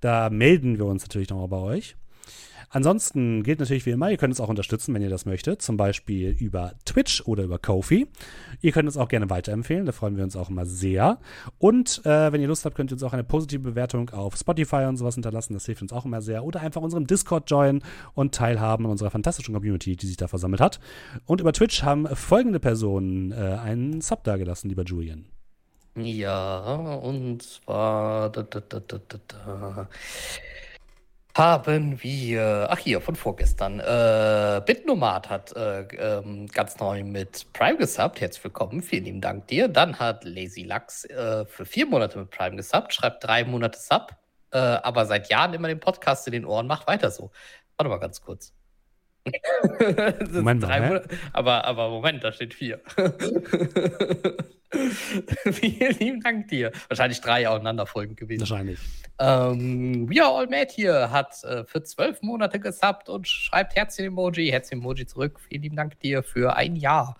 [0.00, 1.96] Da melden wir uns natürlich nochmal bei euch.
[2.70, 5.62] Ansonsten gilt natürlich wie immer, ihr könnt uns auch unterstützen, wenn ihr das möchtet.
[5.62, 8.08] Zum Beispiel über Twitch oder über Kofi.
[8.60, 11.18] Ihr könnt uns auch gerne weiterempfehlen, da freuen wir uns auch immer sehr.
[11.58, 14.84] Und äh, wenn ihr Lust habt, könnt ihr uns auch eine positive Bewertung auf Spotify
[14.88, 15.54] und sowas hinterlassen.
[15.54, 16.44] Das hilft uns auch immer sehr.
[16.44, 17.82] Oder einfach unserem Discord joinen
[18.14, 20.80] und teilhaben an unserer fantastischen Community, die sich da versammelt hat.
[21.24, 25.26] Und über Twitch haben folgende Personen äh, einen Sub dagelassen, lieber Julian.
[25.96, 29.88] Ja, und zwar da, da, da, da, da.
[31.36, 37.76] Haben wir, ach hier, von vorgestern, äh, Bitnomad hat äh, ähm, ganz neu mit Prime
[37.76, 38.22] gesubbt.
[38.22, 39.68] Herzlich willkommen, vielen lieben Dank dir.
[39.68, 44.16] Dann hat Lazy Lux äh, für vier Monate mit Prime gesubbt, schreibt drei Monate Sub,
[44.50, 47.30] äh, aber seit Jahren immer den Podcast in den Ohren, macht weiter so.
[47.76, 48.54] Warte mal ganz kurz.
[50.32, 50.80] Moment mal?
[50.80, 52.80] Monate, aber, aber Moment, da steht vier.
[55.52, 56.72] Vielen lieben Dank dir.
[56.88, 58.40] Wahrscheinlich drei aufeinanderfolgend gewesen.
[58.40, 58.78] Wahrscheinlich.
[59.18, 64.50] Ähm, We Are All Mad hier hat äh, für zwölf Monate gesubbt und schreibt Herzchen-Emoji,
[64.50, 65.40] Herzchen-Emoji zurück.
[65.48, 67.16] Vielen lieben Dank dir für ein Jahr.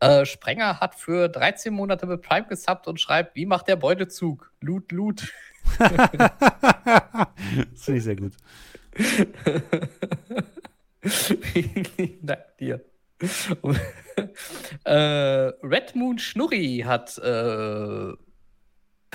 [0.00, 4.52] Äh, Sprenger hat für 13 Monate mit Prime gesubbt und schreibt, wie macht der Beutezug?
[4.60, 5.32] Loot, loot.
[5.78, 5.88] das
[7.76, 8.32] finde ich sehr gut.
[11.04, 12.84] Vielen Dank dir.
[14.84, 18.12] äh, Red Moon Schnurri hat äh,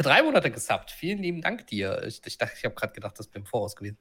[0.04, 0.92] drei Monate gesubbt.
[0.92, 2.04] Vielen lieben Dank dir.
[2.06, 3.98] Ich, ich dachte, ich habe gerade gedacht, das wäre im Voraus gewesen.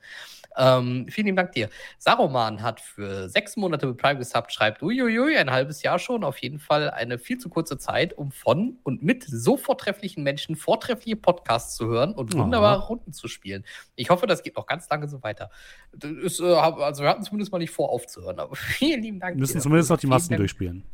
[0.57, 1.69] Ähm, vielen lieben Dank dir.
[1.99, 6.25] Saruman hat für sechs Monate mit Prime gesubbt, schreibt, uiuiui, ein halbes Jahr schon.
[6.25, 10.57] Auf jeden Fall eine viel zu kurze Zeit, um von und mit so vortrefflichen Menschen
[10.57, 12.39] vortreffliche Podcasts zu hören und Oh.
[12.39, 13.65] wunderbare Runden zu spielen.
[13.97, 15.51] Ich hoffe, das geht noch ganz lange so weiter.
[15.93, 19.37] Das ist, äh, also wir hatten zumindest mal nicht vor, aufzuhören, aber vielen lieben Dank.
[19.37, 20.85] Wir müssen dir zumindest noch die Masken durchspielen.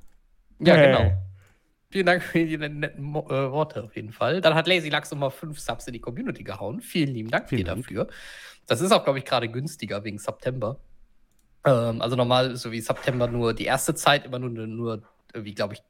[0.60, 0.86] Ja, Hey.
[0.86, 1.12] genau.
[1.94, 4.40] Vielen Dank für die netten Mo äh, Worte auf jeden Fall.
[4.40, 6.81] Dann hat Lazy Lux nochmal fünf Subs in die Community gehauen.
[6.81, 7.82] Vielen lieben Dank Vielen dir Dank.
[7.84, 8.08] dafür.
[8.66, 10.81] Das ist auch, glaube ich, gerade günstiger wegen September.
[11.64, 15.02] Ähm, also normal ist so wie September nur die erste Zeit immer nur, nur
[15.34, 15.82] wie glaube ich,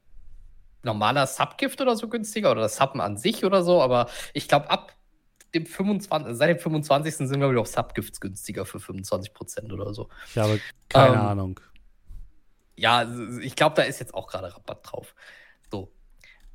[0.83, 3.81] normaler Subgift oder so günstiger oder das Subben an sich oder so.
[3.81, 4.93] Aber ich glaube, ab
[5.55, 7.15] dem 25, seit dem 25.
[7.15, 10.07] sind, glaube ich, auch Subgifts günstiger für 25% oder so.
[10.29, 11.59] Ich habe keine Ähm, Ahnung.
[12.75, 13.11] Ja,
[13.41, 15.15] ich glaube, da ist jetzt auch gerade Rabatt drauf.
[15.71, 15.91] So.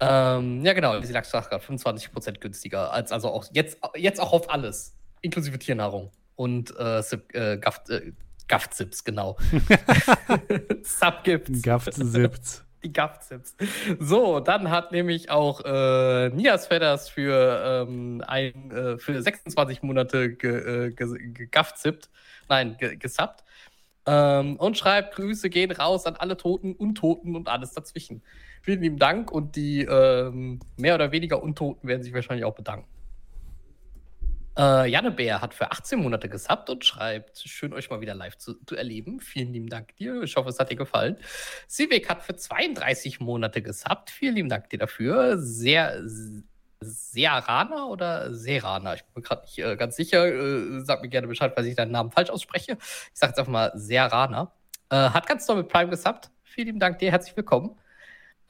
[0.01, 2.93] Ähm, ja, genau, Lachs sagt gerade 25% günstiger.
[2.93, 4.97] Als also auch jetzt, jetzt auch auf alles.
[5.21, 6.11] Inklusive Tiernahrung.
[6.37, 8.13] Und äh, Sip, äh, Gaft, äh,
[8.49, 9.37] Gaft-Sips, genau.
[10.83, 11.63] Subgifts.
[11.63, 12.65] Gaft sippt.
[12.83, 13.57] Die Gaft-Sips.
[13.99, 20.35] So, dann hat nämlich auch äh, Nias Fedders für, ähm, ein, äh, für 26 Monate
[20.35, 22.09] ge, äh, ge, gegaftzippt.
[22.49, 23.45] Nein, ge, gesubbt.
[24.07, 28.23] Ähm, und schreibt, Grüße gehen raus an alle Toten, Untoten und alles dazwischen.
[28.63, 32.87] Vielen lieben Dank und die ähm, mehr oder weniger Untoten werden sich wahrscheinlich auch bedanken.
[34.59, 38.37] Äh, Janne Bär hat für 18 Monate gesubbt und schreibt, schön euch mal wieder live
[38.37, 39.21] zu, zu erleben.
[39.21, 40.23] Vielen lieben Dank dir.
[40.23, 41.17] Ich hoffe, es hat dir gefallen.
[41.67, 44.11] Sivek hat für 32 Monate gesubbt.
[44.11, 45.39] Vielen lieben Dank dir dafür.
[45.39, 46.03] Sehr,
[46.81, 48.95] Serana oder Serana?
[48.95, 50.27] Ich bin mir gerade nicht äh, ganz sicher.
[50.27, 52.77] Äh, sag mir gerne Bescheid, falls ich deinen Namen falsch ausspreche.
[52.81, 54.53] Ich sage jetzt einfach mal Serana.
[54.91, 56.31] Äh, hat ganz toll mit Prime gesubbt.
[56.43, 57.13] Vielen lieben Dank dir.
[57.13, 57.79] Herzlich willkommen.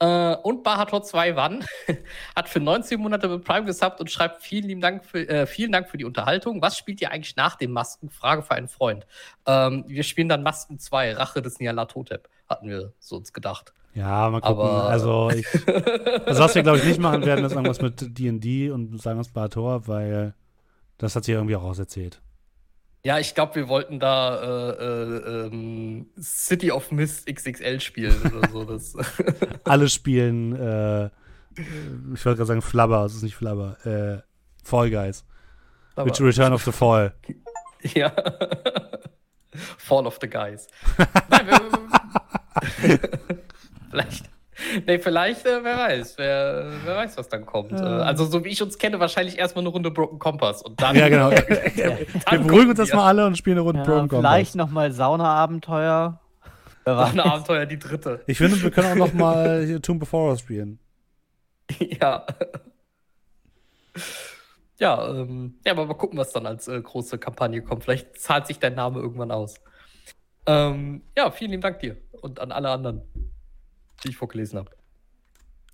[0.01, 1.63] Äh, und Bahator 2 Wann
[2.35, 5.71] hat für 19 Monate mit Prime gesubbt und schreibt vielen lieben Dank für, äh, vielen
[5.71, 6.59] Dank für die Unterhaltung.
[6.59, 8.09] Was spielt ihr eigentlich nach den Masken?
[8.09, 9.05] Frage für einen Freund.
[9.45, 13.73] Ähm, wir spielen dann Masken 2, Rache des Nyarlathotep, hatten wir so uns gedacht.
[13.93, 14.57] Ja, mal gucken.
[14.59, 15.45] Aber- also, ich,
[16.25, 19.31] also, was wir, glaube ich, nicht machen werden, ist irgendwas mit D&D und sagen wir
[19.31, 20.33] Bator, weil
[20.97, 22.21] das hat sie irgendwie auch auserzählt.
[23.03, 28.47] Ja, ich glaube, wir wollten da äh, äh, ähm, City of Mist XXL spielen oder
[28.49, 28.63] so.
[28.63, 28.95] Das
[29.63, 31.05] Alle spielen, äh,
[31.55, 34.21] ich wollte gerade sagen Flubber, es ist nicht Flubber, äh,
[34.63, 35.25] Fall Guys.
[35.97, 37.13] Mit Return of the Fall.
[37.95, 38.13] Ja.
[39.77, 40.67] Fall of the Guys.
[41.29, 42.99] Nein, wir,
[43.89, 44.29] vielleicht.
[44.85, 47.73] Nee, vielleicht, äh, wer weiß, wer, wer weiß, was dann kommt.
[47.73, 50.95] Äh, also, so wie ich uns kenne, wahrscheinlich erstmal eine Runde Broken Compass und dann.
[50.95, 51.29] Ja, genau.
[51.29, 52.85] dann Wir beruhigen uns wir.
[52.85, 54.31] jetzt mal alle und spielen eine Runde Ja, Broken Compass.
[54.31, 56.19] vielleicht nochmal Sauna-Abenteuer.
[56.83, 57.25] Wer Noch ein weiß.
[57.25, 58.21] Abenteuer, die dritte.
[58.27, 60.79] Ich finde, wir können auch noch mal hier Tomb of Horror spielen.
[61.79, 62.25] ja.
[64.79, 67.83] Ja, ähm, ja, aber mal gucken, was dann als äh, große Kampagne kommt.
[67.83, 69.61] Vielleicht zahlt sich dein Name irgendwann aus.
[70.47, 73.01] Ähm, ja, vielen lieben Dank dir und an alle anderen,
[74.03, 74.71] die ich vorgelesen habe.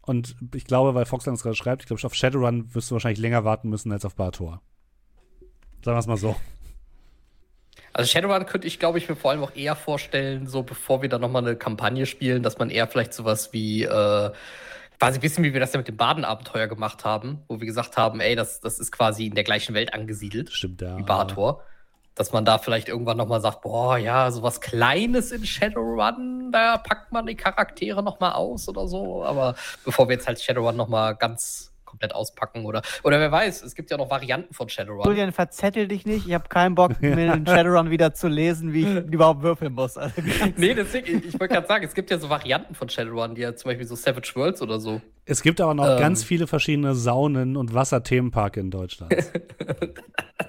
[0.02, 3.20] Und ich glaube, weil Foxland es gerade schreibt, ich glaube, auf Shadowrun wirst du wahrscheinlich
[3.20, 4.62] länger warten müssen als auf Bartor.
[5.84, 6.36] Sagen wir es mal so.
[7.92, 11.10] Also Shadowrun könnte ich, glaube ich, mir vor allem auch eher vorstellen, so bevor wir
[11.10, 14.32] dann nochmal eine Kampagne spielen, dass man eher vielleicht sowas wie äh,
[15.00, 17.98] quasi ein bisschen wie wir das ja mit dem Badenabenteuer gemacht haben, wo wir gesagt
[17.98, 20.98] haben, ey, das, das ist quasi in der gleichen Welt angesiedelt Stimmt, ja.
[20.98, 21.64] wie Bartor.
[22.18, 27.12] Dass man da vielleicht irgendwann nochmal sagt, boah, ja, sowas Kleines in Shadowrun, da packt
[27.12, 29.24] man die Charaktere nochmal aus oder so.
[29.24, 29.56] Aber
[29.86, 33.90] bevor wir jetzt halt Shadowrun nochmal ganz komplett auspacken oder, oder wer weiß, es gibt
[33.90, 35.06] ja noch Varianten von Shadowrun.
[35.08, 36.28] Julian, verzettel dich nicht.
[36.28, 39.98] Ich habe keinen Bock, mir den Shadowrun wieder zu lesen, wie ich überhaupt würfeln muss.
[39.98, 40.14] Also,
[40.58, 43.56] Nee, deswegen, ich wollte gerade sagen, es gibt ja so Varianten von Shadowrun, die ja
[43.56, 45.02] zum Beispiel so Savage Worlds oder so.
[45.26, 45.98] Es gibt aber noch Ähm.
[46.00, 49.16] ganz viele verschiedene Saunen und Wasserthemenparke in Deutschland.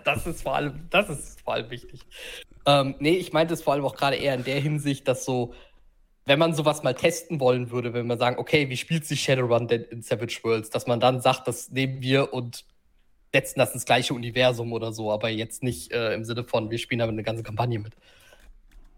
[0.05, 2.01] Das ist vor allem, das ist vor allem wichtig.
[2.67, 5.53] Ähm, nee, ich meinte es vor allem auch gerade eher in der Hinsicht, dass so,
[6.29, 9.67] wenn man sowas mal testen wollen würde, wenn man sagen, okay, wie spielt sich Shadowrun
[9.67, 12.65] denn in Savage Worlds, dass man dann sagt, das nehmen wir und
[13.33, 16.79] setzen das ins gleiche Universum oder so, aber jetzt nicht äh, im Sinne von, wir
[16.79, 17.95] spielen damit eine ganze Kampagne mit.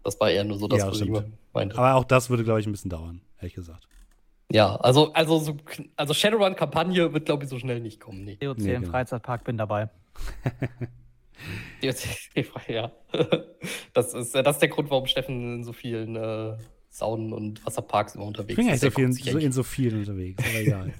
[0.03, 1.09] Das war eher nur so das, Ja, was ich
[1.53, 1.77] meinte.
[1.77, 3.87] aber auch das würde, glaube ich, ein bisschen dauern, ehrlich gesagt.
[4.51, 5.57] Ja, also, also, so,
[5.95, 8.25] also Shadowrun-Kampagne wird, glaube ich, so schnell nicht kommen.
[8.25, 8.35] Nee.
[8.35, 8.91] DOC Nee, im genau.
[8.91, 9.89] Freizeitpark bin dabei.
[12.67, 12.91] ja.
[13.93, 16.57] Das ist, äh, das ist der Grund, warum Steffen in so vielen äh,
[16.91, 18.51] Saunen und Wasserparks immer unterwegs.
[18.51, 20.93] Ich bin ja nicht so viel so, in so vielen unterwegs, aber egal.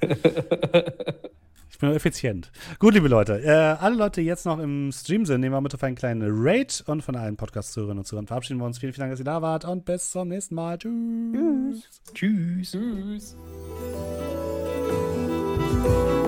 [1.69, 2.49] ich bin effizient.
[2.79, 5.75] Gut, liebe Leute, äh, alle Leute, die jetzt noch im Stream sind, nehmen wir mit
[5.75, 8.79] auf einen kleinen Raid und von allen Podcast-Zuhörerinnen und Zuhörern verabschieden wir uns.
[8.79, 10.77] Vielen, vielen Dank, dass ihr da wart und bis zum nächsten Mal.
[10.77, 11.89] Tschüss.
[12.13, 12.71] Tschüss.
[12.71, 13.35] Tschüss.
[15.83, 16.20] Tschüss.